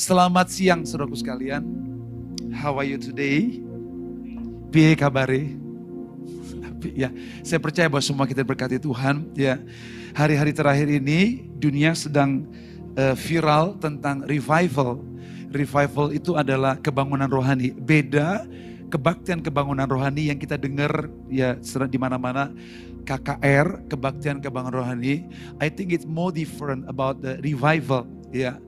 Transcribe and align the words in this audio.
Selamat 0.00 0.48
siang 0.48 0.80
saudaraku 0.80 1.12
sekalian. 1.12 1.60
How 2.56 2.72
are 2.80 2.88
you 2.88 2.96
today? 2.96 3.60
Piye 4.72 4.96
kabare? 4.96 5.60
Ya, 6.96 7.12
saya 7.44 7.60
percaya 7.60 7.84
bahwa 7.84 8.00
semua 8.00 8.24
kita 8.24 8.40
berkati 8.40 8.80
Tuhan. 8.80 9.28
Ya, 9.36 9.60
hari-hari 10.16 10.56
terakhir 10.56 10.88
ini 10.88 11.44
dunia 11.52 11.92
sedang 11.92 12.48
uh, 12.96 13.12
viral 13.12 13.76
tentang 13.76 14.24
revival. 14.24 15.04
Revival 15.52 16.16
itu 16.16 16.32
adalah 16.32 16.80
kebangunan 16.80 17.28
rohani. 17.28 17.68
Beda 17.76 18.48
kebaktian 18.88 19.44
kebangunan 19.44 19.84
rohani 19.84 20.32
yang 20.32 20.40
kita 20.40 20.56
dengar 20.56 21.12
ya 21.28 21.60
di 21.60 22.00
mana-mana 22.00 22.48
KKR, 23.04 23.84
kebaktian 23.92 24.40
kebangunan 24.40 24.80
rohani. 24.80 25.28
I 25.60 25.68
think 25.68 25.92
it's 25.92 26.08
more 26.08 26.32
different 26.32 26.88
about 26.88 27.20
the 27.20 27.36
revival 27.44 28.08
ya. 28.34 28.58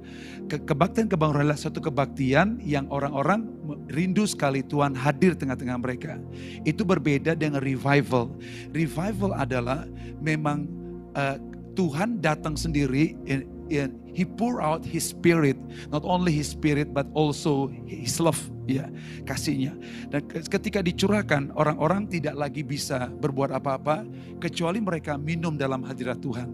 Ke 0.51 0.59
kebaktian 0.59 1.07
kebangunan 1.07 1.47
adalah 1.47 1.59
satu 1.59 1.79
kebaktian 1.79 2.59
yang 2.67 2.91
orang-orang 2.91 3.47
rindu 3.89 4.27
sekali 4.27 4.61
Tuhan 4.67 4.93
hadir 4.93 5.39
tengah-tengah 5.39 5.79
mereka. 5.79 6.19
Itu 6.67 6.83
berbeda 6.83 7.39
dengan 7.39 7.63
revival. 7.63 8.35
Revival 8.75 9.33
adalah 9.39 9.87
memang 10.19 10.67
uh, 11.15 11.39
Tuhan 11.73 12.21
datang 12.21 12.53
sendiri 12.59 13.17
in, 13.25 13.49
in, 13.73 13.97
he 14.13 14.29
pour 14.29 14.61
out 14.61 14.85
his 14.85 15.09
spirit 15.09 15.57
not 15.89 16.05
only 16.05 16.29
his 16.29 16.53
spirit 16.53 16.93
but 16.93 17.09
also 17.17 17.73
his 17.89 18.21
love 18.21 18.39
ya 18.69 18.93
kasihnya 19.25 19.73
dan 20.13 20.21
ketika 20.29 20.85
dicurahkan 20.85 21.49
orang-orang 21.57 22.05
tidak 22.07 22.37
lagi 22.37 22.61
bisa 22.61 23.09
berbuat 23.09 23.57
apa-apa 23.57 24.05
kecuali 24.37 24.85
mereka 24.85 25.17
minum 25.17 25.57
dalam 25.57 25.81
hadirat 25.83 26.21
Tuhan 26.21 26.53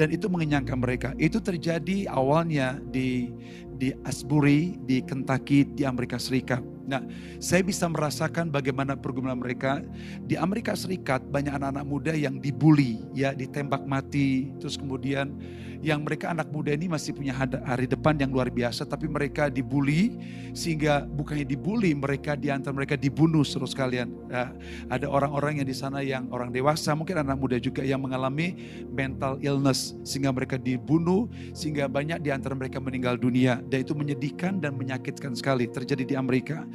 dan 0.00 0.08
itu 0.08 0.32
mengenyangkan 0.32 0.80
mereka. 0.80 1.12
Itu 1.20 1.44
terjadi 1.44 2.08
awalnya 2.08 2.80
di 2.88 3.28
di 3.76 3.92
Asbury 4.08 4.80
di 4.88 5.04
Kentucky 5.04 5.68
di 5.68 5.84
Amerika 5.84 6.16
Serikat 6.16 6.64
Nah, 6.88 7.04
saya 7.38 7.60
bisa 7.64 7.86
merasakan 7.86 8.48
bagaimana 8.48 8.96
pergumulan 8.96 9.38
mereka. 9.38 9.82
Di 10.24 10.34
Amerika 10.38 10.72
Serikat 10.76 11.24
banyak 11.28 11.52
anak-anak 11.52 11.86
muda 11.86 12.12
yang 12.16 12.38
dibully, 12.40 13.02
ya 13.12 13.36
ditembak 13.36 13.84
mati, 13.84 14.52
terus 14.58 14.78
kemudian 14.80 15.34
yang 15.80 16.04
mereka 16.04 16.28
anak 16.28 16.52
muda 16.52 16.76
ini 16.76 16.92
masih 16.92 17.16
punya 17.16 17.32
hari 17.64 17.88
depan 17.88 18.12
yang 18.20 18.28
luar 18.28 18.52
biasa, 18.52 18.84
tapi 18.84 19.08
mereka 19.08 19.48
dibully 19.48 20.12
sehingga 20.52 21.08
bukannya 21.08 21.48
dibully, 21.48 21.96
mereka 21.96 22.36
di 22.36 22.52
antara 22.52 22.76
mereka 22.76 23.00
dibunuh 23.00 23.40
terus 23.40 23.72
kalian. 23.72 24.12
Ya, 24.28 24.52
ada 24.92 25.08
orang-orang 25.08 25.64
yang 25.64 25.68
di 25.68 25.76
sana 25.76 26.04
yang 26.04 26.28
orang 26.28 26.52
dewasa, 26.52 26.92
mungkin 26.92 27.24
anak 27.24 27.40
muda 27.40 27.56
juga 27.56 27.80
yang 27.80 28.04
mengalami 28.04 28.52
mental 28.92 29.40
illness 29.40 29.96
sehingga 30.04 30.36
mereka 30.36 30.60
dibunuh, 30.60 31.32
sehingga 31.56 31.88
banyak 31.88 32.20
di 32.20 32.28
antara 32.28 32.52
mereka 32.52 32.76
meninggal 32.76 33.16
dunia. 33.16 33.64
Dan 33.64 33.80
itu 33.80 33.96
menyedihkan 33.96 34.60
dan 34.60 34.76
menyakitkan 34.76 35.32
sekali 35.32 35.64
terjadi 35.64 36.04
di 36.04 36.14
Amerika. 36.14 36.68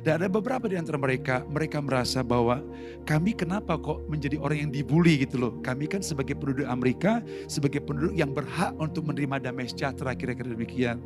Dan 0.00 0.22
ada 0.22 0.28
beberapa 0.32 0.64
di 0.70 0.80
antara 0.80 0.96
mereka, 0.96 1.44
mereka 1.50 1.84
merasa 1.84 2.24
bahwa 2.24 2.64
kami 3.04 3.36
kenapa 3.36 3.76
kok 3.76 4.06
menjadi 4.08 4.40
orang 4.40 4.68
yang 4.68 4.72
dibully 4.72 5.20
gitu 5.26 5.36
loh. 5.36 5.52
Kami 5.60 5.90
kan 5.90 6.00
sebagai 6.00 6.38
penduduk 6.38 6.64
Amerika, 6.64 7.20
sebagai 7.50 7.84
penduduk 7.84 8.16
yang 8.16 8.32
ber 8.32 8.46
berhak 8.46 8.78
untuk 8.78 9.10
menerima 9.10 9.50
damai 9.50 9.66
sejahtera 9.66 10.14
kira-kira 10.14 10.54
demikian. 10.54 11.02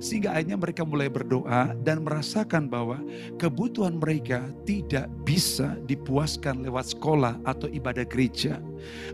Sehingga 0.00 0.32
akhirnya 0.32 0.56
mereka 0.56 0.88
mulai 0.88 1.12
berdoa 1.12 1.76
dan 1.84 2.00
merasakan 2.00 2.72
bahwa 2.72 2.96
kebutuhan 3.36 4.00
mereka 4.00 4.48
tidak 4.64 5.12
bisa 5.28 5.76
dipuaskan 5.84 6.64
lewat 6.64 6.96
sekolah 6.96 7.36
atau 7.44 7.68
ibadah 7.68 8.08
gereja. 8.08 8.56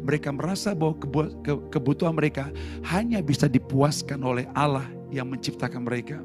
Mereka 0.07 0.31
merasa 0.31 0.71
bahwa 0.71 0.95
kebutuhan 1.75 2.15
mereka 2.15 2.55
hanya 2.95 3.19
bisa 3.19 3.51
dipuaskan 3.51 4.23
oleh 4.23 4.47
Allah 4.55 4.87
yang 5.15 5.31
menciptakan 5.31 5.87
mereka. 5.87 6.19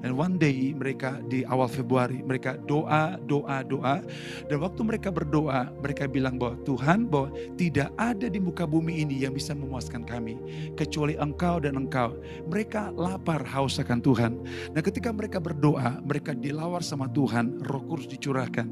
Dan 0.00 0.16
one 0.16 0.40
day 0.40 0.72
mereka 0.72 1.20
di 1.28 1.44
awal 1.44 1.68
Februari 1.68 2.24
mereka 2.24 2.56
doa, 2.64 3.20
doa, 3.28 3.60
doa. 3.60 4.00
Dan 4.48 4.58
waktu 4.64 4.80
mereka 4.80 5.12
berdoa, 5.12 5.68
mereka 5.84 6.08
bilang 6.08 6.40
bahwa 6.40 6.56
Tuhan 6.64 7.06
bahwa 7.06 7.28
tidak 7.60 7.92
ada 8.00 8.26
di 8.26 8.40
muka 8.40 8.64
bumi 8.64 9.04
ini 9.04 9.22
yang 9.22 9.36
bisa 9.36 9.52
memuaskan 9.52 10.08
kami 10.08 10.40
kecuali 10.74 11.14
Engkau 11.20 11.60
dan 11.60 11.76
Engkau. 11.76 12.16
Mereka 12.48 12.96
lapar 12.96 13.44
haus 13.44 13.76
akan 13.76 14.00
Tuhan. 14.00 14.32
Nah, 14.72 14.80
ketika 14.80 15.12
mereka 15.12 15.36
berdoa, 15.36 16.00
mereka 16.00 16.32
dilawar 16.32 16.80
sama 16.80 17.06
Tuhan, 17.12 17.60
Roh 17.68 17.84
Kudus 17.84 18.08
dicurahkan 18.08 18.66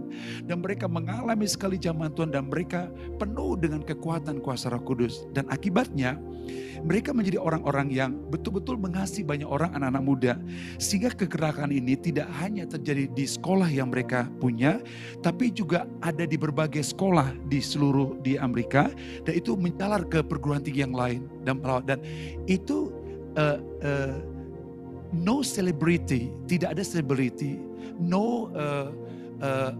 dan 0.46 0.56
mereka 0.62 0.86
mengalami 0.86 1.44
sekali 1.44 1.76
zaman 1.76 2.14
Tuhan 2.14 2.30
dan 2.30 2.46
mereka 2.46 2.86
penuh 3.18 3.58
dengan 3.58 3.82
kekuatan 3.82 4.40
kuasa 4.40 4.70
Roh 4.70 4.82
Kudus 4.82 5.26
dan 5.34 5.44
akibatnya 5.50 6.16
mereka 6.78 7.10
menjadi 7.10 7.42
orang-orang 7.42 7.90
yang 7.90 8.14
betul-betul 8.30 8.78
mengasihi 8.78 9.26
banyak 9.26 9.48
orang 9.50 9.57
anak-anak 9.66 10.04
muda. 10.06 10.32
Sehingga 10.78 11.10
kegerakan 11.10 11.74
ini 11.74 11.98
tidak 11.98 12.30
hanya 12.38 12.62
terjadi 12.70 13.10
di 13.10 13.26
sekolah 13.26 13.66
yang 13.66 13.90
mereka 13.90 14.30
punya, 14.38 14.78
tapi 15.26 15.50
juga 15.50 15.90
ada 16.06 16.22
di 16.22 16.38
berbagai 16.38 16.86
sekolah 16.86 17.34
di 17.50 17.58
seluruh 17.58 18.22
di 18.22 18.38
Amerika 18.38 18.86
dan 19.26 19.34
itu 19.34 19.58
menjalar 19.58 20.06
ke 20.06 20.22
perguruan 20.22 20.62
tinggi 20.62 20.86
yang 20.86 20.94
lain 20.94 21.26
dan 21.42 21.58
dan 21.84 21.98
itu 22.46 22.94
uh, 23.34 23.58
uh, 23.82 24.16
no 25.12 25.40
celebrity, 25.40 26.30
tidak 26.46 26.78
ada 26.78 26.84
celebrity, 26.84 27.58
no 27.98 28.52
uh, 28.54 28.92
uh, 29.42 29.72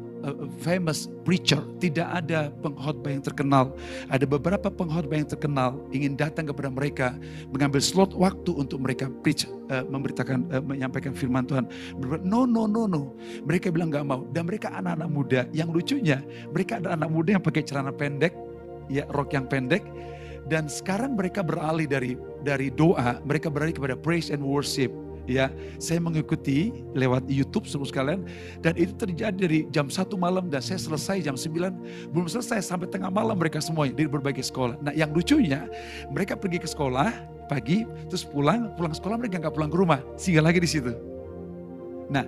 famous 0.63 1.07
preacher, 1.23 1.63
tidak 1.79 2.09
ada 2.11 2.51
pengkhotbah 2.63 3.11
yang 3.15 3.23
terkenal. 3.23 3.65
Ada 4.11 4.27
beberapa 4.27 4.69
pengkhotbah 4.69 5.17
yang 5.19 5.29
terkenal 5.29 5.79
ingin 5.95 6.19
datang 6.19 6.51
kepada 6.51 6.69
mereka, 6.71 7.15
mengambil 7.51 7.83
slot 7.83 8.15
waktu 8.15 8.51
untuk 8.55 8.83
mereka 8.83 9.11
preach, 9.23 9.47
uh, 9.71 9.87
memberitakan, 9.87 10.47
uh, 10.51 10.63
menyampaikan 10.63 11.15
firman 11.15 11.47
Tuhan. 11.47 11.67
No, 12.23 12.45
no, 12.47 12.67
no, 12.67 12.91
no. 12.91 13.15
Mereka 13.47 13.71
bilang 13.71 13.95
gak 13.95 14.07
mau. 14.07 14.27
Dan 14.35 14.51
mereka 14.51 14.75
anak-anak 14.75 15.09
muda. 15.11 15.41
Yang 15.55 15.69
lucunya, 15.83 16.19
mereka 16.51 16.83
ada 16.83 16.99
anak 16.99 17.11
muda 17.11 17.39
yang 17.39 17.45
pakai 17.45 17.63
celana 17.63 17.95
pendek, 17.95 18.35
ya 18.91 19.07
rok 19.15 19.35
yang 19.35 19.47
pendek. 19.47 19.85
Dan 20.49 20.65
sekarang 20.65 21.13
mereka 21.13 21.45
beralih 21.45 21.85
dari 21.85 22.17
dari 22.41 22.73
doa, 22.73 23.21
mereka 23.21 23.53
beralih 23.53 23.77
kepada 23.77 23.93
praise 24.01 24.33
and 24.33 24.41
worship 24.41 24.89
ya 25.29 25.53
saya 25.77 26.01
mengikuti 26.01 26.73
lewat 26.97 27.29
YouTube 27.29 27.69
semua 27.69 27.85
sekalian 27.85 28.25
dan 28.65 28.73
itu 28.81 28.97
terjadi 28.97 29.37
dari 29.37 29.61
jam 29.69 29.93
satu 29.93 30.17
malam 30.17 30.49
dan 30.49 30.65
saya 30.65 30.81
selesai 30.81 31.21
jam 31.21 31.37
9 31.37 32.11
belum 32.11 32.27
selesai 32.27 32.65
sampai 32.65 32.89
tengah 32.89 33.13
malam 33.13 33.37
mereka 33.37 33.61
semua 33.61 33.87
dari 33.93 34.09
berbagai 34.09 34.49
sekolah. 34.49 34.81
Nah 34.81 34.97
yang 34.97 35.13
lucunya 35.13 35.69
mereka 36.09 36.35
pergi 36.35 36.65
ke 36.65 36.69
sekolah 36.69 37.13
pagi 37.53 37.85
terus 38.09 38.25
pulang 38.25 38.73
pulang 38.75 38.97
sekolah 38.97 39.21
mereka 39.21 39.37
nggak 39.39 39.55
pulang 39.55 39.71
ke 39.71 39.77
rumah 39.77 40.01
singgah 40.17 40.49
lagi 40.49 40.65
di 40.65 40.71
situ. 40.71 41.18
Nah, 42.09 42.25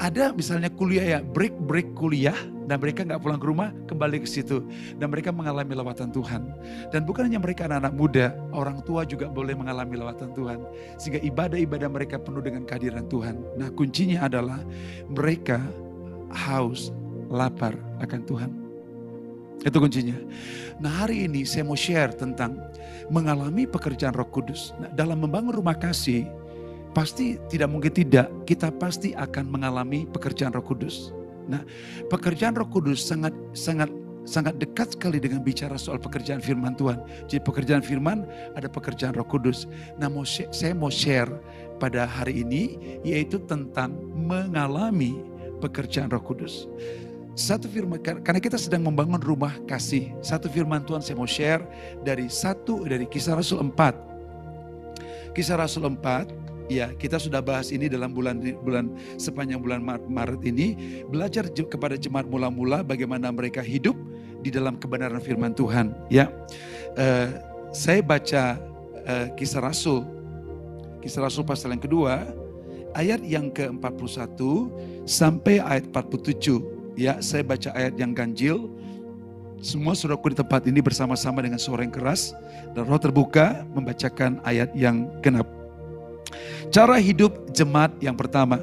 ada 0.00 0.32
misalnya 0.32 0.72
kuliah 0.72 1.04
ya, 1.04 1.18
break-break 1.20 1.92
kuliah, 1.92 2.36
dan 2.68 2.84
mereka 2.84 3.00
nggak 3.00 3.20
pulang 3.24 3.40
ke 3.40 3.46
rumah, 3.48 3.68
kembali 3.88 4.24
ke 4.24 4.28
situ. 4.28 4.60
Dan 5.00 5.08
mereka 5.08 5.32
mengalami 5.32 5.72
lawatan 5.72 6.12
Tuhan. 6.12 6.52
Dan 6.92 7.08
bukan 7.08 7.28
hanya 7.28 7.40
mereka 7.40 7.64
anak-anak 7.64 7.94
muda, 7.96 8.26
orang 8.52 8.84
tua 8.84 9.08
juga 9.08 9.32
boleh 9.32 9.56
mengalami 9.56 9.96
lawatan 9.96 10.36
Tuhan. 10.36 10.60
Sehingga 11.00 11.20
ibadah-ibadah 11.24 11.88
mereka 11.88 12.20
penuh 12.20 12.44
dengan 12.44 12.68
kehadiran 12.68 13.08
Tuhan. 13.08 13.40
Nah 13.56 13.72
kuncinya 13.72 14.28
adalah 14.28 14.60
mereka 15.08 15.64
haus, 16.28 16.92
lapar 17.32 17.72
akan 18.04 18.20
Tuhan. 18.28 18.50
Itu 19.64 19.80
kuncinya. 19.80 20.14
Nah 20.78 21.04
hari 21.04 21.24
ini 21.24 21.42
saya 21.48 21.64
mau 21.64 21.74
share 21.74 22.12
tentang 22.14 22.54
mengalami 23.08 23.64
pekerjaan 23.64 24.12
roh 24.12 24.28
kudus. 24.28 24.76
Nah, 24.76 24.92
dalam 24.92 25.24
membangun 25.24 25.56
rumah 25.56 25.74
kasih, 25.74 26.28
pasti 26.92 27.40
tidak 27.48 27.68
mungkin 27.72 27.92
tidak, 27.92 28.28
kita 28.44 28.72
pasti 28.76 29.12
akan 29.16 29.48
mengalami 29.48 30.08
pekerjaan 30.08 30.52
Roh 30.52 30.64
Kudus. 30.64 31.12
Nah, 31.48 31.64
pekerjaan 32.12 32.54
Roh 32.56 32.68
Kudus 32.68 33.00
sangat 33.00 33.32
sangat 33.56 33.88
sangat 34.28 34.60
dekat 34.60 34.92
sekali 34.92 35.16
dengan 35.16 35.40
bicara 35.40 35.80
soal 35.80 35.96
pekerjaan 35.96 36.44
firman 36.44 36.76
Tuhan. 36.76 37.00
Jadi 37.24 37.40
pekerjaan 37.40 37.80
firman 37.80 38.28
ada 38.52 38.68
pekerjaan 38.68 39.16
Roh 39.16 39.24
Kudus. 39.24 39.64
Nah, 39.96 40.12
mau 40.12 40.28
saya 40.28 40.76
mau 40.76 40.92
share 40.92 41.32
pada 41.80 42.04
hari 42.04 42.44
ini 42.44 42.76
yaitu 43.00 43.40
tentang 43.48 43.96
mengalami 44.12 45.16
pekerjaan 45.64 46.12
Roh 46.12 46.20
Kudus. 46.20 46.68
Satu 47.38 47.70
firman 47.70 48.02
karena 48.02 48.42
kita 48.42 48.58
sedang 48.58 48.82
membangun 48.84 49.22
rumah 49.22 49.54
kasih. 49.64 50.10
Satu 50.20 50.50
firman 50.50 50.82
Tuhan 50.84 51.00
saya 51.00 51.16
mau 51.16 51.30
share 51.30 51.62
dari 52.02 52.26
satu 52.26 52.84
dari 52.84 53.06
Kisah 53.06 53.38
Rasul 53.38 53.62
4. 53.62 55.32
Kisah 55.38 55.56
Rasul 55.56 55.86
4 55.86 56.47
Ya, 56.68 56.92
kita 56.92 57.16
sudah 57.16 57.40
bahas 57.40 57.72
ini 57.72 57.88
dalam 57.88 58.12
bulan 58.12 58.36
bulan 58.60 58.92
sepanjang 59.16 59.56
bulan 59.56 59.80
Maret 60.04 60.42
ini 60.44 61.00
belajar 61.08 61.48
kepada 61.48 61.96
jemaat 61.96 62.28
mula-mula 62.28 62.84
bagaimana 62.84 63.32
mereka 63.32 63.64
hidup 63.64 63.96
di 64.44 64.52
dalam 64.52 64.76
kebenaran 64.76 65.16
firman 65.16 65.56
Tuhan. 65.56 65.96
Ya, 66.12 66.28
uh, 67.00 67.28
saya 67.72 68.04
baca 68.04 68.60
uh, 69.08 69.26
kisah 69.32 69.64
Rasul, 69.64 70.04
kisah 71.00 71.24
Rasul 71.24 71.48
pasal 71.48 71.72
yang 71.72 71.80
kedua, 71.80 72.28
ayat 72.92 73.24
yang 73.24 73.48
ke-41 73.48 74.36
sampai 75.08 75.64
ayat 75.64 75.88
47. 75.88 77.00
Ya, 77.00 77.16
saya 77.24 77.40
baca 77.48 77.72
ayat 77.72 77.96
yang 77.96 78.12
ganjil. 78.12 78.68
Semua 79.58 79.96
saudaraku 79.96 80.36
di 80.36 80.38
tempat 80.38 80.68
ini 80.70 80.78
bersama-sama 80.78 81.42
dengan 81.42 81.58
suara 81.58 81.82
yang 81.82 81.90
keras 81.90 82.30
dan 82.76 82.86
roh 82.86 83.00
terbuka 83.00 83.66
membacakan 83.74 84.38
ayat 84.46 84.70
yang 84.76 85.10
genap 85.18 85.57
Cara 86.68 87.00
hidup 87.00 87.52
jemaat 87.56 87.94
yang 88.00 88.14
pertama. 88.14 88.60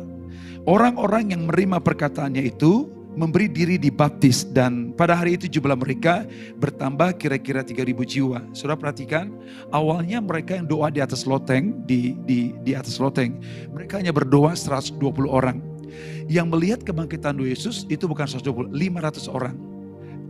Orang-orang 0.65 1.33
yang 1.33 1.45
menerima 1.45 1.77
perkataannya 1.81 2.41
itu 2.49 2.89
memberi 3.15 3.47
diri 3.47 3.79
dibaptis 3.79 4.43
dan 4.43 4.91
pada 4.93 5.15
hari 5.15 5.39
itu 5.39 5.47
jumlah 5.47 5.79
mereka 5.79 6.27
bertambah 6.59 7.15
kira-kira 7.15 7.63
3000 7.63 8.03
jiwa. 8.03 8.43
Saudara 8.51 8.75
perhatikan, 8.75 9.31
awalnya 9.71 10.19
mereka 10.19 10.59
yang 10.59 10.67
doa 10.67 10.91
di 10.91 10.99
atas 10.99 11.23
loteng, 11.23 11.81
di 11.87 12.13
di 12.27 12.51
di 12.61 12.75
atas 12.75 12.99
loteng, 12.99 13.39
mereka 13.71 14.03
hanya 14.03 14.11
berdoa 14.11 14.53
120 14.53 14.99
orang. 15.31 15.63
Yang 16.27 16.47
melihat 16.51 16.79
kebangkitan 16.83 17.39
Yesus 17.39 17.87
itu 17.87 18.05
bukan 18.05 18.27
120, 18.27 18.73
500 18.75 19.31
orang. 19.31 19.55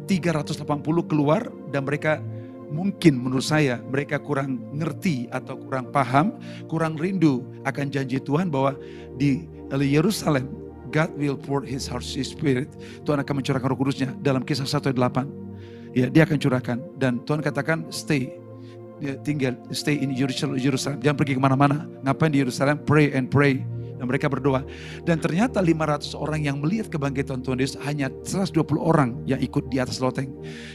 380 0.06 0.62
keluar 1.10 1.50
dan 1.74 1.82
mereka 1.82 2.22
mungkin 2.70 3.22
menurut 3.22 3.46
saya 3.46 3.82
mereka 3.86 4.18
kurang 4.22 4.62
ngerti 4.74 5.30
atau 5.30 5.58
kurang 5.60 5.90
paham, 5.94 6.38
kurang 6.66 6.98
rindu 6.98 7.46
akan 7.66 7.90
janji 7.90 8.22
Tuhan 8.22 8.50
bahwa 8.50 8.78
di 9.18 9.46
Yerusalem 9.74 10.50
God 10.94 11.12
will 11.20 11.36
pour 11.36 11.66
his 11.66 11.90
heart 11.92 12.08
his 12.08 12.32
spirit. 12.32 12.72
Tuhan 13.04 13.20
akan 13.20 13.34
mencurahkan 13.44 13.68
roh 13.68 13.76
kudusnya 13.76 14.16
dalam 14.24 14.48
kisah 14.48 14.64
1 14.64 14.96
ayat 14.96 14.98
8. 14.98 15.28
Ya, 15.92 16.08
dia 16.08 16.24
akan 16.24 16.38
curahkan. 16.40 16.78
Dan 16.96 17.20
Tuhan 17.28 17.44
katakan 17.44 17.88
stay. 17.92 18.32
Ya, 19.04 19.20
tinggal 19.20 19.60
stay 19.76 20.00
in 20.00 20.16
Jerusalem, 20.16 20.56
Jerusalem. 20.56 21.04
Jangan 21.04 21.18
pergi 21.20 21.36
ke 21.36 21.42
mana-mana. 21.42 21.84
Ngapain 22.00 22.32
di 22.32 22.40
Yerusalem? 22.40 22.80
Pray 22.88 23.12
and 23.12 23.28
pray. 23.28 23.60
Dan 23.96 24.12
mereka 24.12 24.28
berdoa. 24.28 24.68
Dan 25.08 25.24
ternyata 25.24 25.64
500 25.64 26.16
orang 26.20 26.44
yang 26.44 26.60
melihat 26.60 26.92
kebangkitan 26.92 27.40
Tuhan 27.40 27.60
Yesus 27.60 27.80
hanya 27.88 28.12
120 28.28 28.76
orang 28.76 29.24
yang 29.24 29.40
ikut 29.40 29.72
di 29.72 29.80
atas 29.80 30.04
loteng. 30.04 30.32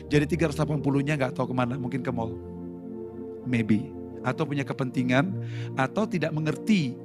Jadi 0.09 0.41
380-nya 0.41 1.21
nggak 1.21 1.33
tahu 1.37 1.53
ke 1.53 1.55
mana, 1.57 1.77
mungkin 1.77 2.01
ke 2.01 2.09
mall. 2.09 2.33
Maybe. 3.45 3.93
Atau 4.25 4.45
punya 4.49 4.65
kepentingan, 4.65 5.33
atau 5.77 6.05
tidak 6.05 6.33
mengerti 6.33 6.97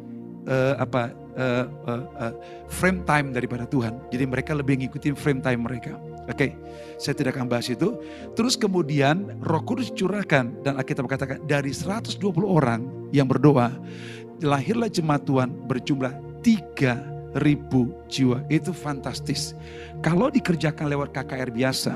uh, 0.48 0.76
apa 0.80 1.12
uh, 1.36 1.66
uh, 1.86 2.04
uh, 2.22 2.34
frame 2.72 3.04
time 3.04 3.34
daripada 3.36 3.68
Tuhan. 3.68 3.98
Jadi 4.10 4.24
mereka 4.26 4.52
lebih 4.56 4.82
ngikutin 4.82 5.16
frame 5.18 5.42
time 5.44 5.62
mereka. 5.66 5.98
Oke, 6.26 6.34
okay, 6.34 6.52
saya 6.98 7.14
tidak 7.14 7.38
akan 7.38 7.46
bahas 7.46 7.70
itu. 7.70 8.02
Terus 8.34 8.58
kemudian 8.58 9.38
Roh 9.46 9.62
Kudus 9.62 9.94
curahkan 9.94 10.58
dan 10.66 10.74
Alkitab 10.82 11.06
katakan 11.06 11.38
dari 11.46 11.70
120 11.70 12.18
orang 12.42 12.90
yang 13.14 13.30
berdoa, 13.30 13.70
lahirlah 14.44 14.92
jemaat 14.92 15.24
Tuhan 15.24 15.54
berjumlah 15.68 16.14
3000 16.44 17.36
jiwa. 18.10 18.44
Itu 18.52 18.72
fantastis. 18.76 19.56
Kalau 20.04 20.28
dikerjakan 20.32 20.92
lewat 20.92 21.16
KKR 21.16 21.52
biasa, 21.52 21.96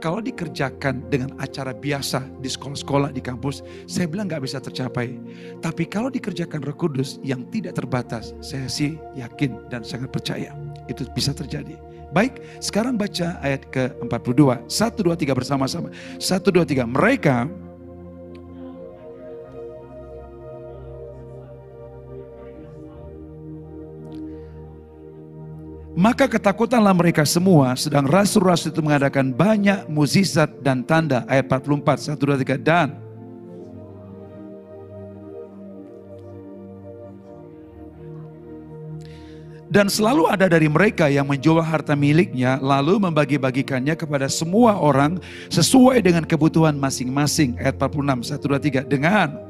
kalau 0.00 0.24
dikerjakan 0.24 1.04
dengan 1.12 1.36
acara 1.36 1.76
biasa 1.76 2.24
di 2.40 2.48
sekolah-sekolah, 2.48 3.12
di 3.12 3.20
kampus, 3.20 3.60
saya 3.84 4.08
bilang 4.08 4.32
nggak 4.32 4.42
bisa 4.48 4.56
tercapai. 4.56 5.20
Tapi 5.60 5.84
kalau 5.84 6.08
dikerjakan 6.08 6.64
Roh 6.64 6.76
Kudus 6.76 7.20
yang 7.20 7.44
tidak 7.52 7.76
terbatas, 7.76 8.32
saya 8.40 8.64
sih 8.66 8.96
yakin 9.12 9.68
dan 9.68 9.84
sangat 9.84 10.08
percaya 10.08 10.56
itu 10.88 11.04
bisa 11.12 11.36
terjadi. 11.36 11.76
Baik, 12.10 12.42
sekarang 12.58 12.98
baca 12.98 13.38
ayat 13.38 13.70
ke-42. 13.70 14.66
1, 14.66 15.04
2, 15.04 15.14
3 15.14 15.30
bersama-sama. 15.30 15.94
1, 16.18 16.50
2, 16.50 16.66
3. 16.66 16.82
Mereka 16.82 17.46
Maka 25.90 26.30
ketakutanlah 26.30 26.94
mereka 26.94 27.26
semua, 27.26 27.74
sedang 27.74 28.06
rasul-rasul 28.06 28.70
itu 28.70 28.78
mengadakan 28.78 29.34
banyak 29.34 29.90
mukjizat 29.90 30.62
dan 30.62 30.86
tanda. 30.86 31.26
Ayat 31.26 31.50
44, 31.50 32.14
1, 32.14 32.14
2, 32.14 32.38
3. 32.38 32.62
Dan 32.62 32.88
Dan 39.70 39.86
selalu 39.86 40.26
ada 40.26 40.50
dari 40.50 40.66
mereka 40.66 41.06
yang 41.06 41.30
menjual 41.30 41.62
harta 41.62 41.94
miliknya, 41.94 42.58
lalu 42.58 42.98
membagi-bagikannya 42.98 43.94
kepada 43.94 44.26
semua 44.26 44.74
orang 44.74 45.22
sesuai 45.46 46.02
dengan 46.02 46.26
kebutuhan 46.26 46.74
masing-masing. 46.74 47.54
Ayat 47.54 47.78
46, 47.78 48.34
1, 48.34 48.50
2, 48.50 48.58
3. 48.58 48.82
Dengan 48.82 49.49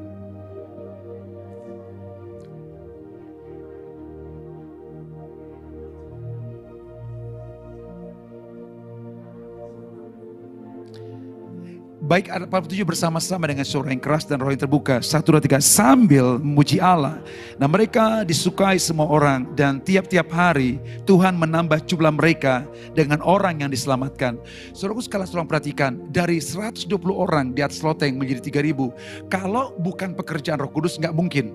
baik 12.11 12.27
47 12.27 12.83
bersama-sama 12.83 13.47
dengan 13.47 13.63
suara 13.63 13.87
yang 13.87 14.03
keras 14.03 14.27
dan 14.27 14.43
roh 14.43 14.51
yang 14.51 14.59
terbuka. 14.59 14.99
Satu, 14.99 15.31
dua, 15.31 15.39
tiga. 15.39 15.63
Sambil 15.63 16.43
memuji 16.43 16.83
Allah. 16.83 17.23
Nah 17.55 17.71
mereka 17.71 18.27
disukai 18.27 18.83
semua 18.83 19.07
orang. 19.07 19.47
Dan 19.55 19.79
tiap-tiap 19.79 20.27
hari 20.35 20.83
Tuhan 21.07 21.39
menambah 21.39 21.87
jumlah 21.87 22.11
mereka 22.11 22.67
dengan 22.99 23.23
orang 23.23 23.63
yang 23.63 23.71
diselamatkan. 23.71 24.43
Saudaraku 24.75 25.07
sekalian 25.07 25.31
tolong 25.31 25.47
perhatikan. 25.47 26.03
Dari 26.11 26.43
120 26.43 26.91
orang 27.15 27.55
di 27.55 27.63
atas 27.63 27.79
loteng 27.79 28.19
menjadi 28.19 28.59
3000. 28.59 29.31
Kalau 29.31 29.79
bukan 29.79 30.19
pekerjaan 30.19 30.59
roh 30.59 30.73
kudus 30.75 30.99
nggak 30.99 31.15
mungkin. 31.15 31.55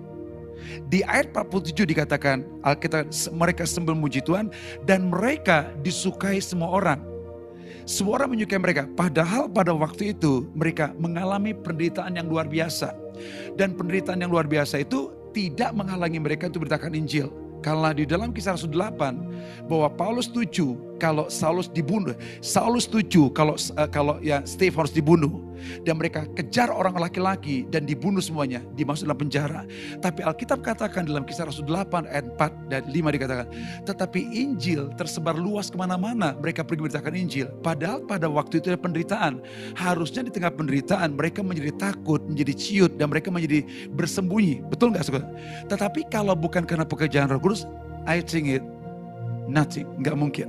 Di 0.88 1.04
ayat 1.04 1.36
47 1.36 1.84
dikatakan 1.84 2.48
Alkitab 2.63 3.12
mereka 3.36 3.68
sambil 3.68 3.92
memuji 3.92 4.24
Tuhan 4.24 4.48
dan 4.88 5.12
mereka 5.12 5.68
disukai 5.84 6.40
semua 6.40 6.72
orang. 6.72 7.15
Semua 7.86 8.22
orang 8.22 8.34
menyukai 8.34 8.58
mereka. 8.58 8.90
Padahal 8.98 9.50
pada 9.50 9.72
waktu 9.74 10.14
itu 10.18 10.50
mereka 10.54 10.94
mengalami 10.98 11.54
penderitaan 11.54 12.18
yang 12.18 12.28
luar 12.30 12.50
biasa. 12.50 12.94
Dan 13.56 13.78
penderitaan 13.78 14.22
yang 14.24 14.32
luar 14.32 14.50
biasa 14.50 14.84
itu 14.84 15.14
tidak 15.36 15.76
menghalangi 15.76 16.20
mereka 16.20 16.48
untuk 16.48 16.68
beritakan 16.68 16.96
Injil. 16.96 17.28
Karena 17.60 17.98
di 17.98 18.06
dalam 18.06 18.30
kisah 18.30 18.54
Rasul 18.54 18.78
8 18.78 19.66
bahwa 19.66 19.90
Paulus 19.90 20.30
setuju 20.30 20.78
kalau 20.97 21.27
Saulus 21.27 21.68
dibunuh. 21.71 22.15
Saulus 22.39 22.88
setuju 22.88 23.31
kalau 23.33 23.56
uh, 23.56 23.89
kalau 23.89 24.18
ya 24.24 24.42
Steve 24.47 24.75
harus 24.75 24.94
dibunuh 24.94 25.45
dan 25.83 25.97
mereka 25.97 26.27
kejar 26.38 26.69
orang 26.69 26.97
laki-laki 27.00 27.65
dan 27.71 27.88
dibunuh 27.88 28.21
semuanya, 28.21 28.62
dimasuk 28.75 29.09
dalam 29.09 29.19
penjara. 29.19 29.62
Tapi 30.00 30.21
Alkitab 30.21 30.62
katakan 30.62 31.07
dalam 31.07 31.25
kisah 31.25 31.50
Rasul 31.50 31.65
8 31.68 32.06
ayat 32.09 32.25
4 32.38 32.71
dan 32.71 32.81
5 32.89 33.15
dikatakan, 33.15 33.47
tetapi 33.88 34.19
Injil 34.36 34.92
tersebar 35.00 35.33
luas 35.36 35.71
ke 35.71 35.77
mana-mana, 35.80 36.38
mereka 36.38 36.62
pergi 36.62 36.86
beritakan 36.86 37.13
Injil. 37.15 37.47
Padahal 37.65 38.03
pada 38.06 38.30
waktu 38.30 38.62
itu 38.62 38.74
ada 38.74 38.80
penderitaan. 38.80 39.42
Harusnya 39.75 40.25
di 40.25 40.31
tengah 40.31 40.53
penderitaan 40.53 41.15
mereka 41.18 41.42
menjadi 41.42 41.74
takut, 41.75 42.21
menjadi 42.25 42.53
ciut, 42.53 42.92
dan 43.00 43.09
mereka 43.09 43.33
menjadi 43.33 43.65
bersembunyi. 43.95 44.62
Betul 44.69 44.94
nggak? 44.94 45.07
Tetapi 45.69 46.09
kalau 46.09 46.33
bukan 46.33 46.65
karena 46.65 46.86
pekerjaan 46.86 47.30
roh 47.30 47.42
kudus, 47.42 47.65
I 48.06 48.21
think 48.21 48.50
it 48.50 48.63
Nothing, 49.45 50.02
nggak 50.02 50.18
mungkin. 50.18 50.47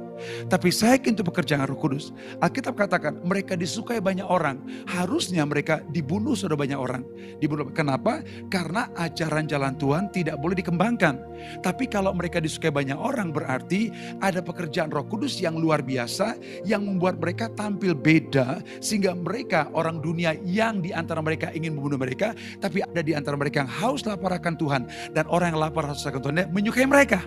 Tapi 0.49 0.73
saya 0.73 0.97
itu 0.97 1.21
pekerjaan 1.21 1.69
Roh 1.69 1.77
Kudus. 1.77 2.17
Alkitab 2.41 2.81
katakan 2.81 3.21
mereka 3.21 3.53
disukai 3.53 4.01
banyak 4.01 4.25
orang. 4.25 4.61
Harusnya 4.89 5.45
mereka 5.45 5.85
dibunuh 5.93 6.33
sudah 6.33 6.57
banyak 6.57 6.77
orang. 6.77 7.05
Dibunuh. 7.37 7.69
Kenapa? 7.77 8.25
Karena 8.49 8.89
ajaran 8.97 9.45
jalan 9.45 9.77
Tuhan 9.77 10.09
tidak 10.13 10.41
boleh 10.41 10.57
dikembangkan. 10.57 11.21
Tapi 11.61 11.85
kalau 11.93 12.17
mereka 12.17 12.41
disukai 12.41 12.73
banyak 12.73 12.97
orang 12.97 13.37
berarti 13.37 13.93
ada 14.25 14.41
pekerjaan 14.41 14.89
Roh 14.89 15.05
Kudus 15.05 15.37
yang 15.45 15.61
luar 15.61 15.85
biasa 15.85 16.41
yang 16.65 16.89
membuat 16.89 17.21
mereka 17.21 17.53
tampil 17.53 17.93
beda 17.93 18.65
sehingga 18.81 19.13
mereka 19.13 19.69
orang 19.77 20.01
dunia 20.01 20.33
yang 20.49 20.81
di 20.81 20.97
antara 20.97 21.21
mereka 21.21 21.53
ingin 21.53 21.77
membunuh 21.77 22.01
mereka, 22.01 22.33
tapi 22.65 22.81
ada 22.81 23.05
di 23.05 23.13
antara 23.13 23.37
mereka 23.37 23.65
yang 23.65 23.73
haus 23.85 24.09
lapar 24.09 24.33
akan 24.41 24.55
Tuhan 24.57 24.83
dan 25.13 25.25
orang 25.29 25.53
yang 25.53 25.61
lapar 25.61 25.85
haus 25.85 26.09
akan 26.09 26.21
Tuhan 26.25 26.49
menyukai 26.49 26.89
mereka 26.89 27.21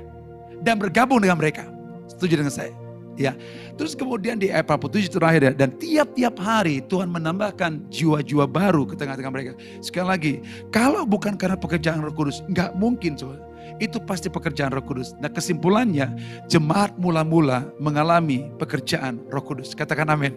dan 0.64 0.80
bergabung 0.80 1.20
dengan 1.24 1.40
mereka. 1.40 1.68
Setuju 2.10 2.44
dengan 2.44 2.54
saya? 2.54 2.74
Ya. 3.20 3.36
Terus 3.76 4.00
kemudian 4.00 4.40
di 4.40 4.48
ayat 4.48 4.64
47 4.64 5.12
terakhir 5.12 5.42
ya, 5.44 5.54
dan 5.56 5.76
tiap-tiap 5.76 6.40
hari 6.40 6.80
Tuhan 6.88 7.12
menambahkan 7.12 7.92
jiwa-jiwa 7.92 8.48
baru 8.48 8.88
ke 8.88 8.96
tengah-tengah 8.96 9.32
mereka. 9.32 9.52
Sekali 9.84 10.08
lagi, 10.08 10.34
kalau 10.72 11.04
bukan 11.04 11.36
karena 11.36 11.60
pekerjaan 11.60 12.00
Roh 12.00 12.16
Kudus, 12.16 12.44
nggak 12.48 12.80
mungkin 12.80 13.20
soal. 13.20 13.40
Itu 13.84 14.00
pasti 14.04 14.32
pekerjaan 14.32 14.72
Roh 14.72 14.84
Kudus. 14.84 15.16
Nah 15.20 15.28
kesimpulannya, 15.28 16.16
jemaat 16.48 16.96
mula-mula 16.96 17.68
mengalami 17.80 18.48
pekerjaan 18.56 19.20
Roh 19.28 19.44
Kudus. 19.44 19.76
Katakan 19.76 20.08
amin. 20.16 20.32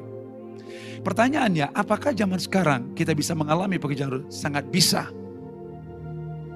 Pertanyaannya, 1.03 1.75
apakah 1.75 2.15
zaman 2.15 2.39
sekarang 2.39 2.95
kita 2.95 3.15
bisa 3.15 3.35
mengalami 3.35 3.79
pekerjaan 3.79 4.11
Roh 4.11 4.27
Sangat 4.27 4.67
bisa. 4.71 5.07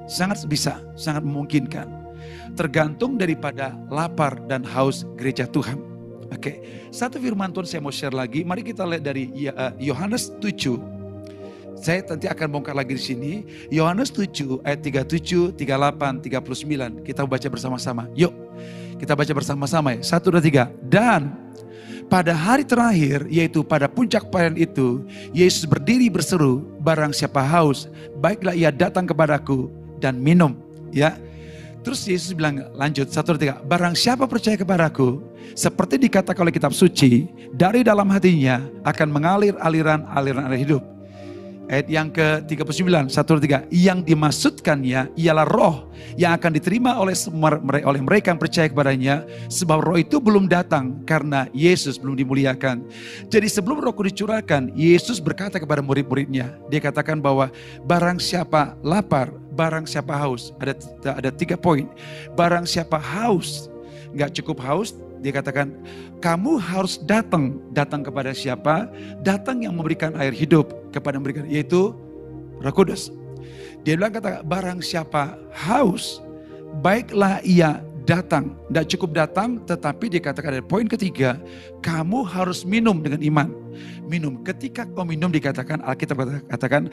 Sangat 0.07 0.47
bisa, 0.47 0.79
sangat 0.95 1.27
memungkinkan 1.27 2.06
tergantung 2.57 3.21
daripada 3.21 3.77
lapar 3.93 4.41
dan 4.49 4.65
haus 4.65 5.05
gereja 5.19 5.45
Tuhan. 5.47 5.79
Oke, 6.33 6.59
satu 6.91 7.23
firman 7.23 7.55
Tuhan 7.55 7.67
saya 7.67 7.81
mau 7.83 7.95
share 7.95 8.15
lagi. 8.15 8.43
Mari 8.43 8.67
kita 8.67 8.83
lihat 8.83 9.05
dari 9.07 9.31
eh, 9.47 9.73
Yohanes 9.79 10.35
7. 10.43 10.97
Saya 11.77 12.03
nanti 12.09 12.27
akan 12.27 12.47
bongkar 12.51 12.75
lagi 12.75 12.97
di 12.97 13.03
sini. 13.03 13.33
Yohanes 13.71 14.11
7 14.11 14.65
ayat 14.67 14.81
37, 14.83 15.55
38, 15.55 16.25
39. 16.25 17.07
Kita 17.07 17.23
baca 17.23 17.49
bersama-sama. 17.53 18.09
Yuk, 18.17 18.33
kita 18.99 19.13
baca 19.13 19.33
bersama-sama 19.37 19.95
ya. 19.95 20.01
Satu, 20.03 20.33
dua, 20.35 20.43
tiga. 20.43 20.73
Dan 20.83 21.47
pada 22.09 22.33
hari 22.33 22.63
terakhir, 22.63 23.27
yaitu 23.29 23.67
pada 23.67 23.91
puncak 23.91 24.31
perayaan 24.31 24.57
itu, 24.57 25.05
Yesus 25.35 25.67
berdiri 25.69 26.07
berseru, 26.09 26.65
barang 26.81 27.13
siapa 27.13 27.43
haus, 27.43 27.91
baiklah 28.19 28.55
ia 28.55 28.73
datang 28.73 29.05
kepadaku 29.05 29.69
dan 29.99 30.17
minum. 30.17 30.55
Ya, 30.95 31.19
Terus 31.87 32.03
Yesus 32.03 32.35
bilang 32.35 32.67
lanjut 32.75 33.07
satu 33.15 33.39
tiga. 33.39 33.63
Barang 33.63 33.95
siapa 33.95 34.27
percaya 34.27 34.59
kepadaku, 34.59 35.23
seperti 35.55 36.03
dikatakan 36.03 36.43
oleh 36.43 36.51
kitab 36.51 36.75
suci, 36.75 37.31
dari 37.55 37.87
dalam 37.87 38.11
hatinya 38.11 38.59
akan 38.83 39.07
mengalir 39.07 39.55
aliran-aliran 39.63 40.51
air 40.51 40.67
hidup. 40.67 40.83
Ayat 41.67 41.87
yang 41.91 42.15
ke-39, 42.15 43.11
1 43.11 43.11
3. 43.11 43.67
Yang 43.75 43.99
dimaksudkannya 44.07 45.15
ialah 45.19 45.47
roh 45.47 45.91
yang 46.15 46.35
akan 46.39 46.55
diterima 46.55 46.95
oleh 46.95 47.15
oleh 47.83 48.03
mereka 48.03 48.31
yang 48.31 48.39
percaya 48.39 48.71
kepadanya. 48.71 49.27
Sebab 49.51 49.83
roh 49.83 49.99
itu 49.99 50.23
belum 50.23 50.47
datang 50.47 51.03
karena 51.03 51.51
Yesus 51.51 51.99
belum 51.99 52.19
dimuliakan. 52.23 52.87
Jadi 53.27 53.47
sebelum 53.51 53.83
roh 53.83 53.95
dicurahkan, 53.95 54.75
Yesus 54.79 55.19
berkata 55.19 55.59
kepada 55.59 55.83
murid-muridnya. 55.83 56.55
Dia 56.71 56.79
katakan 56.79 57.19
bahwa 57.19 57.51
barang 57.83 58.23
siapa 58.23 58.79
lapar, 58.87 59.35
barang 59.57 59.89
siapa 59.89 60.13
haus. 60.13 60.53
Ada, 60.61 60.77
ada 61.17 61.31
tiga 61.33 61.57
poin. 61.57 61.89
Barang 62.37 62.69
siapa 62.69 63.01
haus, 63.01 63.73
nggak 64.13 64.37
cukup 64.37 64.61
haus, 64.61 64.93
dia 65.25 65.33
katakan, 65.33 65.73
kamu 66.21 66.61
harus 66.61 67.01
datang. 67.01 67.59
Datang 67.73 68.05
kepada 68.05 68.37
siapa? 68.37 68.93
Datang 69.25 69.65
yang 69.65 69.75
memberikan 69.75 70.13
air 70.21 70.37
hidup 70.37 70.71
kepada 70.93 71.17
mereka, 71.17 71.43
yaitu 71.49 71.97
Roh 72.61 72.75
Kudus. 72.77 73.09
Dia 73.83 73.97
bilang 73.97 74.13
kata, 74.13 74.45
barang 74.45 74.85
siapa 74.85 75.41
haus, 75.51 76.21
baiklah 76.85 77.41
ia 77.43 77.81
datang. 78.07 78.55
Tidak 78.71 78.87
cukup 78.97 79.19
datang, 79.19 79.63
tetapi 79.67 80.11
dikatakan 80.11 80.61
ada 80.61 80.65
poin 80.65 80.87
ketiga, 80.87 81.41
kamu 81.83 82.23
harus 82.23 82.63
minum 82.63 83.03
dengan 83.03 83.21
iman. 83.25 83.49
Minum. 84.07 84.41
Ketika 84.47 84.87
kau 84.93 85.05
minum 85.07 85.31
dikatakan, 85.33 85.83
Alkitab 85.83 86.23
katakan, 86.49 86.89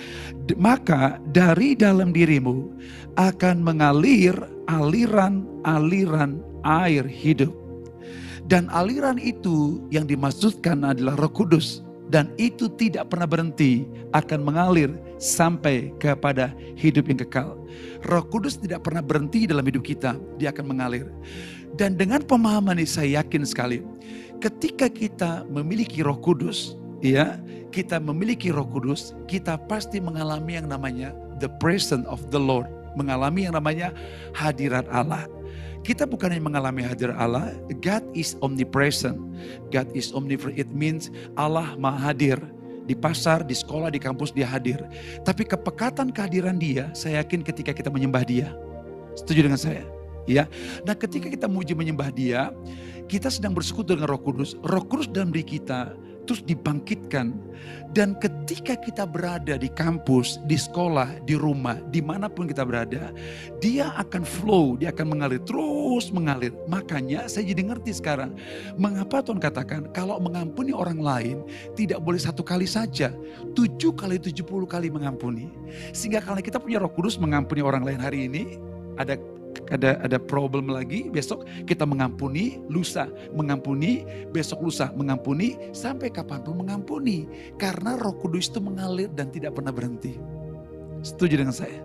maka 0.58 1.22
dari 1.32 1.78
dalam 1.78 2.12
dirimu 2.12 2.74
akan 3.20 3.62
mengalir 3.62 4.34
aliran-aliran 4.68 6.40
air 6.64 7.04
hidup. 7.06 7.52
Dan 8.48 8.68
aliran 8.72 9.16
itu 9.20 9.80
yang 9.88 10.04
dimaksudkan 10.04 10.84
adalah 10.84 11.16
roh 11.16 11.32
kudus. 11.32 11.84
Dan 12.12 12.30
itu 12.38 12.70
tidak 12.78 13.10
pernah 13.10 13.26
berhenti 13.26 13.88
akan 14.14 14.46
mengalir 14.46 14.92
sampai 15.18 15.90
kepada 15.98 16.54
hidup 16.78 17.10
yang 17.10 17.20
kekal. 17.26 17.58
Roh 18.06 18.26
kudus 18.28 18.60
tidak 18.60 18.86
pernah 18.86 19.02
berhenti 19.02 19.48
dalam 19.48 19.64
hidup 19.66 19.82
kita. 19.82 20.20
Dia 20.38 20.54
akan 20.54 20.66
mengalir. 20.68 21.08
Dan 21.74 21.98
dengan 21.98 22.22
pemahaman 22.22 22.78
ini 22.78 22.86
saya 22.86 23.24
yakin 23.24 23.48
sekali. 23.48 23.82
Ketika 24.44 24.92
kita 24.92 25.48
memiliki 25.48 26.04
roh 26.04 26.20
kudus, 26.20 26.76
ya 27.00 27.40
kita 27.72 27.96
memiliki 27.96 28.52
roh 28.52 28.68
kudus, 28.68 29.16
kita 29.24 29.56
pasti 29.72 30.04
mengalami 30.04 30.60
yang 30.60 30.68
namanya 30.68 31.16
the 31.40 31.48
presence 31.64 32.04
of 32.12 32.20
the 32.28 32.40
Lord. 32.40 32.68
Mengalami 33.00 33.48
yang 33.48 33.56
namanya 33.56 33.96
hadirat 34.36 34.84
Allah 34.92 35.24
kita 35.84 36.08
bukan 36.08 36.32
hanya 36.32 36.48
mengalami 36.48 36.80
hadir 36.80 37.12
Allah, 37.12 37.52
God 37.84 38.08
is 38.16 38.40
omnipresent. 38.40 39.20
God 39.68 39.92
is 39.92 40.16
omnipresent, 40.16 40.56
it 40.56 40.72
means 40.72 41.12
Allah 41.36 41.76
maha 41.76 42.16
hadir. 42.16 42.40
Di 42.88 42.96
pasar, 42.96 43.44
di 43.44 43.56
sekolah, 43.56 43.92
di 43.92 44.00
kampus 44.00 44.32
dia 44.32 44.48
hadir. 44.48 44.80
Tapi 45.28 45.44
kepekatan 45.44 46.12
kehadiran 46.12 46.56
dia, 46.56 46.88
saya 46.96 47.20
yakin 47.20 47.44
ketika 47.44 47.76
kita 47.76 47.92
menyembah 47.92 48.24
dia. 48.24 48.56
Setuju 49.16 49.48
dengan 49.48 49.60
saya? 49.60 49.84
Ya. 50.24 50.48
Nah 50.88 50.96
ketika 50.96 51.28
kita 51.28 51.52
muji 51.52 51.76
menyembah 51.76 52.12
dia, 52.12 52.52
kita 53.08 53.32
sedang 53.32 53.56
bersekutu 53.56 53.96
dengan 53.96 54.12
roh 54.12 54.22
kudus. 54.22 54.56
Roh 54.64 54.84
kudus 54.86 55.10
dalam 55.12 55.32
diri 55.32 55.60
kita 55.60 55.96
terus 56.24 56.40
dibangkitkan. 56.40 57.36
Dan 57.92 58.16
ketika 58.18 58.74
kita 58.80 59.04
berada 59.06 59.60
di 59.60 59.70
kampus, 59.70 60.40
di 60.48 60.56
sekolah, 60.58 61.22
di 61.28 61.36
rumah, 61.38 61.78
di 61.92 62.00
mana 62.00 62.32
pun 62.32 62.50
kita 62.50 62.64
berada, 62.66 63.12
dia 63.60 63.94
akan 64.00 64.24
flow, 64.26 64.80
dia 64.80 64.90
akan 64.90 65.14
mengalir, 65.14 65.38
terus 65.44 66.10
mengalir. 66.10 66.56
Makanya 66.66 67.28
saya 67.30 67.46
jadi 67.54 67.70
ngerti 67.70 67.94
sekarang, 68.00 68.34
mengapa 68.80 69.22
Tuhan 69.22 69.38
katakan, 69.38 69.92
kalau 69.94 70.18
mengampuni 70.18 70.74
orang 70.74 70.98
lain, 71.04 71.38
tidak 71.78 72.02
boleh 72.02 72.18
satu 72.18 72.42
kali 72.42 72.66
saja, 72.66 73.14
tujuh 73.54 73.94
kali 73.94 74.18
tujuh 74.18 74.48
puluh 74.48 74.66
kali 74.66 74.90
mengampuni. 74.90 75.52
Sehingga 75.94 76.24
kalau 76.24 76.42
kita 76.42 76.58
punya 76.58 76.82
roh 76.82 76.90
kudus 76.90 77.22
mengampuni 77.22 77.62
orang 77.62 77.86
lain 77.86 78.00
hari 78.02 78.32
ini, 78.32 78.58
ada 78.98 79.22
ada 79.70 80.00
ada 80.02 80.18
problem 80.18 80.72
lagi, 80.72 81.08
besok 81.10 81.46
kita 81.70 81.86
mengampuni, 81.86 82.62
lusa 82.68 83.10
mengampuni, 83.36 84.06
besok 84.34 84.66
lusa 84.70 84.90
mengampuni, 84.98 85.56
sampai 85.76 86.10
kapan 86.10 86.42
pun 86.42 86.66
mengampuni. 86.66 87.26
Karena 87.62 87.96
roh 88.00 88.16
kudus 88.18 88.50
itu 88.50 88.60
mengalir 88.60 89.10
dan 89.14 89.30
tidak 89.30 89.58
pernah 89.58 89.72
berhenti. 89.72 90.18
Setuju 91.04 91.36
dengan 91.36 91.56
saya? 91.56 91.84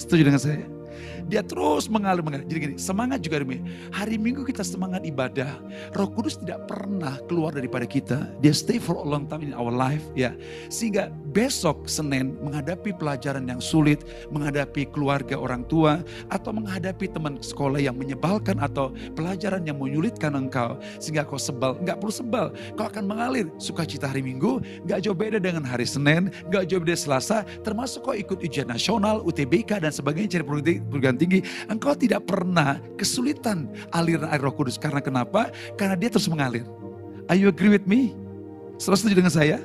Setuju 0.00 0.22
dengan 0.24 0.40
saya? 0.40 0.81
Dia 1.28 1.44
terus 1.44 1.86
mengalir, 1.86 2.24
mengalir. 2.24 2.46
Jadi 2.48 2.58
gini, 2.58 2.74
semangat 2.80 3.22
juga 3.22 3.42
demi 3.42 3.62
hari 3.94 4.16
Minggu 4.18 4.46
kita 4.46 4.62
semangat 4.62 5.02
ibadah. 5.06 5.58
Roh 5.96 6.08
Kudus 6.10 6.38
tidak 6.38 6.66
pernah 6.70 7.18
keluar 7.26 7.54
daripada 7.54 7.84
kita. 7.86 8.30
Dia 8.40 8.54
stay 8.54 8.78
for 8.78 8.98
a 8.98 9.06
long 9.06 9.26
time 9.26 9.46
in 9.46 9.52
our 9.54 9.72
life 9.72 10.02
ya. 10.14 10.34
Sehingga 10.68 11.10
besok 11.32 11.88
Senin 11.88 12.36
menghadapi 12.40 12.94
pelajaran 12.96 13.48
yang 13.48 13.60
sulit, 13.62 14.04
menghadapi 14.30 14.88
keluarga 14.90 15.34
orang 15.38 15.64
tua 15.66 16.04
atau 16.28 16.52
menghadapi 16.54 17.08
teman 17.10 17.40
sekolah 17.40 17.80
yang 17.80 17.96
menyebalkan 17.96 18.60
atau 18.60 18.92
pelajaran 19.16 19.64
yang 19.66 19.80
menyulitkan 19.80 20.34
engkau 20.36 20.78
sehingga 20.98 21.26
kau 21.26 21.40
sebal, 21.40 21.78
nggak 21.82 21.98
perlu 21.98 22.14
sebal. 22.14 22.46
Kau 22.78 22.86
akan 22.86 23.04
mengalir 23.08 23.46
sukacita 23.56 24.10
hari 24.10 24.22
Minggu, 24.22 24.62
nggak 24.86 25.02
jauh 25.02 25.16
beda 25.16 25.42
dengan 25.42 25.64
hari 25.66 25.88
Senin, 25.88 26.30
nggak 26.48 26.68
jauh 26.70 26.80
beda 26.82 26.96
Selasa, 26.98 27.42
termasuk 27.66 28.06
kau 28.06 28.14
ikut 28.14 28.38
ujian 28.44 28.68
nasional, 28.68 29.24
UTBK 29.26 29.82
dan 29.82 29.90
sebagainya 29.90 30.38
cari 30.38 30.44
perguruan 30.88 31.18
tinggi, 31.18 31.44
engkau 31.68 31.94
tidak 31.94 32.26
pernah 32.26 32.78
kesulitan 32.98 33.70
aliran 33.94 34.30
air 34.30 34.42
roh 34.42 34.54
kudus. 34.54 34.80
Karena 34.80 35.02
kenapa? 35.02 35.52
Karena 35.78 35.94
dia 35.94 36.08
terus 36.10 36.26
mengalir. 36.26 36.66
Are 37.30 37.38
you 37.38 37.50
agree 37.50 37.70
with 37.70 37.86
me? 37.86 38.16
Setuju 38.82 39.14
dengan 39.14 39.30
saya? 39.30 39.62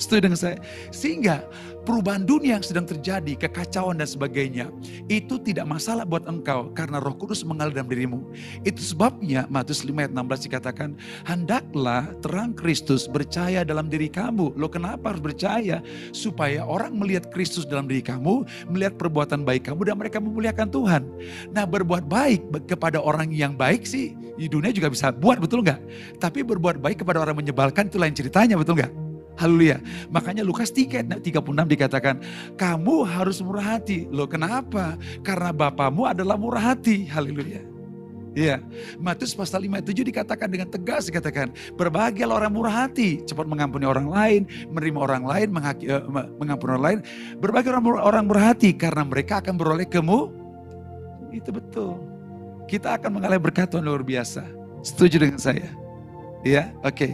Setuju 0.00 0.20
dengan 0.28 0.40
saya? 0.40 0.56
Sehingga 0.90 1.44
perubahan 1.82 2.22
dunia 2.22 2.58
yang 2.58 2.64
sedang 2.64 2.86
terjadi, 2.86 3.34
kekacauan 3.36 3.98
dan 3.98 4.08
sebagainya, 4.08 4.70
itu 5.10 5.38
tidak 5.42 5.66
masalah 5.68 6.06
buat 6.06 6.26
engkau 6.26 6.70
karena 6.72 7.02
roh 7.02 7.14
kudus 7.14 7.42
mengalir 7.42 7.74
dalam 7.74 7.90
dirimu. 7.90 8.22
Itu 8.62 8.80
sebabnya 8.82 9.46
Matius 9.50 9.82
5 9.84 9.92
ayat 9.94 10.12
16 10.14 10.46
dikatakan, 10.48 10.88
hendaklah 11.26 12.08
terang 12.22 12.54
Kristus 12.54 13.10
bercahaya 13.10 13.66
dalam 13.66 13.90
diri 13.90 14.08
kamu. 14.08 14.54
Lo 14.56 14.70
kenapa 14.70 15.14
harus 15.14 15.22
bercahaya? 15.22 15.82
Supaya 16.14 16.64
orang 16.64 16.96
melihat 16.96 17.30
Kristus 17.30 17.66
dalam 17.66 17.86
diri 17.86 18.02
kamu, 18.02 18.46
melihat 18.70 18.96
perbuatan 18.98 19.42
baik 19.42 19.70
kamu 19.70 19.86
dan 19.86 19.96
mereka 19.98 20.18
memuliakan 20.22 20.68
Tuhan. 20.70 21.02
Nah 21.50 21.64
berbuat 21.66 22.06
baik 22.06 22.70
kepada 22.70 23.02
orang 23.02 23.30
yang 23.30 23.54
baik 23.54 23.84
sih, 23.84 24.14
di 24.38 24.48
dunia 24.48 24.72
juga 24.72 24.88
bisa 24.88 25.12
buat, 25.12 25.38
betul 25.38 25.62
nggak? 25.62 25.80
Tapi 26.18 26.40
berbuat 26.42 26.80
baik 26.80 27.04
kepada 27.04 27.20
orang 27.20 27.38
menyebalkan 27.38 27.86
itu 27.90 28.00
lain 28.00 28.14
ceritanya, 28.16 28.56
betul 28.56 28.78
nggak? 28.80 29.11
Haleluya. 29.42 29.82
Makanya 30.14 30.46
Lukas 30.46 30.70
3 30.70 31.02
36 31.02 31.66
dikatakan, 31.66 32.22
kamu 32.54 33.02
harus 33.02 33.42
murah 33.42 33.74
hati. 33.74 34.06
Loh 34.06 34.30
kenapa? 34.30 34.94
Karena 35.26 35.50
Bapamu 35.50 36.06
adalah 36.06 36.38
murah 36.38 36.70
hati. 36.70 37.10
Haleluya. 37.10 37.66
Iya, 38.32 38.64
Matius 38.96 39.36
pasal 39.36 39.68
5 39.68 39.84
7 39.84 40.08
dikatakan 40.08 40.48
dengan 40.48 40.64
tegas 40.72 41.04
dikatakan, 41.04 41.52
berbahagialah 41.76 42.40
orang 42.40 42.52
murah 42.54 42.88
hati, 42.88 43.20
cepat 43.28 43.44
mengampuni 43.44 43.84
orang 43.84 44.08
lain, 44.08 44.48
menerima 44.72 44.98
orang 45.04 45.24
lain, 45.28 45.48
menghaki, 45.52 45.84
uh, 45.92 46.00
mengampuni 46.40 46.70
orang 46.72 46.84
lain. 46.86 46.98
Berbagai 47.36 47.68
orang, 47.76 47.84
orang 48.00 48.24
murah 48.24 48.56
hati 48.56 48.72
karena 48.72 49.04
mereka 49.04 49.44
akan 49.44 49.54
beroleh 49.60 49.84
kemu. 49.84 50.32
Itu 51.28 51.52
betul. 51.52 52.00
Kita 52.64 52.96
akan 52.96 53.20
mengalami 53.20 53.42
berkat 53.52 53.68
Tuhan 53.68 53.84
luar 53.84 54.00
biasa. 54.00 54.48
Setuju 54.80 55.28
dengan 55.28 55.36
saya? 55.36 55.68
Ya, 56.40 56.72
oke. 56.80 56.96
Okay. 56.96 57.12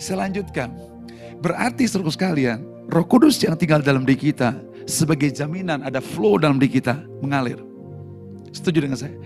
Selanjutkan. 0.00 0.93
Berarti 1.40 1.88
seluruh 1.88 2.12
sekalian, 2.12 2.62
roh 2.92 3.06
kudus 3.06 3.40
yang 3.42 3.58
tinggal 3.58 3.80
dalam 3.80 4.04
diri 4.04 4.32
kita 4.32 4.54
sebagai 4.84 5.32
jaminan 5.32 5.80
ada 5.82 5.98
flow 6.02 6.36
dalam 6.36 6.60
diri 6.60 6.78
kita 6.80 7.00
mengalir. 7.24 7.58
Setuju 8.52 8.86
dengan 8.86 8.98
saya? 9.00 9.16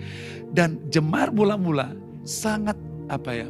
Dan 0.49 0.81
jemar 0.89 1.29
mula-mula 1.29 1.93
sangat 2.25 2.75
apa 3.09 3.45
ya, 3.45 3.47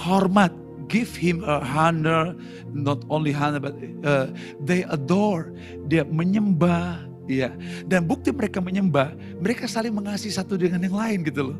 hormat 0.00 0.52
give 0.90 1.14
him 1.14 1.46
a 1.46 1.62
honor, 1.62 2.34
not 2.74 3.04
only 3.06 3.30
honor 3.30 3.62
but 3.62 3.78
uh, 4.02 4.26
they 4.64 4.82
adore. 4.90 5.54
Dia 5.86 6.02
menyembah, 6.08 7.06
ya. 7.30 7.54
Dan 7.86 8.10
bukti 8.10 8.34
mereka 8.34 8.58
menyembah, 8.58 9.14
mereka 9.38 9.70
saling 9.70 9.94
mengasihi 9.94 10.34
satu 10.34 10.58
dengan 10.58 10.82
yang 10.82 10.98
lain 10.98 11.22
gitu 11.22 11.54
loh. 11.54 11.58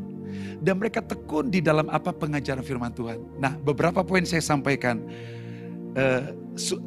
Dan 0.61 0.77
mereka 0.83 1.01
tekun 1.01 1.49
di 1.49 1.63
dalam 1.63 1.89
apa 1.89 2.13
pengajaran 2.13 2.61
firman 2.61 2.93
Tuhan. 2.93 3.23
Nah, 3.41 3.57
beberapa 3.61 4.05
poin 4.05 4.27
saya 4.27 4.45
sampaikan. 4.45 5.01
Uh, 5.91 6.39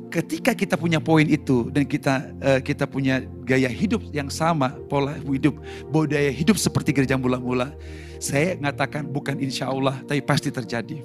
ketika 0.08 0.56
kita 0.56 0.76
punya 0.80 0.96
poin 1.04 1.28
itu 1.28 1.68
dan 1.76 1.84
kita 1.84 2.32
uh, 2.40 2.60
kita 2.64 2.88
punya 2.88 3.28
gaya 3.44 3.68
hidup 3.68 4.00
yang 4.16 4.32
sama, 4.32 4.76
pola 4.88 5.20
hidup, 5.28 5.60
budaya 5.92 6.32
hidup 6.32 6.56
seperti 6.56 6.96
gereja 6.96 7.20
mula-mula, 7.20 7.76
saya 8.24 8.56
mengatakan 8.56 9.04
bukan 9.04 9.40
insya 9.44 9.68
Allah, 9.68 10.00
tapi 10.08 10.24
pasti 10.24 10.48
terjadi. 10.56 11.04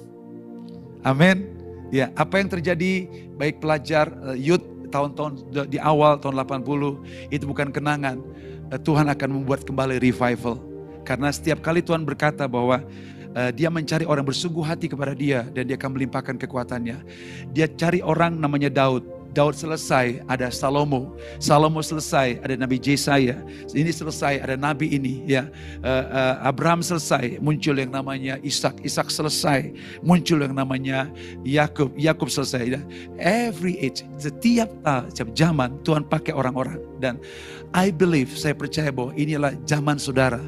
Amin. 1.03 1.51
Ya, 1.89 2.13
apa 2.15 2.39
yang 2.39 2.47
terjadi 2.47 3.09
baik 3.35 3.59
pelajar 3.59 4.13
uh, 4.23 4.37
youth 4.37 4.63
tahun-tahun 4.89 5.31
di 5.69 5.77
awal 5.77 6.17
tahun 6.17 6.41
80 6.41 7.29
itu 7.29 7.45
bukan 7.45 7.69
kenangan. 7.69 8.17
eh, 8.73 8.79
Tuhan 8.81 9.09
akan 9.09 9.29
membuat 9.41 9.65
kembali 9.65 10.01
revival. 10.01 10.61
Karena 11.05 11.33
setiap 11.33 11.61
kali 11.65 11.81
Tuhan 11.81 12.05
berkata 12.05 12.45
bahwa 12.45 12.85
uh, 13.35 13.51
dia 13.53 13.69
mencari 13.69 14.05
orang 14.05 14.25
bersungguh 14.25 14.63
hati 14.65 14.89
kepada 14.89 15.13
dia 15.13 15.45
dan 15.53 15.67
dia 15.69 15.75
akan 15.77 15.97
melimpahkan 15.97 16.35
kekuatannya. 16.39 16.97
Dia 17.53 17.67
cari 17.69 18.01
orang 18.01 18.37
namanya 18.37 18.69
Daud. 18.71 19.19
Daud 19.29 19.53
selesai, 19.53 20.25
ada 20.25 20.49
Salomo. 20.49 21.13
Salomo 21.37 21.85
selesai, 21.85 22.41
ada 22.41 22.57
Nabi 22.57 22.81
Jesaya. 22.81 23.37
Ini 23.69 23.93
selesai, 23.93 24.41
ada 24.41 24.57
Nabi 24.57 24.89
ini. 24.89 25.21
Ya, 25.29 25.53
uh, 25.85 26.05
uh, 26.09 26.35
Abraham 26.49 26.81
selesai, 26.81 27.37
muncul 27.37 27.77
yang 27.77 27.93
namanya 27.93 28.41
Ishak. 28.41 28.81
Ishak 28.81 29.13
selesai, 29.13 29.69
muncul 30.01 30.41
yang 30.41 30.57
namanya 30.57 31.13
Yakub. 31.45 31.93
Yakub 31.93 32.33
selesai. 32.33 32.73
Ya. 32.73 32.81
Every 33.21 33.77
age, 33.77 34.01
setiap 34.17 34.73
uh, 34.89 35.05
setiap 35.13 35.29
zaman 35.37 35.77
Tuhan 35.85 36.09
pakai 36.09 36.33
orang-orang. 36.33 36.81
Dan 36.97 37.21
I 37.77 37.93
believe, 37.93 38.33
saya 38.33 38.57
percaya 38.57 38.89
bahwa 38.89 39.13
inilah 39.13 39.53
zaman 39.69 40.01
saudara 40.01 40.41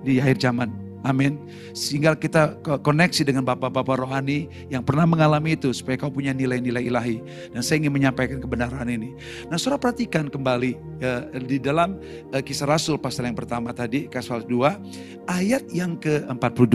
di 0.00 0.16
akhir 0.24 0.40
zaman 0.40 0.85
Amin. 1.06 1.38
Sehingga 1.70 2.18
kita 2.18 2.58
koneksi 2.82 3.22
dengan 3.22 3.46
bapak-bapak 3.46 4.02
rohani 4.02 4.50
yang 4.66 4.82
pernah 4.82 5.06
mengalami 5.06 5.54
itu 5.54 5.70
supaya 5.70 5.94
kau 5.94 6.10
punya 6.10 6.34
nilai-nilai 6.34 6.82
ilahi. 6.82 7.22
Dan 7.54 7.62
saya 7.62 7.86
ingin 7.86 7.94
menyampaikan 7.94 8.42
kebenaran 8.42 8.90
ini. 8.90 9.14
Nah 9.46 9.54
saudara 9.54 9.78
perhatikan 9.78 10.26
kembali 10.26 10.74
ya, 10.98 11.30
di 11.30 11.62
dalam 11.62 12.02
uh, 12.34 12.42
kisah 12.42 12.66
Rasul 12.66 12.98
pasal 12.98 13.30
yang 13.30 13.38
pertama 13.38 13.70
tadi, 13.70 14.10
pasal 14.10 14.42
2, 14.42 15.30
ayat 15.30 15.70
yang 15.70 15.94
ke-42. 16.02 16.74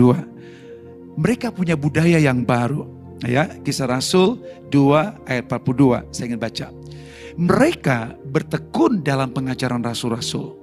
Mereka 1.20 1.52
punya 1.52 1.76
budaya 1.76 2.16
yang 2.16 2.40
baru. 2.40 2.88
Ya, 3.28 3.46
kisah 3.60 3.86
Rasul 3.86 4.40
2 4.72 5.28
ayat 5.28 5.44
42, 5.44 6.08
saya 6.08 6.24
ingin 6.32 6.40
baca. 6.40 6.66
Mereka 7.36 8.16
bertekun 8.32 9.04
dalam 9.04 9.30
pengajaran 9.30 9.84
rasul-rasul. 9.84 10.56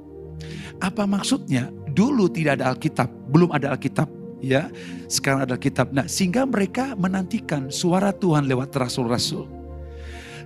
Apa 0.79 1.03
maksudnya? 1.05 1.69
Dulu 1.99 2.31
tidak 2.31 2.63
ada 2.63 2.71
Alkitab, 2.71 3.11
belum 3.27 3.51
ada 3.51 3.75
Alkitab, 3.75 4.07
ya. 4.39 4.71
Sekarang 5.11 5.43
ada 5.43 5.59
Alkitab. 5.59 5.91
Nah, 5.91 6.07
sehingga 6.07 6.47
mereka 6.47 6.95
menantikan 6.95 7.67
suara 7.67 8.15
Tuhan 8.15 8.47
lewat 8.47 8.71
rasul-rasul. 8.79 9.43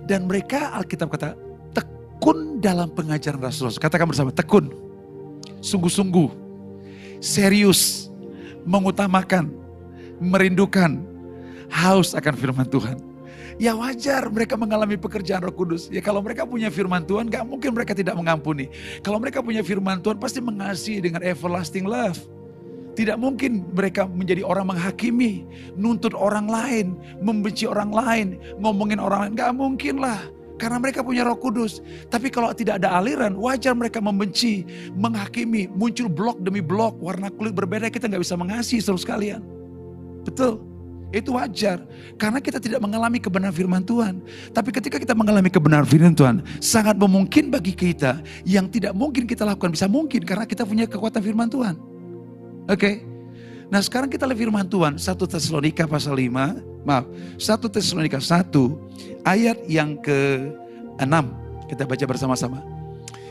Dan 0.02 0.26
mereka 0.26 0.74
Alkitab 0.74 1.14
kata 1.14 1.38
tekun 1.70 2.58
dalam 2.58 2.90
pengajaran 2.90 3.38
rasul-rasul. 3.38 3.78
Katakan 3.78 4.10
bersama, 4.10 4.34
tekun. 4.34 4.66
Sungguh-sungguh. 5.62 6.26
Serius. 7.22 8.10
Mengutamakan. 8.66 9.54
Merindukan. 10.18 10.98
Haus 11.70 12.18
akan 12.18 12.34
firman 12.34 12.66
Tuhan 12.66 13.13
ya 13.58 13.72
wajar 13.74 14.26
mereka 14.30 14.54
mengalami 14.58 14.98
pekerjaan 14.98 15.42
roh 15.42 15.54
kudus. 15.54 15.88
Ya 15.92 16.02
kalau 16.02 16.20
mereka 16.20 16.46
punya 16.48 16.68
firman 16.68 17.04
Tuhan, 17.06 17.30
gak 17.30 17.44
mungkin 17.46 17.74
mereka 17.74 17.92
tidak 17.94 18.14
mengampuni. 18.18 18.70
Kalau 19.00 19.18
mereka 19.18 19.40
punya 19.40 19.62
firman 19.62 20.00
Tuhan, 20.00 20.18
pasti 20.18 20.40
mengasihi 20.42 21.00
dengan 21.02 21.20
everlasting 21.22 21.86
love. 21.86 22.18
Tidak 22.94 23.18
mungkin 23.18 23.66
mereka 23.74 24.06
menjadi 24.06 24.46
orang 24.46 24.70
menghakimi, 24.70 25.42
nuntut 25.74 26.14
orang 26.14 26.46
lain, 26.46 26.94
membenci 27.18 27.66
orang 27.66 27.90
lain, 27.90 28.38
ngomongin 28.62 29.02
orang 29.02 29.26
lain. 29.26 29.32
Gak 29.34 29.52
mungkin 29.58 29.98
lah. 29.98 30.22
Karena 30.54 30.78
mereka 30.78 31.02
punya 31.02 31.26
roh 31.26 31.34
kudus. 31.34 31.82
Tapi 32.06 32.30
kalau 32.30 32.54
tidak 32.54 32.78
ada 32.78 32.94
aliran, 33.02 33.34
wajar 33.34 33.74
mereka 33.74 33.98
membenci, 33.98 34.62
menghakimi, 34.94 35.66
muncul 35.74 36.06
blok 36.06 36.38
demi 36.46 36.62
blok, 36.62 36.94
warna 37.02 37.26
kulit 37.34 37.58
berbeda, 37.58 37.90
kita 37.90 38.06
nggak 38.06 38.22
bisa 38.22 38.38
mengasihi 38.38 38.78
terus 38.78 39.02
kalian. 39.02 39.42
Betul. 40.22 40.73
Itu 41.14 41.38
wajar. 41.38 41.86
Karena 42.18 42.42
kita 42.42 42.58
tidak 42.58 42.82
mengalami 42.82 43.22
kebenaran 43.22 43.54
firman 43.54 43.86
Tuhan. 43.86 44.18
Tapi 44.50 44.74
ketika 44.74 44.98
kita 44.98 45.14
mengalami 45.14 45.46
kebenaran 45.46 45.86
firman 45.86 46.10
Tuhan, 46.10 46.42
sangat 46.58 46.98
memungkin 46.98 47.54
bagi 47.54 47.70
kita 47.70 48.18
yang 48.42 48.66
tidak 48.66 48.90
mungkin 48.98 49.22
kita 49.22 49.46
lakukan 49.46 49.70
bisa 49.70 49.86
mungkin 49.86 50.26
karena 50.26 50.42
kita 50.42 50.66
punya 50.66 50.90
kekuatan 50.90 51.22
firman 51.22 51.46
Tuhan. 51.46 51.78
Oke. 52.66 52.74
Okay? 52.74 52.94
Nah 53.70 53.80
sekarang 53.80 54.10
kita 54.10 54.26
lihat 54.28 54.38
firman 54.42 54.66
Tuhan 54.66 54.98
1 55.00 55.06
Tesalonika 55.06 55.88
pasal 55.88 56.18
5, 56.18 56.84
maaf 56.84 57.06
1 57.40 57.74
Tesalonika 57.74 58.18
1 58.20 58.50
ayat 59.24 59.58
yang 59.70 59.96
ke-6 60.02 61.14
kita 61.70 61.82
baca 61.88 62.04
bersama-sama. 62.04 62.60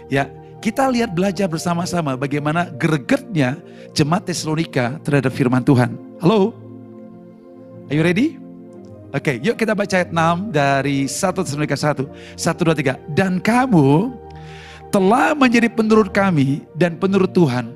Ya, 0.09 0.27
kita 0.63 0.89
lihat 0.89 1.13
belajar 1.13 1.45
bersama-sama 1.51 2.17
bagaimana 2.17 2.71
gregetnya 2.75 3.61
jemaat 3.93 4.25
Tesalonika 4.25 4.97
terhadap 5.05 5.31
firman 5.35 5.61
Tuhan. 5.61 5.95
Halo? 6.17 6.62
Are 7.91 7.95
you 7.99 8.03
ready? 8.03 8.39
Oke, 9.13 9.35
okay, 9.35 9.35
yuk 9.43 9.59
kita 9.59 9.75
baca 9.75 9.91
ayat 9.91 10.09
6 10.09 10.55
dari 10.55 11.05
1 11.05 11.35
Tesalonika 11.35 11.75
1. 11.75 12.07
1, 12.39 12.39
2, 12.39 12.95
3. 12.97 12.97
Dan 13.13 13.43
kamu 13.43 14.09
telah 14.87 15.35
menjadi 15.35 15.67
penurut 15.67 16.09
kami 16.09 16.63
dan 16.79 16.95
penurut 16.95 17.29
Tuhan. 17.35 17.75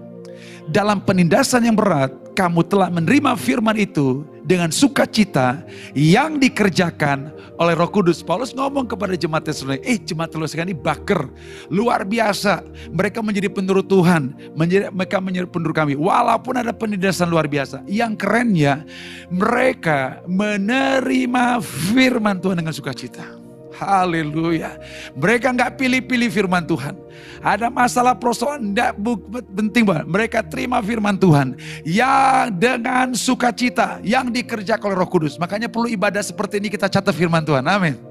Dalam 0.71 1.03
penindasan 1.03 1.67
yang 1.67 1.75
berat, 1.75 2.15
kamu 2.37 2.61
telah 2.69 2.93
menerima 2.93 3.33
firman 3.33 3.73
itu 3.73 4.21
dengan 4.45 4.69
sukacita 4.69 5.65
yang 5.97 6.37
dikerjakan 6.37 7.33
oleh 7.57 7.73
Roh 7.73 7.89
Kudus. 7.89 8.21
Paulus 8.21 8.53
ngomong 8.53 8.85
kepada 8.85 9.17
jemaat 9.17 9.49
Tesalonika, 9.49 9.81
eh 9.81 9.97
jemaat 9.97 10.29
Tesalonika 10.29 10.69
ini 10.69 10.77
baker, 10.77 11.25
luar 11.73 12.05
biasa. 12.05 12.61
Mereka 12.93 13.25
menjadi 13.25 13.49
penurut 13.49 13.89
Tuhan, 13.89 14.37
menjadi, 14.53 14.93
mereka 14.93 15.17
menjadi 15.17 15.47
penurut 15.49 15.73
kami. 15.73 15.97
Walaupun 15.97 16.61
ada 16.61 16.69
penindasan 16.69 17.25
luar 17.25 17.49
biasa. 17.49 17.81
Yang 17.89 18.21
kerennya, 18.21 18.85
mereka 19.33 20.21
menerima 20.29 21.57
firman 21.65 22.37
Tuhan 22.37 22.61
dengan 22.61 22.73
sukacita. 22.77 23.36
Haleluya. 23.77 24.81
Mereka 25.13 25.53
nggak 25.53 25.77
pilih-pilih 25.77 26.29
firman 26.33 26.65
Tuhan. 26.65 26.97
Ada 27.45 27.69
masalah 27.69 28.17
persoalan 28.17 28.73
tidak 28.73 28.97
penting 29.53 29.85
banget. 29.85 30.05
Mereka 30.09 30.39
terima 30.49 30.81
firman 30.81 31.13
Tuhan 31.17 31.53
yang 31.85 32.49
dengan 32.57 33.13
sukacita 33.13 34.01
yang 34.01 34.33
dikerjakan 34.33 34.93
oleh 34.93 34.97
Roh 34.97 35.09
Kudus. 35.09 35.37
Makanya 35.37 35.69
perlu 35.69 35.85
ibadah 35.89 36.25
seperti 36.25 36.57
ini 36.57 36.73
kita 36.73 36.89
catat 36.89 37.13
firman 37.13 37.45
Tuhan. 37.45 37.61
Amin. 37.69 38.06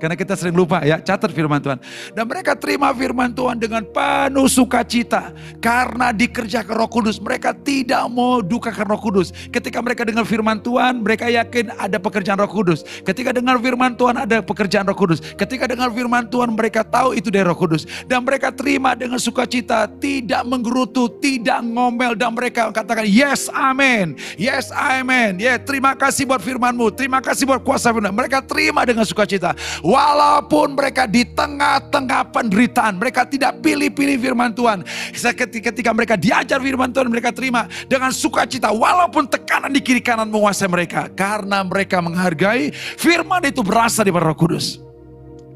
Karena 0.00 0.16
kita 0.16 0.32
sering 0.32 0.56
lupa 0.56 0.80
ya, 0.80 0.96
catat 0.96 1.28
firman 1.28 1.60
Tuhan. 1.60 1.76
Dan 2.16 2.24
mereka 2.24 2.56
terima 2.56 2.88
firman 2.96 3.36
Tuhan 3.36 3.60
dengan 3.60 3.84
penuh 3.84 4.48
sukacita. 4.48 5.36
Karena 5.60 6.08
dikerjakan 6.16 6.72
roh 6.72 6.88
kudus. 6.88 7.20
Mereka 7.20 7.52
tidak 7.60 8.08
mau 8.08 8.40
dukakan 8.40 8.96
roh 8.96 8.96
kudus. 8.96 9.28
Ketika 9.52 9.84
mereka 9.84 10.08
dengar 10.08 10.24
firman 10.24 10.56
Tuhan, 10.64 11.04
mereka 11.04 11.28
yakin 11.28 11.76
ada 11.76 12.00
pekerjaan 12.00 12.40
roh 12.40 12.48
kudus. 12.48 12.80
Ketika 13.04 13.36
dengar 13.36 13.60
firman 13.60 13.92
Tuhan 13.92 14.16
ada 14.24 14.40
pekerjaan 14.40 14.88
roh 14.88 14.96
kudus. 14.96 15.20
Ketika 15.36 15.68
dengar 15.68 15.92
firman 15.92 16.24
Tuhan 16.32 16.56
mereka 16.56 16.80
tahu 16.80 17.12
itu 17.12 17.28
dari 17.28 17.44
roh 17.44 17.58
kudus. 17.60 17.84
Dan 18.08 18.24
mereka 18.24 18.48
terima 18.48 18.96
dengan 18.96 19.20
sukacita. 19.20 19.84
Tidak 19.84 20.48
menggerutu, 20.48 21.12
tidak 21.20 21.60
ngomel. 21.60 22.16
Dan 22.16 22.32
mereka 22.32 22.72
katakan 22.72 23.04
yes 23.04 23.52
amin. 23.52 24.16
Yes 24.40 24.72
amin. 24.72 25.36
Ya 25.36 25.44
yeah, 25.44 25.56
terima 25.60 25.92
kasih 25.92 26.24
buat 26.24 26.40
firmanmu. 26.40 26.88
Terima 26.96 27.20
kasih 27.20 27.44
buat 27.44 27.60
kuasa 27.60 27.92
firman. 27.92 28.16
Mereka 28.16 28.40
terima 28.48 28.88
dengan 28.88 29.04
sukacita. 29.04 29.52
Walaupun 29.90 30.78
mereka 30.78 31.10
di 31.10 31.26
tengah-tengah 31.26 32.30
penderitaan, 32.30 32.94
mereka 32.94 33.26
tidak 33.26 33.58
pilih-pilih 33.58 34.22
firman 34.22 34.54
Tuhan. 34.54 34.86
Ketika 35.34 35.90
mereka 35.90 36.14
diajar 36.14 36.62
firman 36.62 36.94
Tuhan, 36.94 37.10
mereka 37.10 37.34
terima 37.34 37.66
dengan 37.90 38.14
sukacita. 38.14 38.70
Walaupun 38.70 39.26
tekanan 39.26 39.74
di 39.74 39.82
kiri 39.82 39.98
kanan 39.98 40.30
menguasai 40.30 40.70
mereka. 40.70 41.10
Karena 41.10 41.66
mereka 41.66 41.98
menghargai 41.98 42.70
firman 42.94 43.42
itu 43.50 43.66
berasal 43.66 44.06
dari 44.06 44.14
roh 44.14 44.38
kudus. 44.38 44.78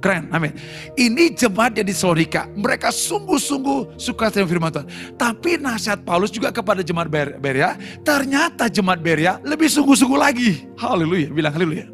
Keren, 0.03 0.27
amin. 0.35 0.51
Ini 0.99 1.33
jemaat 1.39 1.79
yang 1.79 1.87
di 1.87 1.95
Salorika. 1.95 2.51
Mereka 2.59 2.91
sungguh-sungguh 2.91 4.03
suka 4.03 4.35
dengan 4.35 4.51
firman 4.51 4.71
Tuhan. 4.75 4.89
Tapi 5.15 5.63
nasihat 5.63 6.03
Paulus 6.03 6.35
juga 6.35 6.51
kepada 6.51 6.83
jemaat 6.83 7.07
Beria. 7.39 7.79
Ternyata 8.03 8.67
jemaat 8.67 8.99
Beria 8.99 9.39
lebih 9.47 9.71
sungguh-sungguh 9.71 10.19
lagi. 10.19 10.67
Haleluya, 10.75 11.31
bilang 11.31 11.55
haleluya. 11.55 11.94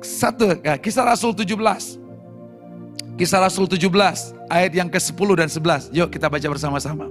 Satu, 0.00 0.56
ya, 0.64 0.80
kisah 0.80 1.04
Rasul 1.04 1.36
17. 1.36 2.00
Kisah 3.20 3.36
Rasul 3.36 3.68
17, 3.68 4.32
ayat 4.48 4.72
yang 4.72 4.88
ke-10 4.88 5.28
dan 5.36 5.48
11. 5.52 5.92
Yuk 5.92 6.08
kita 6.08 6.32
baca 6.32 6.46
bersama-sama. 6.48 7.04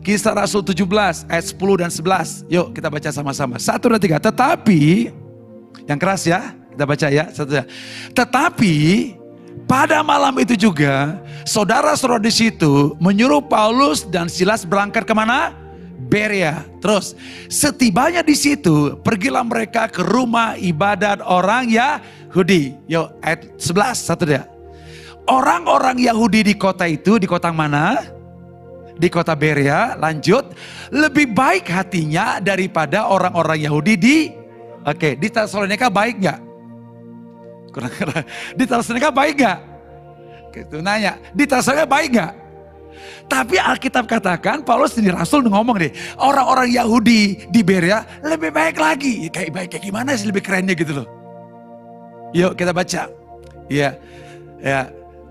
Kisah 0.00 0.32
Rasul 0.32 0.64
17, 0.64 1.28
ayat 1.28 1.44
10 1.52 1.76
dan 1.76 1.90
11. 1.92 2.48
Yuk 2.48 2.72
kita 2.72 2.88
baca 2.88 3.10
sama-sama. 3.12 3.60
Satu 3.60 3.92
dan 3.92 4.00
tiga. 4.00 4.16
Tetapi, 4.16 5.12
yang 5.84 6.00
keras 6.00 6.24
ya, 6.24 6.56
kita 6.72 6.84
baca 6.88 7.06
ya. 7.12 7.28
Satu 7.36 7.52
ya. 7.52 7.68
Tetapi, 8.16 8.74
pada 9.68 10.00
malam 10.00 10.32
itu 10.40 10.56
juga, 10.56 11.20
saudara-saudara 11.44 12.22
di 12.22 12.32
situ 12.32 12.96
menyuruh 12.96 13.44
Paulus 13.44 14.08
dan 14.08 14.32
Silas 14.32 14.64
berangkat 14.64 15.04
ke 15.04 15.12
mana? 15.12 15.65
Beria. 16.16 16.64
Terus 16.80 17.12
setibanya 17.52 18.24
di 18.24 18.32
situ 18.32 18.96
pergilah 19.04 19.44
mereka 19.44 19.84
ke 19.92 20.00
rumah 20.00 20.56
ibadat 20.56 21.20
orang 21.20 21.68
Yahudi. 21.68 22.72
Yuk 22.88 23.20
ayat 23.20 23.44
11 23.60 23.92
satu 24.00 24.24
dia. 24.24 24.48
Orang-orang 25.28 26.00
Yahudi 26.00 26.40
di 26.40 26.54
kota 26.56 26.88
itu, 26.88 27.20
di 27.20 27.28
kota 27.28 27.52
mana? 27.52 28.00
Di 28.96 29.12
kota 29.12 29.36
Beria, 29.36 29.92
lanjut. 29.98 30.56
Lebih 30.88 31.36
baik 31.36 31.68
hatinya 31.68 32.40
daripada 32.40 33.10
orang-orang 33.10 33.66
Yahudi 33.66 33.94
di, 33.98 34.16
oke, 34.86 35.20
di 35.20 35.28
Tesalonika 35.28 35.92
baik 35.92 36.16
nggak? 36.22 36.40
Kurang 37.74 37.92
Di 38.56 38.64
Tesalonika 38.64 39.10
baik 39.12 39.34
nggak? 39.36 39.58
Gitu 40.54 40.76
nanya, 40.80 41.20
di 41.34 41.44
Tesalonika 41.44 41.84
baik 41.84 42.08
nggak? 42.14 42.45
Tapi 43.26 43.58
Alkitab 43.58 44.06
katakan, 44.06 44.62
Paulus 44.62 44.94
sendiri 44.94 45.16
Rasul 45.16 45.46
ngomong 45.46 45.76
deh, 45.78 45.92
orang-orang 46.18 46.70
Yahudi 46.70 47.50
di 47.50 47.60
Berea 47.62 48.04
lebih 48.22 48.54
baik 48.54 48.78
lagi. 48.78 49.26
Ya, 49.26 49.30
kayak 49.30 49.50
baik 49.52 49.68
kayak 49.76 49.84
gimana 49.84 50.14
sih 50.14 50.26
lebih 50.30 50.42
kerennya 50.42 50.74
gitu 50.78 51.02
loh. 51.02 51.06
Yuk 52.34 52.54
kita 52.58 52.70
baca. 52.74 53.08
Ya, 53.66 53.88
ya. 54.62 54.80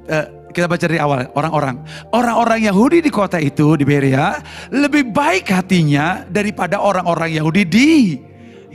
Uh, 0.06 0.28
kita 0.56 0.72
baca 0.72 0.86
dari 0.88 1.00
awal 1.02 1.28
orang-orang. 1.36 1.84
Orang-orang 2.16 2.64
Yahudi 2.64 3.04
di 3.04 3.12
kota 3.12 3.36
itu 3.44 3.76
di 3.76 3.84
Berea 3.84 4.40
lebih 4.72 5.12
baik 5.12 5.52
hatinya 5.52 6.24
daripada 6.32 6.80
orang-orang 6.80 7.36
Yahudi 7.36 7.64
di 7.68 7.92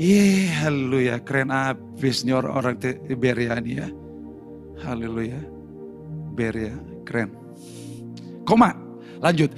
Iya, 0.01 0.65
haleluya. 0.65 1.21
Keren 1.21 1.53
abis 1.53 2.25
nih 2.25 2.33
orang-orang 2.33 2.81
di 2.81 3.15
Berea 3.17 3.61
ini 3.61 3.73
ya. 3.77 3.89
Haleluya. 4.81 5.41
Berea, 6.33 6.73
keren. 7.05 7.29
Koma, 8.49 8.73
lanjut. 9.21 9.51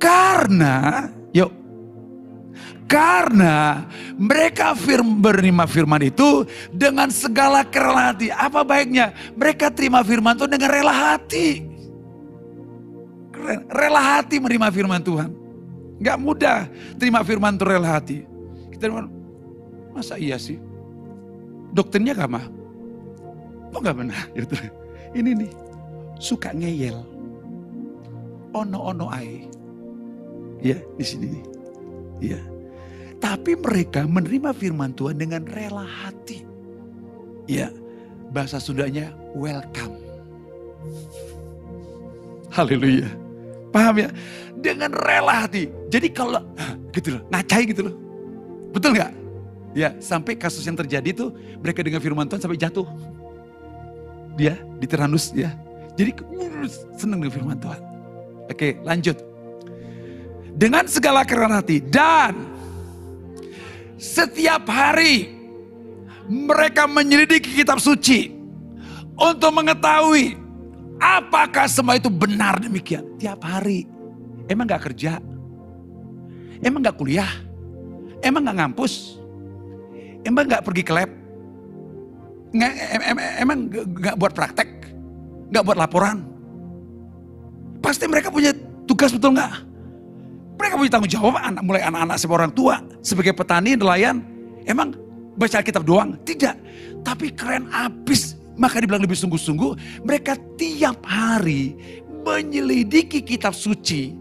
Karena, 0.00 1.06
yuk. 1.30 1.52
Karena 2.90 3.88
mereka 4.20 4.76
firm, 4.76 5.16
menerima 5.24 5.64
firman 5.64 6.02
itu 6.04 6.44
dengan 6.68 7.08
segala 7.08 7.64
kerelaan 7.64 8.12
hati. 8.12 8.28
Apa 8.28 8.60
baiknya? 8.60 9.16
Mereka 9.32 9.72
terima 9.72 10.04
firman 10.04 10.36
itu 10.36 10.44
dengan 10.44 10.68
rela 10.68 10.92
hati. 10.92 11.64
Keren. 13.32 13.64
Rela 13.72 14.02
hati 14.20 14.36
menerima 14.36 14.68
firman 14.68 15.00
Tuhan. 15.00 15.32
Gak 16.04 16.18
mudah 16.20 16.68
terima 17.00 17.24
firman 17.24 17.56
itu 17.56 17.64
rela 17.64 17.96
hati. 17.96 18.28
Kita 18.76 18.92
masa 19.96 20.20
iya 20.20 20.36
sih? 20.36 20.60
Dokternya 21.72 22.12
gak 22.12 22.28
mah? 22.28 22.44
Oh 23.72 23.80
gak 23.80 23.96
benar? 23.96 24.20
Gitu. 24.36 24.52
Ini 25.16 25.30
nih, 25.32 25.50
suka 26.20 26.52
ngeyel. 26.52 27.11
Ono-ono 28.52 29.08
ai. 29.08 29.48
Ya, 30.62 30.78
di 30.96 31.04
sini. 31.04 31.42
Ya. 32.22 32.38
Tapi 33.18 33.54
mereka 33.58 34.06
menerima 34.06 34.54
firman 34.54 34.94
Tuhan 34.94 35.18
dengan 35.18 35.46
rela 35.46 35.86
hati. 35.86 36.42
Ya, 37.46 37.70
bahasa 38.30 38.62
Sundanya 38.62 39.10
welcome. 39.34 39.98
Haleluya. 42.52 43.08
Paham 43.72 44.04
ya? 44.04 44.08
Dengan 44.60 44.92
rela 44.92 45.46
hati. 45.46 45.70
Jadi 45.88 46.12
kalau 46.12 46.44
gitu 46.92 47.16
loh, 47.18 47.22
ngacai 47.32 47.62
gitu 47.66 47.88
loh. 47.88 47.94
Betul 48.74 48.94
nggak? 48.98 49.12
Ya, 49.72 49.96
sampai 49.98 50.36
kasus 50.36 50.68
yang 50.68 50.76
terjadi 50.76 51.16
tuh 51.16 51.32
mereka 51.64 51.80
dengan 51.80 52.02
firman 52.04 52.28
Tuhan 52.28 52.42
sampai 52.44 52.60
jatuh. 52.60 52.84
Dia 54.36 54.60
di 54.76 54.86
Tiranus 54.88 55.32
ya. 55.32 55.52
Jadi 55.96 56.12
senang 56.96 57.24
dengan 57.24 57.32
firman 57.32 57.58
Tuhan. 57.60 57.91
Oke, 58.50 58.78
lanjut. 58.82 59.18
Dengan 60.52 60.84
segala 60.86 61.24
kerelaan 61.24 61.58
hati 61.58 61.80
dan 61.80 62.36
setiap 63.96 64.68
hari 64.68 65.30
mereka 66.28 66.84
menyelidiki 66.86 67.56
kitab 67.56 67.80
suci 67.80 68.30
untuk 69.16 69.50
mengetahui 69.54 70.36
apakah 71.00 71.66
semua 71.66 71.98
itu 71.98 72.10
benar 72.12 72.62
demikian. 72.62 73.16
Tiap 73.18 73.42
hari. 73.42 73.88
Emang 74.46 74.66
gak 74.68 74.90
kerja? 74.90 75.18
Emang 76.62 76.82
gak 76.82 76.98
kuliah? 76.98 77.30
Emang 78.22 78.46
gak 78.46 78.58
ngampus? 78.58 79.18
Emang 80.22 80.46
gak 80.46 80.62
pergi 80.62 80.82
ke 80.86 80.92
lab? 80.94 81.10
Emang 83.40 83.66
gak 83.98 84.14
buat 84.20 84.32
praktek? 84.36 84.68
Gak 85.50 85.64
buat 85.66 85.78
laporan? 85.78 86.31
Pasti 87.82 88.06
mereka 88.06 88.30
punya 88.30 88.54
tugas 88.86 89.10
betul 89.10 89.34
gak? 89.34 89.50
Mereka 90.56 90.78
punya 90.78 90.90
tanggung 90.94 91.10
jawab 91.10 91.34
anak, 91.42 91.62
mulai 91.66 91.82
anak-anak 91.82 92.16
sebagai 92.16 92.38
orang 92.46 92.52
tua, 92.54 92.74
sebagai 93.02 93.34
petani, 93.34 93.74
nelayan. 93.74 94.22
Emang 94.62 94.94
baca 95.34 95.58
Alkitab 95.58 95.82
doang? 95.82 96.14
Tidak. 96.22 96.54
Tapi 97.02 97.34
keren 97.34 97.66
abis. 97.74 98.38
Maka 98.54 98.78
dibilang 98.78 99.02
lebih 99.02 99.18
sungguh-sungguh. 99.18 100.04
Mereka 100.06 100.38
tiap 100.54 101.02
hari 101.02 101.74
menyelidiki 102.22 103.26
kitab 103.26 103.56
suci. 103.58 104.14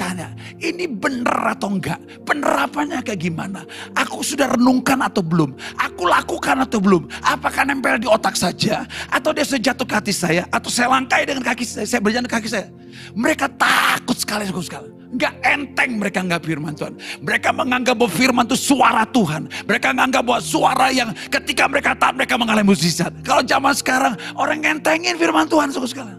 Tanya, 0.00 0.32
ini 0.56 0.88
benar 0.88 1.52
atau 1.52 1.76
enggak? 1.76 2.00
Penerapannya 2.24 3.04
kayak 3.04 3.20
gimana? 3.20 3.68
Aku 3.92 4.24
sudah 4.24 4.48
renungkan 4.48 4.96
atau 5.04 5.20
belum? 5.20 5.52
Aku 5.76 6.08
lakukan 6.08 6.56
atau 6.64 6.80
belum? 6.80 7.04
Apakah 7.20 7.68
nempel 7.68 8.00
di 8.00 8.08
otak 8.08 8.32
saja? 8.32 8.88
Atau 9.12 9.36
dia 9.36 9.44
sejatuh 9.44 9.84
ke 9.84 9.92
hati 10.00 10.08
saya? 10.16 10.48
Atau 10.48 10.72
saya 10.72 10.88
langkai 10.88 11.28
dengan 11.28 11.44
kaki 11.44 11.68
saya? 11.68 11.84
Saya 11.84 12.00
berjalan 12.00 12.24
kaki 12.32 12.48
saya? 12.48 12.72
Mereka 13.12 13.52
takut 13.60 14.16
sekali, 14.16 14.48
sekali. 14.48 14.88
Gak 15.20 15.36
enteng 15.44 16.00
mereka 16.00 16.24
nggak 16.24 16.48
firman 16.48 16.72
Tuhan. 16.72 16.96
Mereka 17.20 17.52
menganggap 17.52 17.94
bahwa 18.00 18.08
firman 18.16 18.48
itu 18.48 18.56
suara 18.56 19.04
Tuhan. 19.04 19.52
Mereka 19.68 19.92
menganggap 19.92 20.22
bahwa 20.24 20.40
suara 20.40 20.88
yang 20.88 21.12
ketika 21.28 21.68
mereka 21.68 21.92
taat 21.92 22.16
mereka 22.16 22.40
mengalami 22.40 22.72
mukjizat. 22.72 23.12
Kalau 23.20 23.44
zaman 23.44 23.76
sekarang 23.76 24.16
orang 24.32 24.64
ngentengin 24.64 25.20
firman 25.20 25.44
Tuhan 25.44 25.68
suku 25.68 25.92
sekali. 25.92 26.16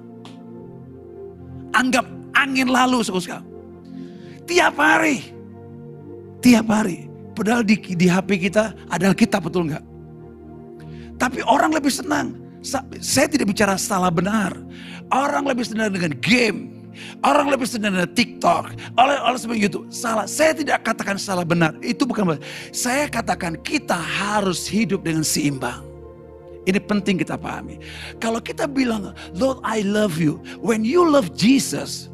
Anggap 1.73 2.20
angin 2.35 2.69
lalu 2.69 3.03
sekali. 3.05 3.43
Tiap 4.47 4.75
hari. 4.75 5.31
Tiap 6.43 6.67
hari. 6.67 7.07
Padahal 7.31 7.63
di, 7.63 7.79
di 7.79 8.07
HP 8.11 8.51
kita 8.51 8.75
ada 8.91 9.15
kitab 9.15 9.47
betul 9.47 9.71
nggak? 9.71 9.83
Tapi 11.15 11.39
orang 11.45 11.71
lebih 11.71 11.93
senang. 11.93 12.35
Saya 13.01 13.27
tidak 13.29 13.49
bicara 13.53 13.77
salah 13.77 14.13
benar. 14.13 14.53
Orang 15.11 15.49
lebih 15.49 15.65
senang 15.65 15.91
dengan 15.93 16.13
game 16.21 16.81
Orang 17.21 17.47
lebih 17.49 17.67
senang 17.69 17.95
dengan 17.95 18.11
TikTok. 18.11 18.75
Oleh 18.99 19.17
oleh 19.21 19.39
sebab 19.39 19.57
itu 19.57 19.79
salah. 19.87 20.25
Saya 20.27 20.51
tidak 20.51 20.83
katakan 20.83 21.15
salah 21.15 21.47
benar. 21.47 21.75
Itu 21.79 22.03
bukan. 22.03 22.37
Saya 22.75 23.07
katakan 23.07 23.57
kita 23.63 23.95
harus 23.95 24.67
hidup 24.67 25.05
dengan 25.05 25.23
seimbang. 25.23 25.81
Ini 26.61 26.77
penting 26.77 27.17
kita 27.17 27.41
pahami. 27.41 27.81
Kalau 28.21 28.37
kita 28.37 28.69
bilang, 28.69 29.17
Lord 29.33 29.65
I 29.65 29.81
love 29.81 30.21
you. 30.21 30.37
When 30.61 30.85
you 30.85 31.01
love 31.01 31.33
Jesus, 31.33 32.10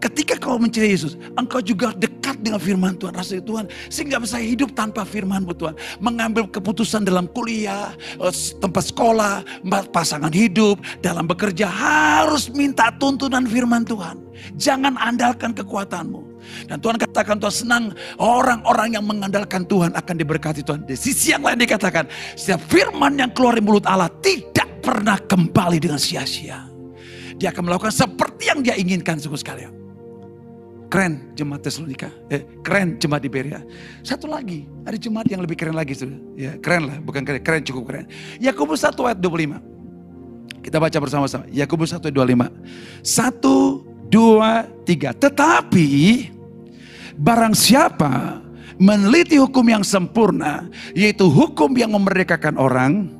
Ketika 0.00 0.40
kau 0.40 0.56
mencari 0.56 0.96
Yesus, 0.96 1.20
engkau 1.36 1.60
juga 1.60 1.92
dekat 1.92 2.40
dengan 2.40 2.56
firman 2.56 2.96
Tuhan, 2.96 3.12
rasa 3.12 3.36
Tuhan. 3.36 3.68
Sehingga 3.92 4.16
bisa 4.16 4.40
hidup 4.40 4.72
tanpa 4.72 5.04
firman 5.04 5.44
Tuhan. 5.44 5.76
Mengambil 6.00 6.48
keputusan 6.48 7.04
dalam 7.04 7.28
kuliah, 7.28 7.92
eh, 8.16 8.34
tempat 8.56 8.88
sekolah, 8.88 9.44
pasangan 9.92 10.32
hidup, 10.32 10.80
dalam 11.04 11.28
bekerja. 11.28 11.68
Harus 11.68 12.48
minta 12.48 12.88
tuntunan 12.96 13.44
firman 13.44 13.84
Tuhan. 13.84 14.16
Jangan 14.56 14.96
andalkan 14.96 15.52
kekuatanmu. 15.52 16.32
Dan 16.64 16.80
Tuhan 16.80 16.96
katakan 16.96 17.36
Tuhan 17.36 17.52
senang 17.52 17.84
orang-orang 18.16 18.96
yang 18.96 19.04
mengandalkan 19.04 19.68
Tuhan 19.68 19.92
akan 19.92 20.14
diberkati 20.16 20.64
Tuhan. 20.64 20.88
Di 20.88 20.96
sisi 20.96 21.36
yang 21.36 21.44
lain 21.44 21.60
dikatakan, 21.60 22.08
setiap 22.40 22.64
firman 22.72 23.20
yang 23.20 23.30
keluar 23.36 23.52
dari 23.52 23.64
mulut 23.68 23.84
Allah 23.84 24.08
tidak 24.24 24.80
pernah 24.80 25.20
kembali 25.20 25.76
dengan 25.76 26.00
sia-sia. 26.00 26.64
Dia 27.36 27.52
akan 27.52 27.68
melakukan 27.68 27.92
seperti 27.92 28.48
yang 28.48 28.64
dia 28.64 28.80
inginkan 28.80 29.20
sungguh 29.20 29.36
sekalian. 29.36 29.79
Keren 30.90 31.30
jemaat 31.38 31.62
Tesalonika. 31.62 32.10
Eh, 32.26 32.42
keren 32.66 32.98
jemaat 32.98 33.22
di 33.22 33.30
Berea. 33.30 33.62
Satu 34.02 34.26
lagi, 34.26 34.66
ada 34.82 34.98
jemaat 34.98 35.30
yang 35.30 35.38
lebih 35.38 35.54
keren 35.54 35.78
lagi. 35.78 35.94
Sudah. 35.94 36.18
Ya, 36.34 36.58
keren 36.58 36.90
lah, 36.90 36.98
bukan 36.98 37.22
keren, 37.22 37.38
keren 37.46 37.62
cukup 37.62 37.94
keren. 37.94 38.04
Yakobus 38.42 38.82
1 38.82 38.98
ayat 39.06 39.22
25. 39.22 39.62
Kita 40.60 40.82
baca 40.82 40.98
bersama-sama. 40.98 41.46
Yakobus 41.54 41.94
1 41.94 42.10
ayat 42.10 42.16
25. 42.18 42.50
1, 43.06 43.86
2, 44.10 44.66
3. 44.82 45.14
Tetapi 45.14 45.88
barang 47.14 47.54
siapa 47.54 48.42
meneliti 48.80 49.38
hukum 49.38 49.62
yang 49.70 49.86
sempurna, 49.86 50.66
yaitu 50.98 51.30
hukum 51.30 51.70
yang 51.78 51.94
memerdekakan 51.94 52.58
orang, 52.58 53.14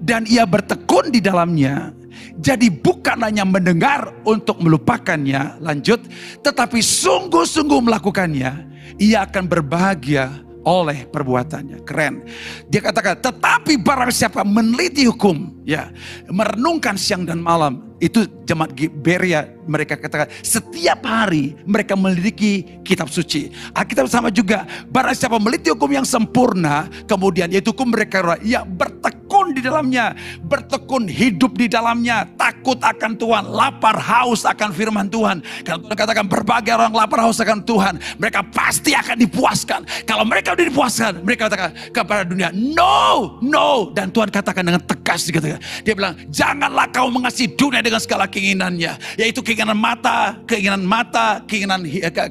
dan 0.00 0.24
ia 0.24 0.48
bertekun 0.48 1.12
di 1.12 1.20
dalamnya, 1.20 1.92
jadi 2.38 2.68
bukan 2.72 3.20
hanya 3.22 3.44
mendengar 3.46 4.12
untuk 4.26 4.58
melupakannya, 4.58 5.60
lanjut, 5.60 6.02
tetapi 6.40 6.80
sungguh-sungguh 6.80 7.80
melakukannya, 7.84 8.52
ia 8.98 9.18
akan 9.24 9.44
berbahagia 9.46 10.42
oleh 10.62 11.06
perbuatannya. 11.10 11.82
Keren. 11.82 12.22
Dia 12.70 12.80
katakan, 12.82 13.18
tetapi 13.18 13.78
barang 13.82 14.12
siapa 14.14 14.46
meneliti 14.46 15.06
hukum, 15.06 15.61
ya, 15.62 15.90
merenungkan 16.30 16.98
siang 16.98 17.26
dan 17.26 17.38
malam, 17.42 17.92
itu 18.02 18.26
jemaat 18.42 18.74
Beria 18.98 19.46
mereka 19.62 19.94
katakan 19.94 20.26
setiap 20.42 21.06
hari 21.06 21.54
mereka 21.62 21.94
melidiki 21.94 22.82
kitab 22.82 23.06
suci. 23.06 23.54
Alkitab 23.70 24.10
sama 24.10 24.26
juga 24.34 24.66
barang 24.90 25.14
siapa 25.14 25.38
meliti 25.38 25.70
hukum 25.70 25.86
yang 25.86 26.02
sempurna 26.02 26.90
kemudian 27.06 27.46
yaitu 27.46 27.70
hukum 27.70 27.94
mereka 27.94 28.34
ya 28.42 28.66
bertekun 28.66 29.54
di 29.54 29.62
dalamnya, 29.62 30.18
bertekun 30.42 31.06
hidup 31.06 31.54
di 31.54 31.70
dalamnya, 31.70 32.26
tak 32.34 32.52
takut 32.62 32.78
akan 32.78 33.18
Tuhan, 33.18 33.44
lapar 33.50 33.98
haus 33.98 34.46
akan 34.46 34.70
firman 34.70 35.10
Tuhan. 35.10 35.42
Kalau 35.66 35.82
Tuhan 35.82 35.98
katakan 35.98 36.30
berbagai 36.30 36.78
orang 36.78 36.94
lapar 36.94 37.26
haus 37.26 37.42
akan 37.42 37.58
Tuhan, 37.66 37.98
mereka 38.22 38.46
pasti 38.54 38.94
akan 38.94 39.18
dipuaskan. 39.18 40.06
Kalau 40.06 40.22
mereka 40.22 40.54
sudah 40.54 40.70
dipuaskan, 40.70 41.12
mereka 41.26 41.50
katakan 41.50 41.74
kepada 41.90 42.22
dunia, 42.22 42.54
no, 42.54 43.34
no. 43.42 43.90
Dan 43.90 44.14
Tuhan 44.14 44.30
katakan 44.30 44.62
dengan 44.62 44.78
tegas, 44.86 45.26
dikatakan. 45.26 45.51
Dia 45.82 45.94
bilang, 45.96 46.14
janganlah 46.28 46.86
kau 46.92 47.08
mengasihi 47.08 47.52
dunia 47.56 47.82
dengan 47.82 48.00
segala 48.00 48.24
keinginannya. 48.28 49.18
Yaitu 49.18 49.42
keinginan 49.42 49.76
mata, 49.76 50.38
keinginan 50.46 50.82
mata, 50.84 51.42
keinginan 51.44 51.82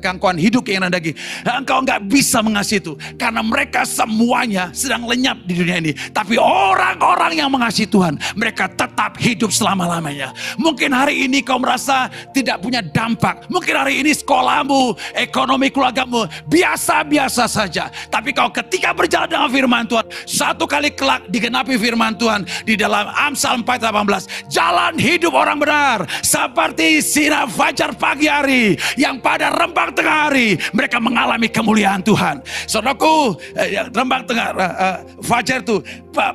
keangkuhan 0.01 0.37
hidup, 0.39 0.65
keinginan 0.65 0.89
daging. 0.93 1.17
Dan 1.43 1.65
engkau 1.65 1.83
nggak 1.83 2.07
bisa 2.07 2.39
mengasihi 2.39 2.79
itu. 2.81 2.93
Karena 3.19 3.43
mereka 3.43 3.83
semuanya 3.83 4.71
sedang 4.71 5.05
lenyap 5.05 5.43
di 5.43 5.53
dunia 5.59 5.77
ini. 5.83 5.91
Tapi 6.15 6.39
orang-orang 6.39 7.37
yang 7.37 7.51
mengasihi 7.51 7.89
Tuhan, 7.89 8.15
mereka 8.33 8.71
tetap 8.71 9.19
hidup 9.19 9.51
selama-lamanya. 9.51 10.31
Mungkin 10.55 10.95
hari 10.95 11.27
ini 11.27 11.43
kau 11.43 11.59
merasa 11.59 12.07
tidak 12.31 12.63
punya 12.63 12.79
dampak. 12.79 13.45
Mungkin 13.51 13.75
hari 13.75 13.99
ini 13.99 14.15
sekolahmu, 14.15 14.95
ekonomi 15.13 15.67
keluargamu 15.69 16.25
biasa-biasa 16.47 17.45
saja. 17.51 17.91
Tapi 18.07 18.31
kau 18.31 18.47
ketika 18.49 18.95
berjalan 18.95 19.27
dengan 19.27 19.49
firman 19.51 19.83
Tuhan, 19.85 20.07
satu 20.23 20.63
kali 20.63 20.95
kelak 20.95 21.27
digenapi 21.27 21.75
firman 21.75 22.15
Tuhan 22.15 22.47
di 22.63 22.79
dalam 22.79 23.10
Amsal 23.15 23.61
4:18. 23.61 24.47
Jalan 24.47 24.95
hidup 24.97 25.33
orang 25.35 25.57
benar 25.59 26.07
seperti 26.21 27.03
sinar 27.03 27.47
fajar 27.51 27.93
pagi 27.95 28.27
hari 28.27 28.75
yang 28.95 29.19
pada 29.19 29.51
rembang 29.51 29.91
tengah 29.93 30.29
hari 30.29 30.55
mereka 30.71 30.97
mengalami 30.97 31.47
kemuliaan 31.47 32.01
Tuhan. 32.01 32.41
Saudaraku, 32.65 33.37
eh, 33.55 33.87
rembang 33.91 34.23
tengah 34.25 34.47
uh, 34.55 34.63
uh, 34.63 34.97
fajar 35.23 35.63
itu 35.63 35.79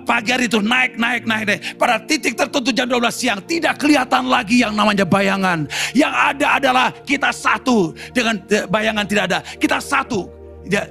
pagi 0.05 0.31
hari 0.33 0.49
itu 0.49 0.61
naik 0.65 0.97
naik 0.97 1.29
naik 1.29 1.45
naik 1.45 1.61
pada 1.77 2.01
titik 2.01 2.33
tertentu 2.33 2.73
jam 2.73 2.89
12 2.89 3.12
siang 3.12 3.41
tidak 3.45 3.81
kelihatan 3.81 4.29
lagi 4.29 4.65
yang 4.65 4.73
namanya 4.73 5.05
bayangan. 5.05 5.69
Yang 5.93 6.12
ada 6.15 6.47
adalah 6.57 6.87
kita 7.05 7.31
satu 7.31 7.93
dengan 8.12 8.41
eh, 8.49 8.65
bayangan 8.67 9.05
tidak 9.05 9.25
ada. 9.33 9.39
Kita 9.45 9.79
satu 9.79 10.29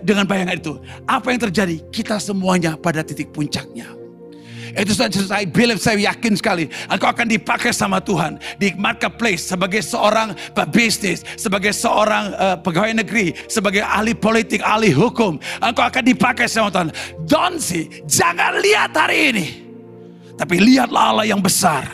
dengan 0.01 0.23
bayangan 0.23 0.55
itu. 0.55 0.73
Apa 1.03 1.35
yang 1.35 1.41
terjadi? 1.49 1.75
Kita 1.91 2.15
semuanya 2.21 2.79
pada 2.79 3.03
titik 3.03 3.35
puncaknya. 3.35 4.04
Itu 4.75 4.91
saya 4.91 5.07
believe, 5.47 5.79
saya 5.79 5.95
yakin 6.11 6.35
sekali. 6.35 6.67
Engkau 6.91 7.07
akan 7.07 7.31
dipakai 7.31 7.71
sama 7.71 8.03
Tuhan. 8.03 8.35
Di 8.59 8.75
marketplace, 8.75 9.47
sebagai 9.47 9.79
seorang 9.79 10.35
pebisnis, 10.51 11.23
sebagai 11.39 11.71
seorang 11.71 12.35
uh, 12.35 12.57
pegawai 12.59 12.99
negeri, 12.99 13.31
sebagai 13.47 13.79
ahli 13.87 14.11
politik, 14.11 14.59
ahli 14.59 14.91
hukum. 14.91 15.39
Engkau 15.63 15.87
akan 15.87 16.03
dipakai 16.03 16.51
sama 16.51 16.67
Tuhan. 16.75 16.91
Don't 17.23 17.63
see, 17.63 17.87
jangan 18.03 18.59
lihat 18.59 18.91
hari 18.91 19.31
ini. 19.31 19.47
Tapi 20.35 20.59
lihatlah 20.59 21.15
Allah 21.15 21.25
yang 21.31 21.39
besar. 21.39 21.87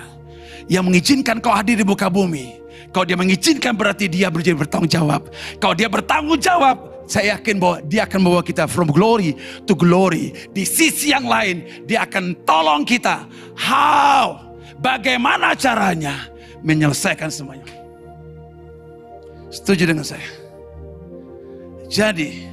Yang 0.66 0.84
mengizinkan 0.90 1.38
kau 1.38 1.54
hadir 1.54 1.78
di 1.78 1.86
muka 1.86 2.10
bumi. 2.10 2.58
Kalau 2.92 3.08
dia 3.08 3.16
mengizinkan 3.16 3.72
berarti 3.72 4.12
dia 4.12 4.28
bertanggung 4.28 4.90
jawab. 4.90 5.32
Kalau 5.64 5.72
dia 5.78 5.88
bertanggung 5.88 6.42
jawab, 6.42 6.91
saya 7.12 7.36
yakin 7.36 7.60
bahwa 7.60 7.84
dia 7.84 8.08
akan 8.08 8.24
membawa 8.24 8.40
kita 8.40 8.72
from 8.72 8.88
glory 8.88 9.36
to 9.68 9.76
glory. 9.76 10.32
Di 10.56 10.64
sisi 10.64 11.12
yang 11.12 11.28
lain, 11.28 11.84
dia 11.84 12.08
akan 12.08 12.40
tolong 12.48 12.88
kita. 12.88 13.28
How? 13.60 14.56
Bagaimana 14.80 15.52
caranya 15.60 16.32
menyelesaikan 16.64 17.28
semuanya? 17.28 17.68
Setuju 19.52 19.92
dengan 19.92 20.08
saya? 20.08 20.24
Jadi, 21.92 22.48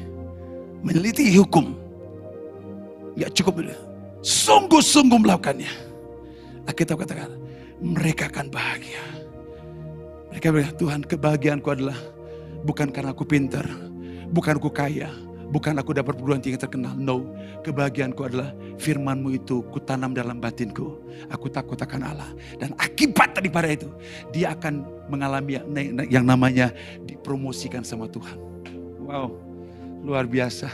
meneliti 0.83 1.31
hukum, 1.39 1.79
ya 3.15 3.31
cukup. 3.31 3.63
Sungguh-sungguh 4.27 5.23
melakukannya. 5.23 5.71
Kita 6.75 6.99
katakan, 6.99 7.31
mereka 7.79 8.27
akan 8.27 8.51
bahagia. 8.51 9.23
Mereka 10.35 10.51
bilang, 10.51 10.75
Tuhan 10.75 11.01
kebahagiaanku 11.07 11.69
adalah 11.71 11.95
bukan 12.67 12.91
karena 12.91 13.15
aku 13.15 13.23
pintar, 13.23 13.65
Bukan 14.29 14.61
aku 14.61 14.69
kaya, 14.69 15.09
bukan 15.49 15.77
aku 15.81 15.97
dapat 15.97 16.17
perguruan 16.17 16.41
tinggi 16.41 16.61
terkenal. 16.61 16.93
No, 16.95 17.25
kebahagiaanku 17.65 18.21
adalah 18.25 18.53
firmanmu 18.77 19.35
itu 19.41 19.65
kutanam 19.73 20.13
dalam 20.13 20.39
batinku. 20.39 21.01
Aku 21.33 21.49
takut 21.49 21.81
akan 21.81 22.01
Allah. 22.05 22.31
Dan 22.61 22.77
akibat 22.77 23.33
daripada 23.37 23.69
itu, 23.73 23.89
dia 24.31 24.53
akan 24.53 24.85
mengalami 25.09 25.59
yang 26.09 26.25
namanya 26.29 26.73
dipromosikan 27.09 27.83
sama 27.83 28.07
Tuhan. 28.09 28.37
Wow, 29.09 29.33
luar 30.05 30.29
biasa. 30.29 30.69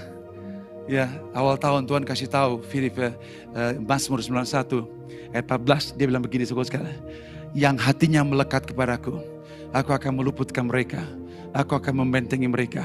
Ya, 0.85 1.09
awal 1.33 1.57
tahun 1.57 1.89
Tuhan 1.89 2.05
kasih 2.05 2.29
tahu 2.29 2.61
Filipi 2.69 3.09
uh, 3.09 3.73
Mazmur 3.81 4.21
91 4.21 4.85
ayat 5.33 5.49
14 5.49 5.97
dia 5.97 6.05
bilang 6.05 6.21
begini 6.21 6.45
suku 6.45 6.61
sekali. 6.61 6.93
Yang 7.57 7.87
hatinya 7.87 8.21
melekat 8.27 8.69
kepadaku, 8.69 9.17
aku 9.73 9.91
akan 9.95 10.13
meluputkan 10.21 10.67
mereka. 10.69 11.01
Aku 11.55 11.79
akan 11.79 12.03
membentengi 12.03 12.51
mereka 12.51 12.83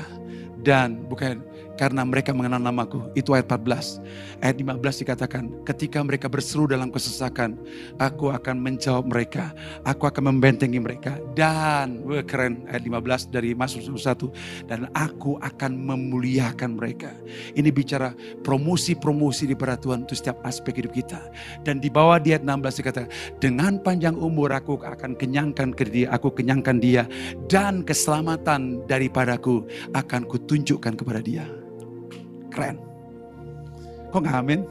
dan 0.63 1.08
bukan 1.08 1.39
karena 1.80 2.04
mereka 2.04 2.36
mengenal 2.36 2.60
namaku. 2.60 3.08
Itu 3.15 3.32
ayat 3.32 3.48
14. 3.48 4.04
Ayat 4.44 4.60
15 4.60 5.00
dikatakan, 5.00 5.44
ketika 5.63 6.04
mereka 6.04 6.28
berseru 6.28 6.68
dalam 6.68 6.92
kesesakan, 6.92 7.56
aku 7.96 8.36
akan 8.36 8.60
menjawab 8.60 9.08
mereka. 9.08 9.56
Aku 9.88 10.04
akan 10.04 10.36
membentengi 10.36 10.76
mereka. 10.76 11.15
Dan, 11.39 12.04
wah 12.04 12.20
keren, 12.28 12.68
ayat 12.68 12.84
15 12.84 13.32
dari 13.32 13.56
Mazmur 13.56 13.96
1. 13.96 14.68
Dan 14.68 14.92
aku 14.92 15.39
akan 15.39 15.72
memuliakan 15.80 16.76
mereka. 16.76 17.15
Ini 17.56 17.72
bicara 17.72 18.12
promosi-promosi 18.44 19.48
di 19.48 19.56
Tuhan 19.56 20.04
untuk 20.04 20.20
setiap 20.20 20.44
aspek 20.44 20.84
hidup 20.84 20.92
kita. 20.92 21.32
Dan 21.63 21.80
di 21.80 21.88
bawah 21.88 22.20
di 22.20 22.36
ayat 22.36 22.44
16 22.44 22.84
dikatakan, 22.84 23.10
dengan 23.39 23.80
panjang 23.80 24.20
umur 24.20 24.52
aku 24.52 24.76
akan 24.84 25.15
kenyangkan 25.15 25.72
ke 25.72 25.88
dia, 25.88 26.12
aku 26.12 26.28
kenyangkan 26.36 26.84
dia. 26.84 27.08
Dan 27.48 27.88
keselamatan 27.88 28.84
daripadaku 28.84 29.63
akan 29.96 30.28
kutunjukkan 30.28 31.00
kepada 31.00 31.24
dia. 31.24 31.48
Keren. 32.60 32.76
Kok 34.12 34.19
nggak 34.19 34.36
amin? 34.36 34.67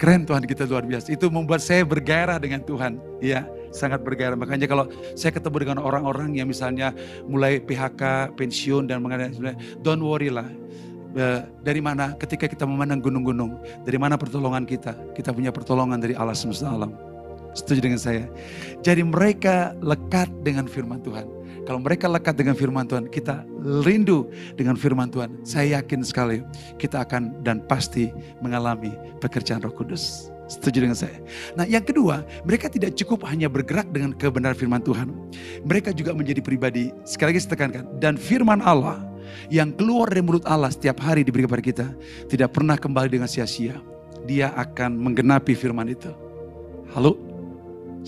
Keren 0.00 0.24
Tuhan 0.24 0.48
kita 0.48 0.64
luar 0.64 0.88
biasa. 0.88 1.12
Itu 1.12 1.28
membuat 1.28 1.60
saya 1.60 1.84
bergairah 1.84 2.40
dengan 2.40 2.64
Tuhan. 2.64 2.96
Ya, 3.20 3.44
sangat 3.74 4.00
bergairah. 4.00 4.38
Makanya 4.38 4.64
kalau 4.64 4.88
saya 5.12 5.34
ketemu 5.34 5.56
dengan 5.68 5.78
orang-orang 5.84 6.32
yang 6.32 6.48
misalnya 6.48 6.96
mulai 7.28 7.60
PHK, 7.60 8.32
pensiun 8.32 8.88
dan 8.88 9.04
mengenai 9.04 9.34
don't 9.84 10.00
worry 10.00 10.32
lah. 10.32 10.48
Dari 11.66 11.82
mana 11.82 12.14
ketika 12.14 12.46
kita 12.46 12.62
memandang 12.62 13.02
gunung-gunung, 13.02 13.58
dari 13.82 13.98
mana 13.98 14.14
pertolongan 14.14 14.62
kita? 14.64 14.94
Kita 15.18 15.34
punya 15.34 15.50
pertolongan 15.50 15.98
dari 15.98 16.14
Allah 16.14 16.38
semesta 16.38 16.70
alam. 16.70 16.94
Setuju 17.58 17.82
dengan 17.82 17.98
saya. 17.98 18.30
Jadi 18.86 19.02
mereka 19.02 19.74
lekat 19.82 20.30
dengan 20.46 20.70
firman 20.70 21.02
Tuhan. 21.02 21.26
Kalau 21.68 21.84
mereka 21.84 22.08
lekat 22.08 22.32
dengan 22.32 22.56
firman 22.56 22.88
Tuhan, 22.88 23.12
kita 23.12 23.44
rindu 23.84 24.32
dengan 24.56 24.72
firman 24.72 25.12
Tuhan. 25.12 25.44
Saya 25.44 25.76
yakin 25.76 26.00
sekali 26.00 26.40
kita 26.80 27.04
akan 27.04 27.44
dan 27.44 27.60
pasti 27.60 28.08
mengalami 28.40 28.96
pekerjaan 29.20 29.60
roh 29.60 29.76
kudus. 29.76 30.32
Setuju 30.48 30.88
dengan 30.88 30.96
saya. 30.96 31.20
Nah 31.60 31.68
yang 31.68 31.84
kedua, 31.84 32.24
mereka 32.48 32.72
tidak 32.72 32.96
cukup 32.96 33.28
hanya 33.28 33.52
bergerak 33.52 33.84
dengan 33.92 34.16
kebenaran 34.16 34.56
firman 34.56 34.80
Tuhan. 34.80 35.12
Mereka 35.68 35.92
juga 35.92 36.16
menjadi 36.16 36.40
pribadi, 36.40 36.88
sekali 37.04 37.36
lagi 37.36 37.44
saya 37.44 37.52
tekankan, 37.52 37.84
dan 38.00 38.16
firman 38.16 38.64
Allah 38.64 39.04
yang 39.52 39.68
keluar 39.76 40.08
dari 40.08 40.24
mulut 40.24 40.48
Allah 40.48 40.72
setiap 40.72 41.04
hari 41.04 41.20
diberi 41.20 41.44
kepada 41.44 41.60
kita, 41.60 41.86
tidak 42.32 42.56
pernah 42.56 42.80
kembali 42.80 43.12
dengan 43.12 43.28
sia-sia. 43.28 43.76
Dia 44.24 44.56
akan 44.56 44.96
menggenapi 44.96 45.52
firman 45.52 45.92
itu. 45.92 46.08
Halo? 46.96 47.20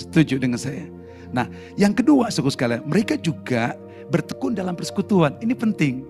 Setuju 0.01 0.41
dengan 0.41 0.57
saya? 0.57 1.00
Nah, 1.31 1.47
yang 1.79 1.95
kedua, 1.95 2.29
suku 2.29 2.51
sekalian, 2.51 2.83
mereka 2.87 3.15
juga 3.19 3.79
bertekun 4.11 4.59
dalam 4.59 4.75
persekutuan. 4.75 5.39
Ini 5.39 5.55
penting. 5.55 6.03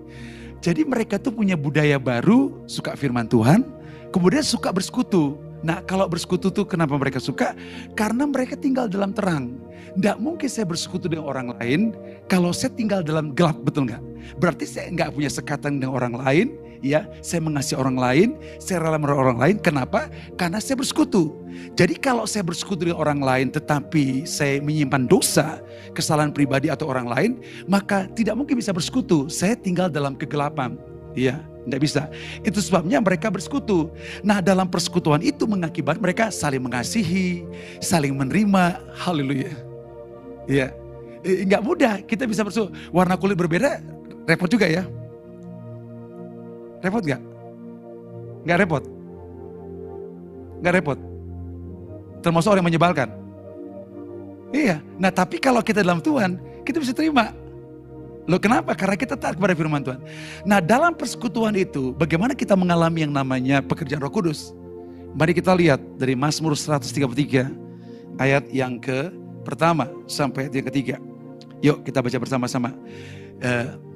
Jadi 0.61 0.85
mereka 0.85 1.17
tuh 1.17 1.33
punya 1.33 1.57
budaya 1.57 1.97
baru, 1.97 2.53
suka 2.69 2.93
firman 2.93 3.25
Tuhan, 3.25 3.65
kemudian 4.13 4.45
suka 4.45 4.69
bersekutu. 4.69 5.33
Nah 5.61 5.81
kalau 5.85 6.09
bersekutu 6.09 6.49
tuh 6.49 6.65
kenapa 6.65 6.97
mereka 6.97 7.21
suka? 7.21 7.53
Karena 7.93 8.25
mereka 8.25 8.57
tinggal 8.57 8.89
dalam 8.89 9.13
terang. 9.13 9.57
Tidak 9.97 10.17
mungkin 10.21 10.49
saya 10.49 10.65
bersekutu 10.65 11.09
dengan 11.09 11.29
orang 11.29 11.47
lain 11.57 11.93
kalau 12.29 12.53
saya 12.53 12.73
tinggal 12.73 13.01
dalam 13.01 13.33
gelap, 13.33 13.57
betul 13.65 13.89
nggak? 13.89 14.01
Berarti 14.37 14.65
saya 14.69 14.89
nggak 14.93 15.17
punya 15.17 15.29
sekatan 15.29 15.81
dengan 15.81 15.97
orang 15.97 16.13
lain, 16.17 16.47
ya. 16.81 17.07
Saya 17.21 17.39
mengasihi 17.45 17.77
orang 17.77 17.97
lain, 17.97 18.29
saya 18.57 18.81
rela 18.81 18.97
menolong 18.97 19.31
orang 19.31 19.39
lain. 19.39 19.55
Kenapa? 19.61 20.09
Karena 20.35 20.57
saya 20.57 20.77
bersekutu. 20.77 21.37
Jadi 21.77 21.95
kalau 22.01 22.25
saya 22.25 22.43
bersekutu 22.43 22.89
dengan 22.89 22.99
orang 22.99 23.21
lain 23.21 23.47
tetapi 23.53 24.25
saya 24.27 24.59
menyimpan 24.59 25.05
dosa, 25.07 25.61
kesalahan 25.93 26.33
pribadi 26.33 26.67
atau 26.67 26.89
orang 26.89 27.07
lain, 27.07 27.31
maka 27.69 28.09
tidak 28.11 28.35
mungkin 28.35 28.59
bisa 28.59 28.73
bersekutu. 28.73 29.29
Saya 29.29 29.55
tinggal 29.55 29.87
dalam 29.87 30.17
kegelapan. 30.17 30.75
Iya, 31.11 31.43
tidak 31.67 31.79
bisa. 31.83 32.01
Itu 32.41 32.63
sebabnya 32.63 33.03
mereka 33.03 33.27
bersekutu. 33.27 33.91
Nah 34.23 34.39
dalam 34.39 34.71
persekutuan 34.71 35.19
itu 35.19 35.43
mengakibat 35.43 35.99
mereka 35.99 36.31
saling 36.31 36.63
mengasihi, 36.63 37.43
saling 37.83 38.15
menerima. 38.15 38.79
Haleluya. 38.95 39.51
Iya. 40.47 40.73
Enggak 41.21 41.61
mudah 41.61 41.93
kita 42.07 42.25
bisa 42.25 42.41
bersekutu. 42.41 42.73
Warna 42.89 43.19
kulit 43.19 43.37
berbeda, 43.37 43.83
repot 44.25 44.49
juga 44.49 44.65
ya. 44.71 44.87
Repot 46.81 47.01
nggak? 47.05 47.21
Nggak 48.45 48.57
repot? 48.65 48.83
Nggak 50.61 50.73
repot? 50.81 50.99
Termasuk 52.21 52.49
orang 52.53 52.61
yang 52.61 52.69
menyebalkan? 52.73 53.09
Iya. 54.51 54.77
Nah 54.99 55.09
tapi 55.09 55.41
kalau 55.41 55.61
kita 55.63 55.81
dalam 55.81 56.01
Tuhan, 56.01 56.37
kita 56.65 56.77
bisa 56.81 56.93
terima. 56.93 57.33
Loh 58.29 58.37
kenapa? 58.37 58.77
Karena 58.77 58.93
kita 58.93 59.17
taat 59.17 59.37
kepada 59.37 59.57
firman 59.57 59.81
Tuhan. 59.81 59.99
Nah 60.45 60.61
dalam 60.61 60.93
persekutuan 60.93 61.57
itu, 61.57 61.93
bagaimana 61.97 62.37
kita 62.37 62.53
mengalami 62.53 63.05
yang 63.05 63.13
namanya 63.13 63.65
pekerjaan 63.65 64.01
roh 64.01 64.13
kudus? 64.13 64.53
Mari 65.17 65.35
kita 65.35 65.51
lihat 65.57 65.81
dari 65.97 66.13
Mazmur 66.13 66.53
133 66.55 68.21
ayat 68.21 68.45
yang 68.53 68.77
ke 68.77 69.11
pertama 69.41 69.89
sampai 70.05 70.47
ayat 70.47 70.53
yang 70.61 70.67
ketiga. 70.69 70.95
Yuk 71.61 71.81
kita 71.81 71.99
baca 72.01 72.17
bersama-sama. 72.21 72.69
Uh, 73.41 73.90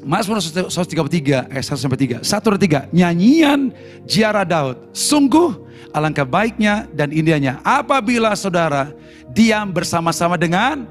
Mazmur 0.00 0.40
133 0.40 1.50
ayat 1.52 1.64
1 1.64 1.76
sampai 1.76 1.98
3. 2.00 2.24
1 2.24 2.24
dan 2.24 2.88
3. 2.88 2.96
Nyanyian 2.96 3.60
Jiara 4.08 4.44
Daud. 4.48 4.92
Sungguh 4.96 5.56
alangkah 5.92 6.24
baiknya 6.24 6.86
dan 6.94 7.10
indahnya 7.10 7.58
apabila 7.66 8.32
saudara 8.38 8.94
diam 9.34 9.70
bersama-sama 9.70 10.38
dengan 10.40 10.86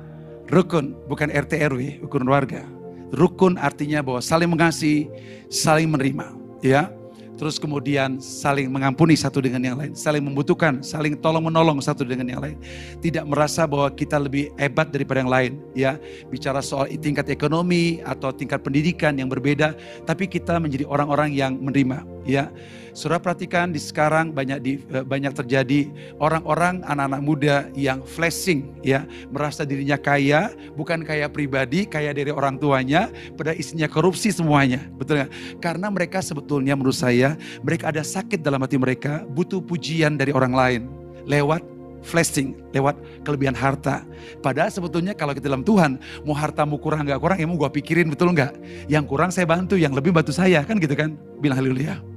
rukun, 0.49 0.97
bukan 1.07 1.29
RT 1.29 1.57
RW, 1.69 1.81
rukun 2.05 2.25
warga. 2.27 2.65
Rukun 3.09 3.57
artinya 3.57 4.05
bahwa 4.05 4.21
saling 4.21 4.49
mengasihi, 4.49 5.09
saling 5.49 5.89
menerima, 5.89 6.29
ya. 6.61 6.93
Terus 7.39 7.55
kemudian 7.55 8.19
saling 8.19 8.67
mengampuni 8.67 9.15
satu 9.15 9.39
dengan 9.39 9.63
yang 9.63 9.79
lain, 9.79 9.95
saling 9.95 10.19
membutuhkan, 10.19 10.83
saling 10.83 11.15
tolong 11.15 11.47
menolong 11.47 11.79
satu 11.79 12.03
dengan 12.03 12.27
yang 12.27 12.43
lain. 12.43 12.59
Tidak 12.99 13.23
merasa 13.23 13.63
bahwa 13.63 13.87
kita 13.95 14.19
lebih 14.19 14.51
hebat 14.59 14.91
daripada 14.91 15.23
yang 15.23 15.31
lain, 15.31 15.51
ya. 15.71 15.95
Bicara 16.27 16.59
soal 16.59 16.91
tingkat 16.99 17.31
ekonomi 17.31 18.03
atau 18.03 18.35
tingkat 18.35 18.59
pendidikan 18.59 19.15
yang 19.15 19.31
berbeda, 19.31 19.71
tapi 20.03 20.27
kita 20.27 20.59
menjadi 20.59 20.83
orang-orang 20.83 21.31
yang 21.31 21.55
menerima, 21.55 22.03
ya. 22.29 22.53
Saudara 22.93 23.21
perhatikan 23.21 23.71
di 23.71 23.79
sekarang 23.79 24.33
banyak 24.33 24.59
di, 24.59 24.71
eh, 24.91 25.05
banyak 25.05 25.31
terjadi 25.31 25.87
orang-orang 26.19 26.83
anak-anak 26.83 27.21
muda 27.21 27.55
yang 27.77 28.01
flashing 28.03 28.75
ya, 28.81 29.05
merasa 29.29 29.63
dirinya 29.63 29.95
kaya, 29.95 30.51
bukan 30.73 31.05
kaya 31.05 31.29
pribadi, 31.29 31.85
kaya 31.85 32.11
dari 32.11 32.33
orang 32.33 32.59
tuanya, 32.59 33.07
pada 33.37 33.55
isinya 33.55 33.87
korupsi 33.87 34.33
semuanya. 34.33 34.83
Betul 34.97 35.23
nggak? 35.23 35.31
Karena 35.63 35.87
mereka 35.87 36.19
sebetulnya 36.19 36.73
menurut 36.75 36.97
saya, 36.97 37.39
mereka 37.61 37.93
ada 37.93 38.03
sakit 38.03 38.41
dalam 38.41 38.59
hati 38.59 38.75
mereka, 38.75 39.23
butuh 39.31 39.61
pujian 39.63 40.17
dari 40.17 40.33
orang 40.35 40.51
lain 40.51 40.81
lewat 41.29 41.61
flashing 42.03 42.55
lewat 42.71 42.95
kelebihan 43.27 43.55
harta. 43.55 44.07
Padahal 44.39 44.71
sebetulnya 44.71 45.11
kalau 45.15 45.35
kita 45.35 45.51
dalam 45.51 45.67
Tuhan, 45.67 45.99
mau 46.23 46.35
hartamu 46.35 46.79
kurang 46.79 47.07
nggak 47.07 47.19
kurang, 47.19 47.37
ya 47.39 47.45
mau 47.47 47.59
gue 47.59 47.69
pikirin 47.81 48.07
betul 48.07 48.31
nggak? 48.31 48.55
Yang 48.87 49.03
kurang 49.07 49.29
saya 49.35 49.47
bantu, 49.47 49.75
yang 49.75 49.91
lebih 49.91 50.15
bantu 50.15 50.31
saya 50.31 50.63
kan 50.63 50.79
gitu 50.79 50.95
kan? 50.95 51.15
Bilang 51.43 51.59
haleluya. 51.59 52.08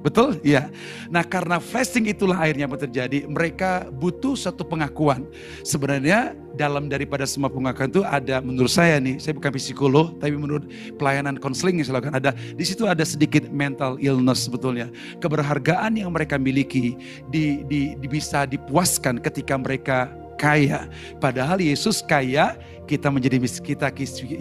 Betul? 0.00 0.40
Iya. 0.40 0.72
Nah 1.12 1.20
karena 1.20 1.60
flashing 1.60 2.08
itulah 2.08 2.40
akhirnya 2.40 2.64
apa 2.64 2.80
terjadi. 2.80 3.28
Mereka 3.28 3.92
butuh 3.92 4.32
satu 4.32 4.64
pengakuan. 4.64 5.28
Sebenarnya 5.60 6.32
dalam 6.56 6.88
daripada 6.88 7.28
semua 7.28 7.52
pengakuan 7.52 7.92
itu 7.92 8.02
ada 8.02 8.40
menurut 8.40 8.72
saya 8.72 8.96
nih, 8.96 9.20
saya 9.20 9.36
bukan 9.36 9.52
psikolog, 9.54 10.16
tapi 10.16 10.34
menurut 10.34 10.64
pelayanan 10.96 11.36
konseling 11.36 11.78
yang 11.80 11.86
saya 11.86 12.00
lakukan 12.00 12.16
ada 12.16 12.32
di 12.32 12.64
situ 12.64 12.88
ada 12.88 13.04
sedikit 13.04 13.44
mental 13.52 14.00
illness 14.00 14.48
sebetulnya. 14.48 14.88
Keberhargaan 15.20 16.00
yang 16.00 16.10
mereka 16.16 16.40
miliki 16.40 16.96
di, 17.28 17.60
di, 17.68 17.92
di 18.00 18.06
bisa 18.08 18.48
dipuaskan 18.48 19.20
ketika 19.20 19.54
mereka 19.60 20.08
kaya. 20.40 20.88
Padahal 21.20 21.60
Yesus 21.60 22.00
kaya, 22.00 22.56
kita 22.90 23.06
menjadi 23.06 23.38
miskin, 23.38 23.78
kita 23.78 23.86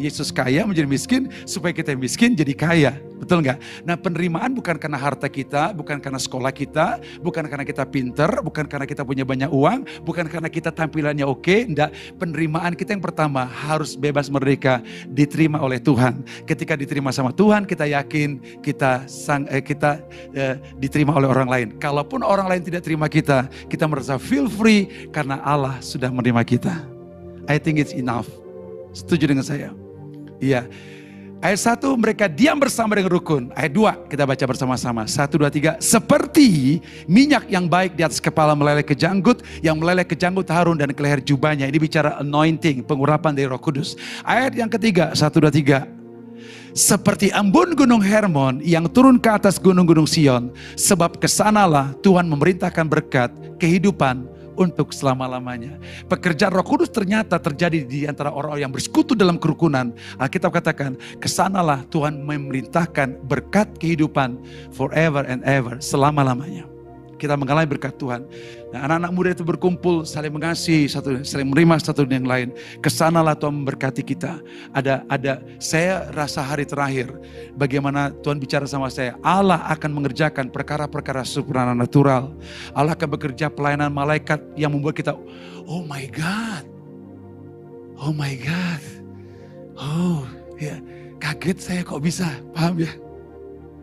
Yesus 0.01 0.33
kaya 0.33 0.65
menjadi 0.65 0.89
miskin 0.89 1.29
supaya 1.45 1.69
kita 1.69 1.93
miskin 1.93 2.33
jadi 2.33 2.53
kaya. 2.57 2.91
Betul 3.21 3.45
nggak? 3.45 3.85
Nah 3.85 3.93
penerimaan 3.93 4.57
bukan 4.57 4.81
karena 4.81 4.97
harta 4.97 5.29
kita, 5.29 5.69
bukan 5.77 6.01
karena 6.01 6.17
sekolah 6.17 6.49
kita, 6.49 6.97
bukan 7.21 7.45
karena 7.45 7.61
kita 7.61 7.85
pinter, 7.85 8.41
bukan 8.41 8.65
karena 8.65 8.89
kita 8.89 9.05
punya 9.05 9.21
banyak 9.21 9.53
uang, 9.53 9.85
bukan 10.01 10.25
karena 10.25 10.49
kita 10.49 10.73
tampilannya 10.73 11.29
oke. 11.29 11.69
Enggak, 11.69 11.93
penerimaan 12.17 12.73
kita 12.73 12.97
yang 12.97 13.03
pertama 13.05 13.45
harus 13.45 13.93
bebas 13.93 14.33
merdeka, 14.33 14.81
diterima 15.13 15.61
oleh 15.61 15.77
Tuhan. 15.77 16.25
Ketika 16.49 16.73
diterima 16.73 17.13
sama 17.13 17.29
Tuhan, 17.29 17.69
kita 17.69 17.85
yakin 17.85 18.63
kita 18.65 19.05
sang 19.05 19.45
eh, 19.53 19.61
kita 19.61 20.01
eh, 20.33 20.57
diterima 20.81 21.13
oleh 21.13 21.29
orang 21.29 21.49
lain. 21.51 21.67
Kalaupun 21.77 22.25
orang 22.25 22.49
lain 22.49 22.65
tidak 22.65 22.81
terima 22.81 23.05
kita, 23.05 23.45
kita 23.69 23.85
merasa 23.85 24.17
feel 24.17 24.49
free 24.49 25.11
karena 25.13 25.37
Allah 25.45 25.77
sudah 25.85 26.09
menerima 26.09 26.41
kita. 26.47 26.73
I 27.51 27.57
think 27.59 27.77
it's 27.77 27.93
enough. 27.93 28.38
Setuju 28.93 29.29
dengan 29.29 29.45
saya? 29.45 29.73
Iya. 30.41 30.65
Ayat 31.39 31.79
1 31.79 31.95
mereka 31.95 32.27
diam 32.27 32.59
bersama 32.59 32.99
dengan 32.99 33.15
rukun. 33.15 33.47
Ayat 33.55 33.71
2 33.71 34.11
kita 34.11 34.27
baca 34.27 34.43
bersama-sama. 34.43 35.07
1, 35.07 35.39
2, 35.39 35.47
3. 35.47 35.79
Seperti 35.79 36.79
minyak 37.07 37.47
yang 37.47 37.63
baik 37.63 37.95
di 37.95 38.03
atas 38.03 38.19
kepala 38.19 38.51
meleleh 38.59 38.83
ke 38.83 38.91
janggut. 38.91 39.39
Yang 39.63 39.75
meleleh 39.79 40.03
ke 40.03 40.19
janggut 40.19 40.51
Harun 40.51 40.75
dan 40.75 40.91
ke 40.91 40.99
leher 40.99 41.23
jubahnya. 41.23 41.63
Ini 41.71 41.79
bicara 41.79 42.19
anointing, 42.19 42.83
pengurapan 42.83 43.31
dari 43.31 43.47
roh 43.47 43.55
kudus. 43.61 43.95
Ayat 44.27 44.51
yang 44.59 44.67
ketiga. 44.67 45.15
1, 45.15 45.31
2, 45.31 45.47
3. 45.47 45.87
Seperti 46.75 47.31
embun 47.31 47.71
gunung 47.71 48.03
Hermon 48.03 48.59
yang 48.59 48.91
turun 48.91 49.15
ke 49.15 49.31
atas 49.31 49.55
gunung-gunung 49.57 50.05
Sion. 50.05 50.51
Sebab 50.75 51.23
ke 51.23 51.27
sanalah 51.31 51.95
Tuhan 52.03 52.27
memerintahkan 52.27 52.83
berkat, 52.83 53.31
kehidupan, 53.55 54.27
untuk 54.59 54.91
selama-lamanya. 54.91 55.79
Pekerjaan 56.11 56.51
roh 56.51 56.67
kudus 56.67 56.91
ternyata 56.91 57.39
terjadi 57.39 57.87
di 57.87 58.03
antara 58.03 58.35
orang-orang 58.35 58.67
yang 58.67 58.73
bersekutu 58.75 59.15
dalam 59.15 59.39
kerukunan. 59.39 59.95
Alkitab 60.19 60.51
katakan, 60.51 60.99
ke 61.17 61.31
sanalah 61.31 61.87
Tuhan 61.87 62.19
memerintahkan 62.27 63.23
berkat 63.23 63.79
kehidupan 63.79 64.35
forever 64.75 65.23
and 65.23 65.41
ever, 65.47 65.79
selama-lamanya 65.79 66.67
kita 67.19 67.35
mengalami 67.35 67.67
berkat 67.67 67.99
Tuhan. 67.99 68.23
Nah, 68.71 68.87
anak-anak 68.87 69.11
muda 69.11 69.29
itu 69.35 69.43
berkumpul, 69.43 70.07
saling 70.07 70.31
mengasihi, 70.31 70.87
satu, 70.87 71.19
saling 71.27 71.51
menerima 71.51 71.75
satu 71.83 72.07
dengan 72.07 72.23
yang 72.23 72.29
lain. 72.31 72.47
Ke 72.79 72.87
sanalah 72.87 73.35
Tuhan 73.35 73.59
memberkati 73.59 73.99
kita. 73.99 74.39
Ada, 74.71 75.03
ada. 75.11 75.43
Saya 75.59 76.07
rasa 76.15 76.39
hari 76.39 76.63
terakhir, 76.63 77.11
bagaimana 77.59 78.15
Tuhan 78.23 78.39
bicara 78.39 78.63
sama 78.63 78.87
saya. 78.87 79.19
Allah 79.19 79.59
akan 79.67 79.91
mengerjakan 79.91 80.47
perkara-perkara 80.47 81.27
supranatural. 81.27 82.31
Allah 82.71 82.95
akan 82.95 83.09
bekerja 83.19 83.51
pelayanan 83.51 83.91
malaikat 83.91 84.39
yang 84.55 84.71
membuat 84.71 84.95
kita, 84.95 85.11
oh 85.67 85.83
my 85.83 86.07
God, 86.15 86.63
oh 87.99 88.15
my 88.15 88.33
God, 88.39 88.81
oh 89.75 90.23
ya, 90.55 90.79
kaget 91.19 91.57
saya 91.59 91.81
kok 91.83 91.99
bisa, 91.99 92.29
paham 92.55 92.79
ya? 92.79 92.91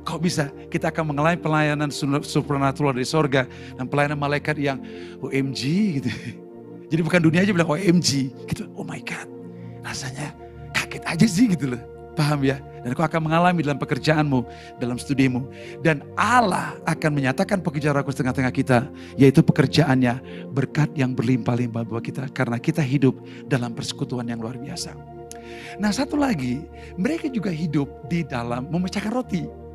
Kok 0.06 0.22
bisa? 0.22 0.54
Kita 0.70 0.94
akan 0.94 1.10
mengalami 1.10 1.34
pelayanan 1.34 1.90
supernatural 2.22 2.94
dari 2.94 3.02
sorga 3.02 3.50
dan 3.74 3.90
pelayanan 3.90 4.14
malaikat 4.14 4.54
yang 4.54 4.78
OMG 5.18 5.62
gitu. 5.98 6.10
Jadi 6.94 7.00
bukan 7.02 7.18
dunia 7.18 7.42
aja 7.42 7.50
bilang 7.50 7.66
OMG 7.66 8.30
gitu. 8.46 8.70
Oh 8.78 8.86
my 8.86 9.02
God, 9.02 9.26
rasanya 9.82 10.30
kaget 10.70 11.02
aja 11.02 11.26
sih 11.26 11.50
gitu 11.50 11.74
loh. 11.74 11.82
Paham 12.14 12.46
ya? 12.46 12.62
Dan 12.86 12.94
kau 12.94 13.02
akan 13.02 13.28
mengalami 13.28 13.66
dalam 13.66 13.82
pekerjaanmu, 13.82 14.46
dalam 14.78 14.94
studimu. 14.94 15.50
Dan 15.82 16.06
Allah 16.14 16.78
akan 16.86 17.10
menyatakan 17.18 17.58
pekerjaan 17.58 17.98
aku 17.98 18.14
setengah-tengah 18.14 18.54
kita. 18.54 18.86
Yaitu 19.18 19.42
pekerjaannya 19.42 20.22
berkat 20.54 20.94
yang 20.94 21.12
berlimpah-limpah 21.18 21.82
buat 21.82 22.06
kita. 22.06 22.30
Karena 22.30 22.62
kita 22.62 22.80
hidup 22.80 23.18
dalam 23.50 23.74
persekutuan 23.74 24.30
yang 24.30 24.38
luar 24.38 24.54
biasa. 24.54 24.94
Nah 25.82 25.90
satu 25.90 26.14
lagi, 26.14 26.62
mereka 26.94 27.26
juga 27.26 27.50
hidup 27.50 27.90
di 28.06 28.22
dalam 28.22 28.70
memecahkan 28.70 29.12
roti. 29.12 29.65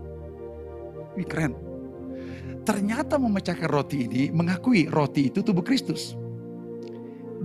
Wih 1.17 1.27
keren. 1.27 1.53
Ternyata 2.61 3.17
memecahkan 3.17 3.67
roti 3.67 4.05
ini 4.05 4.23
mengakui 4.29 4.85
roti 4.85 5.33
itu 5.33 5.41
tubuh 5.41 5.65
Kristus. 5.65 6.13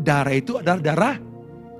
Darah 0.05 0.37
itu 0.37 0.61
adalah 0.61 0.81
darah 0.81 1.17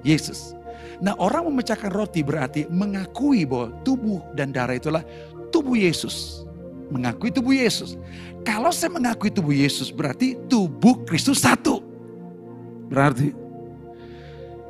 Yesus. 0.01 0.57
Nah 1.05 1.13
orang 1.21 1.53
memecahkan 1.53 1.93
roti 1.93 2.25
berarti 2.25 2.65
mengakui 2.73 3.45
bahwa 3.45 3.77
tubuh 3.85 4.25
dan 4.33 4.57
darah 4.57 4.81
itulah 4.81 5.05
tubuh 5.53 5.77
Yesus. 5.77 6.49
Mengakui 6.89 7.29
tubuh 7.29 7.53
Yesus. 7.53 8.01
Kalau 8.47 8.71
saya 8.73 8.95
mengakui 8.95 9.29
tubuh 9.29 9.53
Yesus 9.53 9.93
berarti 9.93 10.39
tubuh 10.49 11.05
Kristus 11.05 11.45
satu. 11.45 11.83
Berarti 12.87 13.35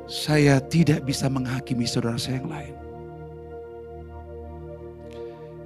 saya 0.09 0.57
tidak 0.59 1.05
bisa 1.05 1.31
menghakimi 1.31 1.85
saudara 1.87 2.19
saya 2.19 2.41
yang 2.41 2.49
lain. 2.51 2.86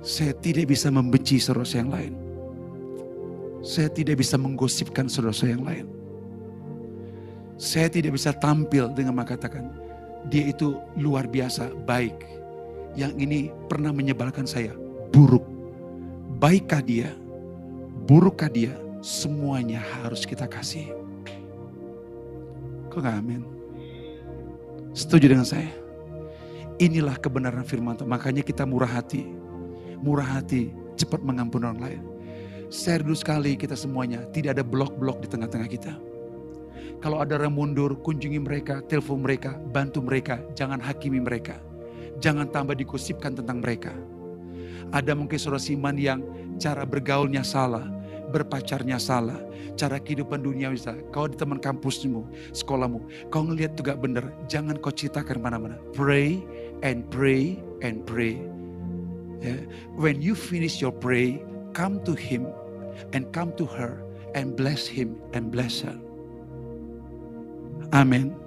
Saya 0.01 0.33
tidak 0.33 0.73
bisa 0.73 0.89
membenci 0.89 1.37
saudara 1.37 1.61
saya 1.61 1.85
yang 1.85 1.93
lain. 1.93 2.13
Saya 3.61 3.89
tidak 3.93 4.17
bisa 4.17 4.33
menggosipkan 4.41 5.05
saudara 5.05 5.29
saya 5.29 5.53
yang 5.53 5.65
lain. 5.65 5.85
Saya 7.61 7.93
tidak 7.93 8.17
bisa 8.17 8.33
tampil 8.33 8.89
dengan 8.89 9.13
mengatakan, 9.13 9.69
dia 10.33 10.49
itu 10.49 10.73
luar 10.97 11.29
biasa 11.29 11.69
baik. 11.85 12.17
Yang 12.97 13.13
ini 13.21 13.39
pernah 13.69 13.93
menyebalkan 13.93 14.49
saya, 14.49 14.73
buruk. 15.13 15.45
Baikkah 16.41 16.81
dia? 16.81 17.13
Burukkah 18.09 18.49
dia? 18.49 18.73
Semuanya 19.05 19.85
harus 20.01 20.25
kita 20.25 20.49
kasih. 20.49 20.89
Kok 22.89 23.05
gak 23.05 23.21
amin? 23.21 23.45
Setuju 24.97 25.29
dengan 25.29 25.45
saya? 25.45 25.69
Inilah 26.81 27.21
kebenaran 27.21 27.61
firman 27.61 27.93
Tuhan. 27.93 28.09
Makanya 28.09 28.41
kita 28.41 28.65
murah 28.65 28.89
hati 28.89 29.40
murah 30.01 30.41
hati, 30.41 30.73
cepat 30.97 31.21
mengampuni 31.21 31.69
orang 31.69 31.81
lain. 31.81 32.01
Rindu 32.71 33.15
sekali 33.17 33.59
kita 33.59 33.75
semuanya, 33.75 34.23
tidak 34.31 34.59
ada 34.59 34.63
blok-blok 34.63 35.19
di 35.21 35.27
tengah-tengah 35.27 35.69
kita. 35.69 35.93
Kalau 37.01 37.17
ada 37.17 37.33
yang 37.35 37.57
mundur, 37.57 37.97
kunjungi 37.97 38.37
mereka, 38.37 38.79
telepon 38.85 39.25
mereka, 39.25 39.57
bantu 39.73 40.05
mereka. 40.05 40.37
Jangan 40.53 40.77
hakimi 40.77 41.17
mereka. 41.17 41.57
Jangan 42.21 42.47
tambah 42.53 42.77
digosipkan 42.77 43.33
tentang 43.33 43.59
mereka. 43.59 43.89
Ada 44.93 45.17
mungkin 45.17 45.41
saudara 45.41 45.57
Siman 45.57 45.97
yang 45.97 46.21
cara 46.61 46.85
bergaulnya 46.85 47.41
salah, 47.41 47.89
berpacarnya 48.29 49.01
salah, 49.01 49.41
cara 49.73 49.97
kehidupan 49.97 50.45
dunia 50.45 50.69
bisa. 50.69 50.93
Kau 51.09 51.25
di 51.25 51.33
teman 51.35 51.57
kampusmu, 51.57 52.53
sekolahmu, 52.53 53.33
kau 53.33 53.49
ngelihat 53.49 53.73
juga 53.73 53.97
benar, 53.97 54.29
jangan 54.45 54.77
kau 54.77 54.93
ceritakan 54.93 55.41
mana-mana. 55.41 55.81
Pray 55.97 56.37
and 56.85 57.09
pray 57.09 57.57
and 57.81 58.05
pray. 58.05 58.37
Yeah. 59.41 59.65
When 59.97 60.21
you 60.21 60.37
finish 60.37 60.77
your 60.77 60.93
pray, 60.93 61.41
come 61.73 62.05
to 62.05 62.13
him 62.13 62.45
and 63.11 63.33
come 63.33 63.57
to 63.57 63.65
her 63.65 64.05
and 64.37 64.53
bless 64.53 64.85
him 64.85 65.17
and 65.33 65.49
bless 65.49 65.81
her. 65.81 65.97
Amin. 67.91 68.37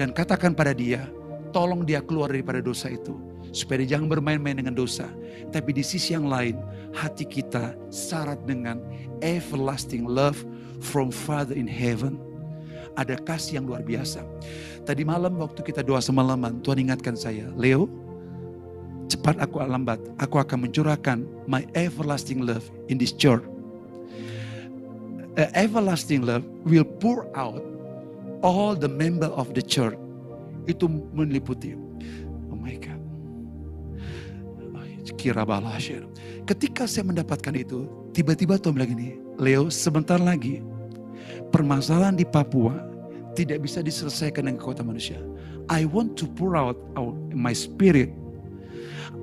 Dan 0.00 0.16
katakan 0.16 0.56
pada 0.56 0.72
dia, 0.72 1.06
tolong 1.52 1.84
dia 1.84 2.00
keluar 2.00 2.32
daripada 2.32 2.64
dosa 2.64 2.88
itu. 2.88 3.14
Supaya 3.52 3.84
dia 3.84 3.98
jangan 3.98 4.08
bermain-main 4.08 4.56
dengan 4.56 4.72
dosa. 4.72 5.10
Tapi 5.52 5.76
di 5.76 5.84
sisi 5.84 6.16
yang 6.16 6.26
lain, 6.30 6.56
hati 6.96 7.28
kita 7.28 7.76
syarat 7.92 8.40
dengan 8.48 8.80
everlasting 9.20 10.08
love 10.08 10.40
from 10.80 11.12
Father 11.12 11.52
in 11.52 11.68
heaven. 11.68 12.16
Ada 12.96 13.20
kasih 13.20 13.60
yang 13.60 13.70
luar 13.70 13.84
biasa. 13.84 14.24
Tadi 14.82 15.02
malam 15.04 15.38
waktu 15.38 15.62
kita 15.62 15.84
doa 15.84 16.02
semalaman, 16.02 16.58
Tuhan 16.64 16.90
ingatkan 16.90 17.14
saya, 17.14 17.46
Leo, 17.54 17.86
cepat 19.10 19.42
aku 19.42 19.58
lambat, 19.58 19.98
aku 20.22 20.38
akan 20.38 20.70
mencurahkan 20.70 21.26
my 21.50 21.66
everlasting 21.74 22.46
love 22.46 22.64
in 22.86 22.96
this 22.96 23.10
church. 23.10 23.42
A 25.38 25.50
everlasting 25.58 26.22
love 26.22 26.46
will 26.62 26.86
pour 26.86 27.26
out 27.34 27.62
all 28.46 28.78
the 28.78 28.90
member 28.90 29.30
of 29.34 29.50
the 29.58 29.62
church. 29.62 29.98
Itu 30.70 30.86
meliputi. 31.10 31.74
Oh 32.50 32.58
my 32.58 32.78
God 32.78 33.00
kira 35.20 35.44
balasir. 35.44 36.08
Ketika 36.48 36.88
saya 36.88 37.04
mendapatkan 37.04 37.52
itu, 37.52 37.84
tiba-tiba 38.16 38.56
Tuhan 38.56 38.80
bilang 38.80 38.92
ini, 38.96 39.20
Leo 39.36 39.68
sebentar 39.68 40.16
lagi 40.16 40.64
permasalahan 41.52 42.16
di 42.16 42.24
Papua 42.24 42.72
tidak 43.36 43.68
bisa 43.68 43.84
diselesaikan 43.84 44.48
dengan 44.48 44.56
kota 44.56 44.80
manusia. 44.80 45.20
I 45.68 45.84
want 45.84 46.16
to 46.18 46.26
pour 46.26 46.56
out, 46.56 46.80
out 46.96 47.14
my 47.30 47.52
spirit. 47.52 48.10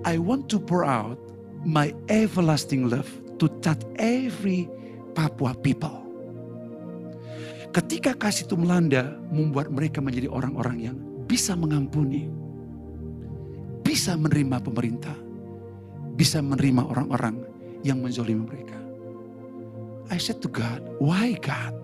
I 0.06 0.22
want 0.22 0.52
to 0.54 0.62
pour 0.62 0.86
out 0.86 1.18
my 1.66 1.96
everlasting 2.12 2.90
love 2.92 3.10
to 3.42 3.50
touch 3.64 3.82
every 3.98 4.70
Papua 5.18 5.58
people. 5.58 6.06
Ketika 7.74 8.14
kasih 8.18 8.50
itu 8.50 8.56
melanda, 8.58 9.18
membuat 9.30 9.70
mereka 9.70 10.02
menjadi 10.02 10.30
orang-orang 10.30 10.78
yang 10.82 10.98
bisa 11.26 11.54
mengampuni, 11.54 12.30
bisa 13.86 14.18
menerima 14.18 14.62
pemerintah, 14.62 15.14
bisa 16.18 16.42
menerima 16.42 16.86
orang-orang 16.86 17.42
yang 17.86 18.02
menzolimi 18.02 18.46
mereka. 18.46 18.78
I 20.10 20.18
said 20.18 20.40
to 20.42 20.50
God, 20.50 20.82
why 20.98 21.36
God? 21.38 21.76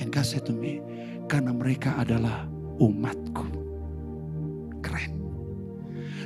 And 0.00 0.08
God 0.10 0.26
said 0.26 0.46
to 0.48 0.54
me, 0.54 0.80
karena 1.28 1.52
mereka 1.52 1.98
adalah 2.00 2.48
umatku. 2.80 3.46
Keren. 4.80 5.17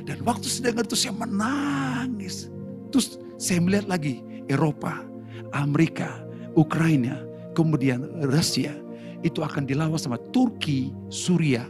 Dan 0.03 0.21
waktu 0.27 0.47
sedang 0.47 0.83
itu 0.83 0.95
saya 0.99 1.15
menangis. 1.15 2.51
Terus 2.91 3.17
saya 3.39 3.63
melihat 3.63 3.87
lagi 3.87 4.19
Eropa, 4.51 4.99
Amerika, 5.55 6.23
Ukraina, 6.53 7.23
kemudian 7.55 8.03
Rusia. 8.27 8.75
Itu 9.23 9.39
akan 9.39 9.63
dilawan 9.63 9.95
sama 9.95 10.19
Turki, 10.35 10.91
Suria, 11.07 11.63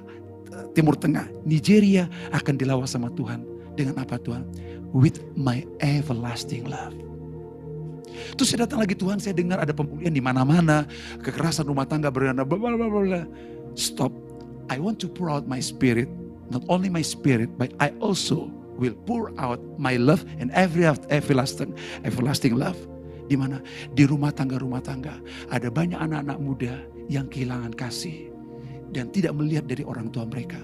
Timur 0.74 0.98
Tengah, 0.98 1.30
Nigeria 1.46 2.10
akan 2.34 2.58
dilawan 2.58 2.90
sama 2.90 3.14
Tuhan. 3.14 3.46
Dengan 3.74 4.02
apa 4.02 4.22
Tuhan? 4.22 4.46
with 4.94 5.26
my 5.34 5.66
everlasting 5.82 6.70
love. 6.70 6.94
Terus 8.38 8.54
saya 8.54 8.70
datang 8.70 8.86
lagi 8.86 8.94
Tuhan, 8.94 9.18
saya 9.18 9.34
dengar 9.34 9.58
ada 9.58 9.74
pemulihan 9.74 10.14
di 10.14 10.22
mana-mana, 10.22 10.86
kekerasan 11.26 11.66
rumah 11.66 11.90
tangga 11.90 12.14
berada, 12.14 12.46
bla 12.46 12.56
bla 12.56 12.78
bla 12.78 13.26
Stop. 13.74 14.14
I 14.70 14.78
want 14.78 15.02
to 15.02 15.10
pour 15.10 15.34
out 15.34 15.50
my 15.50 15.58
spirit, 15.60 16.08
not 16.50 16.64
only 16.68 16.90
my 16.90 17.04
spirit, 17.06 17.52
but 17.56 17.72
I 17.80 17.94
also 18.02 18.52
will 18.76 18.98
pour 19.06 19.32
out 19.38 19.62
my 19.78 19.96
love 19.96 20.26
and 20.42 20.50
every 20.58 20.84
everlasting 20.88 21.78
everlasting 22.04 22.58
love. 22.58 22.78
Di 23.30 23.40
mana? 23.40 23.64
Di 23.96 24.04
rumah 24.04 24.36
tangga-rumah 24.36 24.84
tangga 24.84 25.16
ada 25.48 25.72
banyak 25.72 25.96
anak-anak 25.96 26.38
muda 26.44 26.74
yang 27.08 27.32
kehilangan 27.32 27.72
kasih 27.76 28.34
dan 28.92 29.10
tidak 29.16 29.34
melihat 29.38 29.66
dari 29.66 29.88
orang 29.88 30.12
tua 30.12 30.28
mereka. 30.28 30.60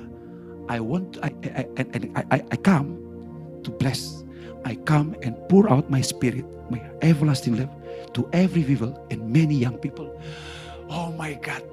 I 0.69 0.77
want 0.83 1.17
I 1.23 1.31
I 1.49 1.63
I, 1.79 2.23
I, 2.29 2.39
I 2.43 2.57
come 2.61 2.99
to 3.63 3.71
bless. 3.71 4.21
I 4.67 4.75
come 4.83 5.15
and 5.23 5.39
pour 5.47 5.71
out 5.71 5.87
my 5.87 6.03
spirit, 6.03 6.43
my 6.67 6.83
everlasting 6.99 7.55
love 7.55 7.71
to 8.13 8.27
every 8.35 8.61
people 8.67 8.91
and 9.07 9.23
many 9.31 9.55
young 9.55 9.79
people. 9.79 10.11
Oh 10.91 11.15
my 11.15 11.39
God, 11.39 11.63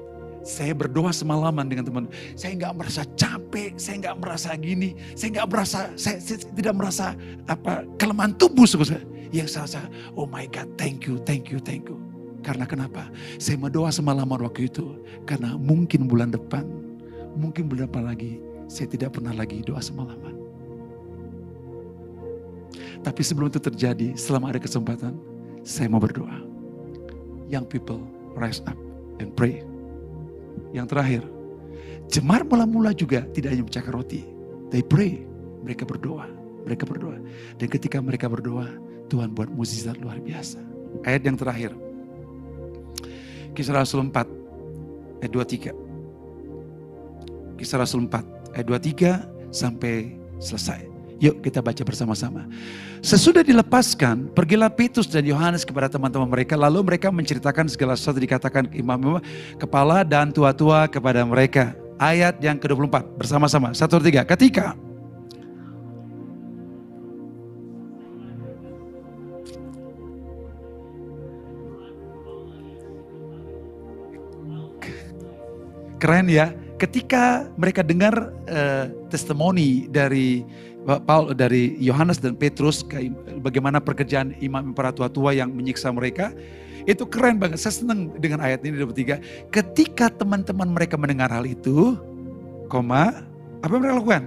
saya 0.47 0.73
berdoa 0.79 1.11
semalaman 1.11 1.67
dengan 1.67 1.85
teman. 1.91 2.05
Saya 2.39 2.55
nggak 2.55 2.75
merasa 2.79 3.03
capek, 3.19 3.75
saya 3.75 3.97
nggak 4.07 4.17
merasa 4.23 4.55
gini, 4.55 4.95
saya 5.19 5.43
nggak 5.43 5.49
merasa, 5.51 5.79
saya, 5.99 6.23
saya 6.23 6.39
tidak 6.55 6.75
merasa 6.79 7.19
apa 7.51 7.83
kelemahan 7.99 8.31
tubuh 8.39 8.63
saya. 8.65 9.03
Yang 9.35 9.59
saya, 9.59 9.67
saya, 9.67 9.87
oh 10.15 10.31
my 10.31 10.47
God, 10.55 10.71
thank 10.79 11.11
you, 11.11 11.19
thank 11.27 11.51
you, 11.51 11.59
thank 11.59 11.91
you. 11.91 11.99
Karena 12.47 12.63
kenapa? 12.63 13.11
Saya 13.43 13.59
berdoa 13.59 13.91
semalaman 13.91 14.39
waktu 14.47 14.71
itu. 14.71 15.03
Karena 15.27 15.59
mungkin 15.59 16.07
bulan 16.07 16.31
depan, 16.31 16.63
mungkin 17.35 17.67
bulan 17.67 17.91
depan 17.91 18.07
lagi, 18.07 18.39
saya 18.71 18.87
tidak 18.87 19.19
pernah 19.19 19.35
lagi 19.35 19.67
doa 19.67 19.83
semalaman. 19.83 20.39
Tapi 23.03 23.23
sebelum 23.27 23.51
itu 23.51 23.59
terjadi, 23.59 24.15
selama 24.15 24.55
ada 24.55 24.63
kesempatan, 24.63 25.19
saya 25.67 25.91
mau 25.91 25.99
berdoa. 25.99 26.39
Young 27.51 27.67
people, 27.67 27.99
rise 28.39 28.63
up 28.71 28.79
and 29.19 29.35
pray. 29.35 29.67
Yang 30.77 30.93
terakhir, 30.93 31.25
jemar 32.13 32.45
mula-mula 32.45 32.93
juga 32.93 33.25
tidak 33.33 33.57
hanya 33.57 33.65
mencakar 33.65 33.97
roti. 33.97 34.29
They 34.69 34.85
pray, 34.85 35.25
mereka 35.65 35.89
berdoa, 35.89 36.29
mereka 36.69 36.85
berdoa. 36.85 37.17
Dan 37.57 37.73
ketika 37.73 37.97
mereka 38.05 38.29
berdoa, 38.29 38.69
Tuhan 39.09 39.33
buat 39.33 39.49
mukjizat 39.49 39.97
luar 40.05 40.21
biasa. 40.21 40.61
Ayat 41.09 41.25
yang 41.25 41.41
terakhir. 41.41 41.73
Kisah 43.57 43.73
Rasul 43.73 44.13
4 44.13 45.25
ayat 45.25 45.33
23. 45.33 47.57
Kisah 47.57 47.81
Rasul 47.81 48.05
4 48.05 48.53
ayat 48.53 48.67
23 48.69 49.49
sampai 49.49 50.13
selesai. 50.37 50.96
Yuk 51.17 51.41
kita 51.41 51.65
baca 51.65 51.81
bersama-sama. 51.81 52.45
Sesudah 53.01 53.41
dilepaskan, 53.41 54.29
pergilah 54.37 54.69
Petrus 54.69 55.09
dan 55.09 55.25
Yohanes 55.25 55.65
kepada 55.65 55.89
teman-teman 55.89 56.29
mereka. 56.29 56.61
Lalu 56.61 56.85
mereka 56.85 57.09
menceritakan 57.09 57.73
segala 57.73 57.97
sesuatu 57.97 58.21
dikatakan 58.21 58.69
imam-imam, 58.77 59.25
kepala 59.57 60.05
dan 60.05 60.29
tua-tua 60.29 60.85
kepada 60.93 61.25
mereka. 61.25 61.73
Ayat 61.97 62.37
yang 62.45 62.61
ke-24 62.61 63.17
bersama-sama. 63.17 63.73
Satu, 63.73 63.97
tiga. 63.97 64.29
Ketika 64.29 64.77
Keren 75.97 76.29
ya, 76.29 76.53
ketika 76.77 77.49
mereka 77.57 77.81
dengar 77.81 78.31
uh, 78.47 78.85
testimoni 79.09 79.89
dari 79.89 80.45
Paul 80.87 81.35
dari 81.35 81.75
Yohanes 81.83 82.23
dan 82.23 82.39
Petrus 82.39 82.87
bagaimana 83.43 83.83
pekerjaan 83.83 84.39
imam 84.39 84.71
para 84.71 84.95
tua-tua 84.95 85.35
yang 85.35 85.51
menyiksa 85.51 85.91
mereka 85.91 86.31
itu 86.87 87.03
keren 87.11 87.43
banget. 87.43 87.59
Saya 87.59 87.83
senang 87.83 88.15
dengan 88.23 88.39
ayat 88.39 88.63
ini 88.63 88.79
di 88.79 88.87
tiga. 88.95 89.19
Ketika 89.51 90.07
teman-teman 90.07 90.71
mereka 90.71 90.95
mendengar 90.95 91.35
hal 91.35 91.43
itu, 91.43 91.99
koma, 92.71 93.27
apa 93.67 93.71
yang 93.75 93.83
mereka 93.83 93.99
lakukan? 93.99 94.23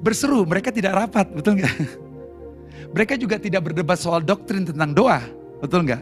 Berseru, 0.00 0.48
mereka 0.48 0.72
tidak 0.72 0.96
rapat, 0.96 1.28
betul 1.28 1.60
nggak? 1.60 1.76
Mereka 2.96 3.20
juga 3.20 3.36
tidak 3.36 3.68
berdebat 3.68 4.00
soal 4.00 4.24
doktrin 4.24 4.64
tentang 4.64 4.96
doa, 4.96 5.20
betul 5.60 5.84
nggak? 5.84 6.00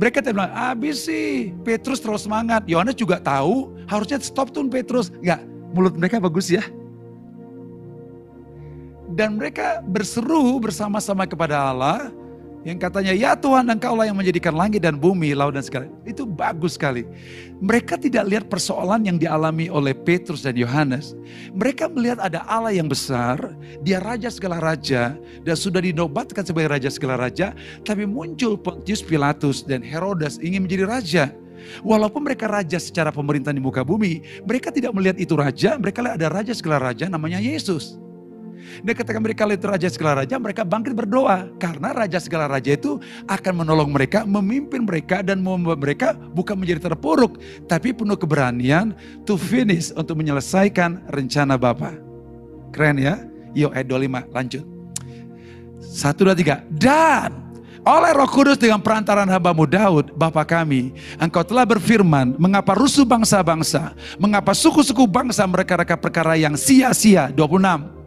Mereka 0.00 0.24
tidak 0.24 0.40
bilang, 0.40 0.54
abis 0.72 1.04
sih 1.04 1.52
Petrus 1.60 2.00
terus 2.00 2.24
semangat. 2.24 2.64
Yohanes 2.64 2.96
juga 2.96 3.20
tahu, 3.20 3.76
harusnya 3.84 4.16
stop 4.22 4.48
tuh 4.48 4.64
Petrus. 4.72 5.12
Enggak, 5.20 5.44
mulut 5.76 5.92
mereka 5.98 6.22
bagus 6.22 6.48
ya 6.48 6.64
dan 9.12 9.36
mereka 9.36 9.84
berseru 9.84 10.58
bersama-sama 10.58 11.28
kepada 11.28 11.60
Allah 11.60 12.10
yang 12.62 12.78
katanya 12.78 13.10
ya 13.10 13.34
Tuhan 13.34 13.66
engkaulah 13.66 14.06
yang 14.06 14.14
menjadikan 14.14 14.54
langit 14.54 14.86
dan 14.86 14.94
bumi, 14.94 15.34
laut 15.34 15.58
dan 15.58 15.66
segala. 15.66 15.90
Itu 16.06 16.22
bagus 16.22 16.78
sekali. 16.78 17.02
Mereka 17.58 17.98
tidak 17.98 18.22
lihat 18.30 18.44
persoalan 18.46 19.02
yang 19.02 19.18
dialami 19.18 19.66
oleh 19.66 19.90
Petrus 19.90 20.46
dan 20.46 20.54
Yohanes. 20.54 21.18
Mereka 21.50 21.90
melihat 21.90 22.22
ada 22.22 22.46
Allah 22.46 22.70
yang 22.70 22.86
besar, 22.86 23.38
dia 23.82 23.98
raja 23.98 24.30
segala 24.30 24.62
raja 24.62 25.18
dan 25.42 25.56
sudah 25.58 25.82
dinobatkan 25.82 26.46
sebagai 26.46 26.70
raja 26.70 26.86
segala 26.86 27.18
raja, 27.18 27.50
tapi 27.82 28.06
muncul 28.06 28.54
Pontius 28.54 29.02
Pilatus 29.02 29.66
dan 29.66 29.82
Herodes 29.82 30.38
ingin 30.38 30.62
menjadi 30.62 30.84
raja. 30.86 31.24
Walaupun 31.82 32.22
mereka 32.26 32.46
raja 32.46 32.78
secara 32.78 33.10
pemerintahan 33.10 33.58
di 33.58 33.62
muka 33.62 33.82
bumi, 33.82 34.22
mereka 34.46 34.70
tidak 34.70 34.94
melihat 34.94 35.18
itu 35.18 35.34
raja, 35.34 35.74
mereka 35.78 35.98
lihat 36.02 36.14
ada 36.18 36.30
raja 36.30 36.54
segala 36.54 36.94
raja 36.94 37.10
namanya 37.10 37.42
Yesus. 37.42 37.98
Dan 38.80 38.94
ketika 38.96 39.18
mereka 39.18 39.42
lihat 39.44 39.62
raja 39.64 39.88
segala 39.92 40.24
raja, 40.24 40.36
mereka 40.38 40.62
bangkit 40.62 40.94
berdoa. 40.96 41.50
Karena 41.56 41.92
raja 41.92 42.18
segala 42.22 42.48
raja 42.48 42.72
itu 42.74 42.98
akan 43.26 43.64
menolong 43.64 43.90
mereka, 43.90 44.24
memimpin 44.24 44.86
mereka, 44.86 45.20
dan 45.20 45.42
membuat 45.42 45.78
mereka 45.80 46.14
bukan 46.32 46.56
menjadi 46.56 46.92
terpuruk. 46.92 47.38
Tapi 47.66 47.92
penuh 47.92 48.16
keberanian 48.16 48.96
to 49.28 49.36
finish 49.36 49.90
untuk 49.94 50.18
menyelesaikan 50.18 51.08
rencana 51.10 51.60
Bapa. 51.60 51.94
Keren 52.72 52.96
ya? 52.98 53.20
Yuk 53.52 53.72
ayat 53.76 53.86
25 53.88 54.32
lanjut. 54.32 54.64
Satu, 55.82 56.24
dua, 56.24 56.32
tiga. 56.32 56.64
Dan 56.72 57.52
oleh 57.82 58.14
roh 58.14 58.30
kudus 58.30 58.62
dengan 58.62 58.78
perantaran 58.78 59.26
hambamu 59.26 59.66
Daud, 59.66 60.14
Bapa 60.14 60.46
kami, 60.46 60.94
engkau 61.18 61.42
telah 61.42 61.66
berfirman, 61.66 62.38
mengapa 62.38 62.78
rusuh 62.78 63.02
bangsa-bangsa, 63.02 63.92
mengapa 64.22 64.54
suku-suku 64.54 65.02
bangsa 65.10 65.42
mereka-reka 65.50 65.98
perkara 65.98 66.38
yang 66.38 66.54
sia-sia. 66.54 67.34
26. 67.34 68.01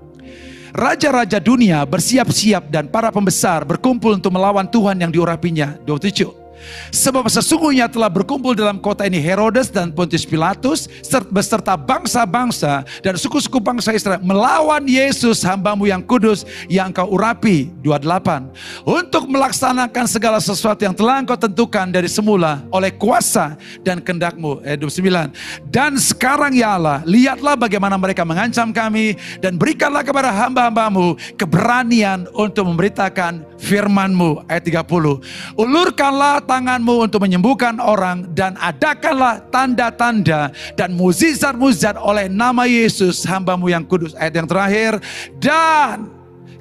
Raja-raja 0.76 1.39
dunia 1.39 1.88
bersiap-siap 1.88 2.67
dan 2.67 2.91
para 2.91 3.07
pembesar 3.07 3.63
berkumpul 3.63 4.19
untuk 4.19 4.36
melawan 4.36 4.67
Tuhan 4.67 4.99
yang 4.99 5.07
diurapinya. 5.07 5.80
27. 5.88 6.44
Sebab 6.89 7.27
sesungguhnya 7.27 7.91
telah 7.91 8.09
berkumpul 8.09 8.55
dalam 8.55 8.79
kota 8.79 9.05
ini 9.05 9.19
Herodes 9.19 9.69
dan 9.69 9.91
Pontius 9.91 10.25
Pilatus 10.25 10.87
beserta 11.29 11.75
bangsa-bangsa 11.75 12.87
dan 13.03 13.13
suku-suku 13.19 13.59
bangsa 13.61 13.93
Israel 13.93 14.21
melawan 14.23 14.83
Yesus 14.85 15.43
hambamu 15.43 15.89
yang 15.89 16.01
kudus 16.01 16.47
yang 16.71 16.93
kau 16.93 17.09
urapi. 17.11 17.69
28. 17.83 18.85
Untuk 18.85 19.29
melaksanakan 19.29 20.05
segala 20.09 20.39
sesuatu 20.41 20.81
yang 20.81 20.95
telah 20.95 21.21
engkau 21.21 21.37
tentukan 21.37 21.89
dari 21.89 22.09
semula 22.09 22.65
oleh 22.73 22.93
kuasa 22.93 23.57
dan 23.81 24.01
kendakmu. 24.01 24.61
Eh, 24.65 24.77
29. 24.77 25.33
Dan 25.69 25.97
sekarang 25.99 26.53
ya 26.55 26.77
Allah, 26.77 27.01
lihatlah 27.05 27.57
bagaimana 27.57 27.97
mereka 27.99 28.25
mengancam 28.25 28.69
kami 28.73 29.17
dan 29.41 29.57
berikanlah 29.59 30.01
kepada 30.05 30.33
hamba-hambamu 30.33 31.17
keberanian 31.37 32.29
untuk 32.33 32.65
memberitakan 32.69 33.45
firmanmu. 33.61 34.45
Ayat 34.45 34.65
30. 34.69 35.21
Ulurkanlah 35.57 36.44
tanganmu 36.45 37.09
untuk 37.09 37.25
menyembuhkan 37.25 37.81
orang 37.81 38.29
dan 38.31 38.53
adakanlah 38.61 39.41
tanda-tanda 39.49 40.53
dan 40.77 40.93
muzizat-muzizat 40.93 41.97
oleh 41.97 42.29
nama 42.29 42.69
Yesus 42.69 43.25
hambamu 43.25 43.67
yang 43.67 43.83
kudus. 43.83 44.13
Ayat 44.15 44.39
yang 44.39 44.47
terakhir. 44.47 45.01
Dan 45.41 46.13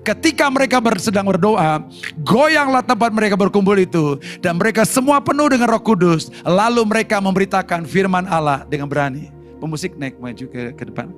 ketika 0.03 0.49
mereka 0.49 0.81
sedang 0.97 1.29
berdoa, 1.29 1.85
goyanglah 2.25 2.83
tempat 2.85 3.13
mereka 3.13 3.37
berkumpul 3.37 3.77
itu. 3.77 4.19
Dan 4.41 4.57
mereka 4.57 4.89
semua 4.89 5.21
penuh 5.21 5.47
dengan 5.53 5.71
roh 5.71 5.83
kudus. 5.85 6.33
Lalu 6.43 6.83
mereka 6.89 7.21
memberitakan 7.21 7.85
firman 7.85 8.25
Allah 8.25 8.65
dengan 8.67 8.89
berani. 8.89 9.31
Pemusik 9.61 9.97
naik 9.97 10.21
maju 10.21 10.45
ke, 10.49 10.77
ke 10.77 10.85
depan. 10.89 11.09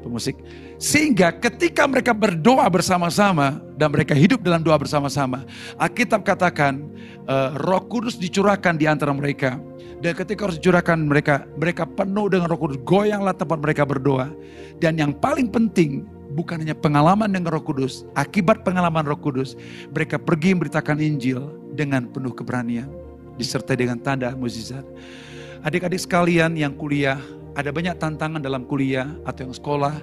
Pemusik. 0.00 0.40
Sehingga 0.80 1.28
ketika 1.28 1.84
mereka 1.84 2.16
berdoa 2.16 2.64
bersama-sama 2.72 3.60
dan 3.76 3.92
mereka 3.92 4.16
hidup 4.16 4.40
dalam 4.40 4.64
doa 4.64 4.80
bersama-sama, 4.80 5.44
Alkitab 5.76 6.24
katakan 6.24 6.80
uh, 7.28 7.52
Roh 7.60 7.84
Kudus 7.84 8.16
dicurahkan 8.16 8.80
di 8.80 8.88
antara 8.88 9.12
mereka. 9.12 9.60
Dan 10.00 10.16
ketika 10.16 10.48
harus 10.48 10.56
dicurahkan 10.56 10.96
mereka, 10.96 11.44
mereka 11.60 11.84
penuh 11.84 12.32
dengan 12.32 12.48
Roh 12.48 12.56
Kudus, 12.56 12.80
goyanglah 12.88 13.36
tempat 13.36 13.60
mereka 13.60 13.84
berdoa. 13.84 14.32
Dan 14.80 14.96
yang 14.96 15.12
paling 15.12 15.52
penting 15.52 16.08
bukan 16.32 16.64
hanya 16.64 16.72
pengalaman 16.72 17.28
dengan 17.28 17.52
Roh 17.52 17.60
Kudus, 17.60 18.08
akibat 18.16 18.64
pengalaman 18.64 19.04
Roh 19.04 19.20
Kudus, 19.20 19.60
mereka 19.92 20.16
pergi 20.16 20.56
memberitakan 20.56 20.96
Injil 20.96 21.44
dengan 21.76 22.08
penuh 22.08 22.32
keberanian, 22.32 22.88
disertai 23.36 23.76
dengan 23.76 24.00
tanda 24.00 24.32
mukjizat. 24.32 24.82
Adik-adik 25.60 26.00
sekalian 26.00 26.56
yang 26.56 26.72
kuliah, 26.72 27.20
ada 27.58 27.70
banyak 27.74 27.96
tantangan 27.98 28.42
dalam 28.42 28.66
kuliah 28.66 29.10
atau 29.26 29.48
yang 29.48 29.54
sekolah, 29.54 29.94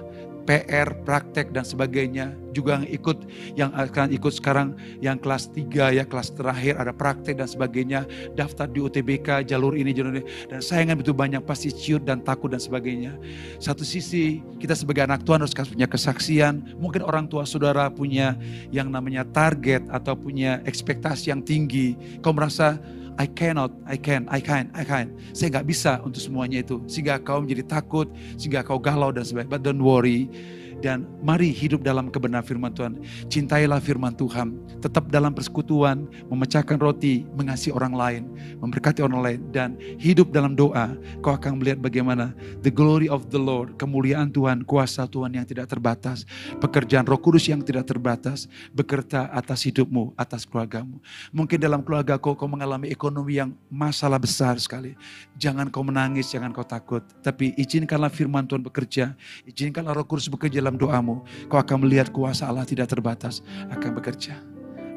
PR, 0.48 0.88
praktek 1.04 1.52
dan 1.52 1.60
sebagainya. 1.60 2.32
Juga 2.56 2.80
yang 2.80 2.88
ikut 2.88 3.18
yang 3.52 3.70
akan 3.76 4.08
ikut 4.16 4.32
sekarang 4.32 4.72
yang 5.04 5.20
kelas 5.20 5.52
3 5.52 5.92
ya, 5.92 6.08
kelas 6.08 6.32
terakhir 6.32 6.80
ada 6.80 6.96
praktek 6.96 7.36
dan 7.36 7.44
sebagainya. 7.44 8.08
Daftar 8.32 8.64
di 8.64 8.80
UTBK, 8.80 9.44
jalur 9.44 9.76
ini, 9.76 9.92
jalur 9.92 10.16
ini. 10.16 10.24
Dan 10.48 10.64
sayangan 10.64 10.96
begitu 10.96 11.12
banyak 11.12 11.44
pasti 11.44 11.68
ciut 11.68 12.08
dan 12.08 12.24
takut 12.24 12.48
dan 12.48 12.64
sebagainya. 12.64 13.20
Satu 13.60 13.84
sisi 13.84 14.40
kita 14.56 14.72
sebagai 14.72 15.04
anak 15.04 15.28
Tuhan 15.28 15.44
harus 15.44 15.52
punya 15.52 15.84
kesaksian. 15.84 16.80
Mungkin 16.80 17.04
orang 17.04 17.28
tua 17.28 17.44
saudara 17.44 17.92
punya 17.92 18.32
yang 18.72 18.88
namanya 18.88 19.28
target 19.28 19.84
atau 19.92 20.16
punya 20.16 20.64
ekspektasi 20.64 21.28
yang 21.28 21.44
tinggi. 21.44 21.92
Kau 22.24 22.32
merasa 22.32 22.80
I 23.18 23.26
cannot, 23.26 23.74
I 23.82 23.98
can, 23.98 24.30
I 24.30 24.38
can, 24.38 24.70
I 24.78 24.86
can. 24.86 25.10
Saya 25.34 25.58
nggak 25.58 25.66
bisa 25.66 25.98
untuk 26.06 26.22
semuanya 26.22 26.62
itu. 26.62 26.78
Sehingga 26.86 27.18
kau 27.18 27.42
menjadi 27.42 27.66
takut, 27.66 28.06
sehingga 28.38 28.62
kau 28.62 28.78
galau 28.78 29.10
dan 29.10 29.26
sebagainya. 29.26 29.50
But 29.50 29.66
don't 29.66 29.82
worry. 29.82 30.30
Dan 30.78 31.10
mari 31.20 31.50
hidup 31.50 31.82
dalam 31.82 32.06
kebenaran 32.06 32.46
firman 32.46 32.70
Tuhan. 32.70 33.02
Cintailah 33.26 33.82
firman 33.82 34.14
Tuhan. 34.14 34.54
Tetap 34.78 35.10
dalam 35.10 35.34
persekutuan, 35.34 36.06
memecahkan 36.30 36.78
roti, 36.78 37.26
mengasihi 37.34 37.74
orang 37.74 37.94
lain, 37.98 38.22
memberkati 38.62 39.02
orang 39.02 39.20
lain. 39.20 39.40
Dan 39.50 39.74
hidup 39.98 40.30
dalam 40.30 40.54
doa, 40.54 40.94
kau 41.18 41.34
akan 41.34 41.58
melihat 41.58 41.82
bagaimana 41.82 42.30
the 42.62 42.70
glory 42.70 43.10
of 43.10 43.26
the 43.34 43.40
Lord, 43.40 43.74
kemuliaan 43.74 44.30
Tuhan, 44.30 44.62
kuasa 44.62 45.10
Tuhan 45.10 45.34
yang 45.34 45.46
tidak 45.48 45.66
terbatas. 45.66 46.22
Pekerjaan 46.62 47.02
roh 47.02 47.18
kudus 47.18 47.50
yang 47.50 47.58
tidak 47.58 47.90
terbatas, 47.90 48.46
bekerja 48.70 49.26
atas 49.34 49.66
hidupmu, 49.66 50.14
atas 50.14 50.46
keluargamu. 50.46 51.02
Mungkin 51.34 51.58
dalam 51.58 51.82
keluarga 51.82 52.14
kau, 52.22 52.38
kau 52.38 52.46
mengalami 52.46 52.86
ekonomi 52.94 53.42
yang 53.42 53.50
masalah 53.66 54.22
besar 54.22 54.54
sekali. 54.62 54.94
Jangan 55.34 55.66
kau 55.74 55.82
menangis, 55.82 56.30
jangan 56.30 56.54
kau 56.54 56.62
takut. 56.62 57.02
Tapi 57.18 57.56
izinkanlah 57.58 58.14
firman 58.14 58.46
Tuhan 58.46 58.62
bekerja. 58.62 59.18
Izinkanlah 59.42 59.98
roh 59.98 60.06
kudus 60.06 60.30
bekerja 60.30 60.62
dalam 60.68 60.76
doamu, 60.76 61.24
kau 61.48 61.56
akan 61.56 61.88
melihat 61.88 62.12
kuasa 62.12 62.44
Allah 62.44 62.68
tidak 62.68 62.92
terbatas 62.92 63.40
akan 63.72 63.96
bekerja. 63.96 64.36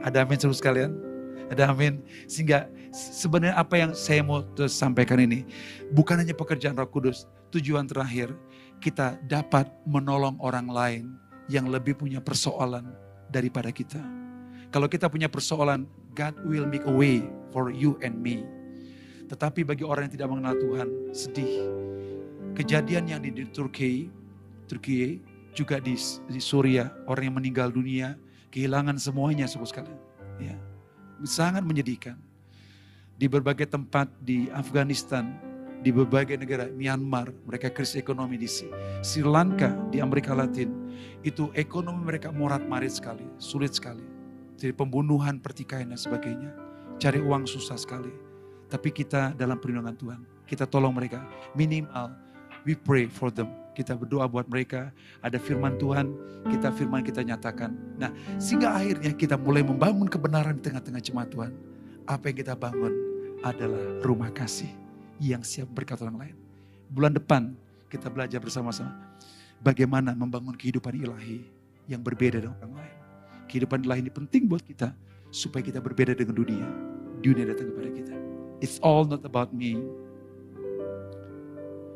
Ada 0.04 0.28
amin 0.28 0.36
seluruh 0.36 0.60
sekalian? 0.60 0.92
Ada 1.48 1.72
amin. 1.72 2.04
Sehingga 2.28 2.68
sebenarnya 2.92 3.56
apa 3.56 3.80
yang 3.80 3.96
saya 3.96 4.20
mau 4.20 4.44
sampaikan 4.68 5.24
ini, 5.24 5.48
bukan 5.96 6.20
hanya 6.20 6.36
pekerjaan 6.36 6.76
roh 6.76 6.92
kudus, 6.92 7.24
tujuan 7.56 7.88
terakhir 7.88 8.36
kita 8.84 9.16
dapat 9.32 9.72
menolong 9.88 10.36
orang 10.44 10.68
lain 10.68 11.04
yang 11.48 11.72
lebih 11.72 11.96
punya 11.96 12.20
persoalan 12.20 12.92
daripada 13.32 13.72
kita. 13.72 14.04
Kalau 14.76 14.92
kita 14.92 15.08
punya 15.08 15.32
persoalan, 15.32 15.88
God 16.12 16.36
will 16.44 16.68
make 16.68 16.84
a 16.84 16.92
way 16.92 17.24
for 17.56 17.72
you 17.72 17.96
and 18.04 18.20
me. 18.20 18.44
Tetapi 19.32 19.64
bagi 19.64 19.88
orang 19.88 20.12
yang 20.12 20.14
tidak 20.20 20.28
mengenal 20.28 20.56
Tuhan, 20.60 20.88
sedih. 21.16 21.56
Kejadian 22.52 23.08
yang 23.08 23.24
di 23.24 23.32
Turki, 23.48 24.12
Turki 24.68 25.20
juga 25.52 25.78
di, 25.84 25.96
di 26.28 26.42
Suria, 26.42 26.92
orang 27.08 27.32
yang 27.32 27.38
meninggal 27.38 27.70
dunia, 27.72 28.16
kehilangan 28.52 28.96
semuanya 29.00 29.48
suku 29.48 29.68
sekalian. 29.68 30.00
Ya. 30.40 30.56
Sangat 31.24 31.64
menyedihkan. 31.64 32.18
Di 33.20 33.30
berbagai 33.30 33.70
tempat 33.70 34.10
di 34.18 34.50
Afghanistan, 34.50 35.38
di 35.86 35.94
berbagai 35.94 36.42
negara, 36.42 36.66
Myanmar, 36.74 37.30
mereka 37.46 37.70
krisis 37.70 38.02
ekonomi 38.02 38.38
di 38.42 38.50
Sri 38.50 39.22
Lanka, 39.22 39.70
di 39.94 40.02
Amerika 40.02 40.34
Latin, 40.34 40.74
itu 41.22 41.54
ekonomi 41.54 42.02
mereka 42.02 42.34
morat 42.34 42.66
marit 42.66 42.98
sekali, 42.98 43.26
sulit 43.38 43.78
sekali. 43.78 44.02
Jadi 44.58 44.74
pembunuhan, 44.74 45.38
pertikaian 45.38 45.90
dan 45.90 45.98
sebagainya. 46.02 46.50
Cari 46.98 47.22
uang 47.22 47.46
susah 47.46 47.78
sekali. 47.78 48.14
Tapi 48.70 48.90
kita 48.90 49.38
dalam 49.38 49.62
perlindungan 49.62 49.98
Tuhan, 49.98 50.22
kita 50.50 50.66
tolong 50.66 50.94
mereka. 50.94 51.22
Minimal, 51.54 52.14
we 52.66 52.74
pray 52.74 53.06
for 53.06 53.30
them 53.30 53.61
kita 53.72 53.96
berdoa 53.96 54.28
buat 54.28 54.48
mereka, 54.52 54.92
ada 55.24 55.40
firman 55.40 55.80
Tuhan, 55.80 56.12
kita 56.52 56.70
firman 56.76 57.02
kita 57.04 57.24
nyatakan. 57.24 57.72
Nah, 57.96 58.12
sehingga 58.36 58.76
akhirnya 58.76 59.12
kita 59.16 59.36
mulai 59.40 59.64
membangun 59.64 60.12
kebenaran 60.12 60.60
di 60.60 60.64
tengah-tengah 60.68 61.02
jemaat 61.02 61.30
Tuhan. 61.32 61.52
Apa 62.04 62.34
yang 62.34 62.38
kita 62.44 62.54
bangun 62.58 62.94
adalah 63.42 64.04
rumah 64.04 64.30
kasih 64.34 64.70
yang 65.22 65.46
siap 65.46 65.70
berkat 65.72 66.02
orang 66.04 66.18
lain. 66.28 66.36
Bulan 66.92 67.16
depan 67.16 67.56
kita 67.88 68.12
belajar 68.12 68.44
bersama-sama 68.44 68.92
bagaimana 69.62 70.12
membangun 70.18 70.58
kehidupan 70.58 70.98
ilahi 70.98 71.46
yang 71.88 72.02
berbeda 72.02 72.42
dengan 72.42 72.58
orang 72.60 72.76
lain. 72.84 72.96
Kehidupan 73.48 73.86
ilahi 73.86 74.02
ini 74.08 74.12
penting 74.12 74.50
buat 74.50 74.64
kita 74.66 74.92
supaya 75.32 75.64
kita 75.64 75.80
berbeda 75.80 76.18
dengan 76.18 76.36
dunia. 76.36 76.68
Dunia 77.22 77.48
datang 77.48 77.72
kepada 77.72 77.90
kita. 77.94 78.16
It's 78.62 78.78
all 78.82 79.06
not 79.06 79.26
about 79.26 79.54
me, 79.54 79.80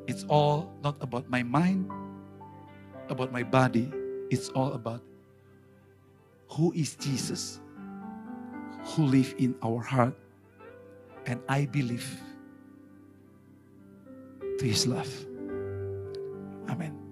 It's 0.07 0.25
all 0.29 0.71
not 0.83 0.97
about 1.01 1.29
my 1.29 1.43
mind, 1.43 1.89
about 3.09 3.31
my 3.31 3.43
body. 3.43 3.91
It's 4.29 4.49
all 4.49 4.73
about 4.73 5.01
who 6.49 6.71
is 6.73 6.95
Jesus, 6.95 7.59
who 8.93 9.05
live 9.05 9.33
in 9.37 9.55
our 9.63 9.81
heart, 9.81 10.15
and 11.25 11.41
I 11.49 11.65
believe 11.65 12.05
to 14.59 14.65
his 14.65 14.87
love. 14.87 15.09
Amen. 16.69 17.04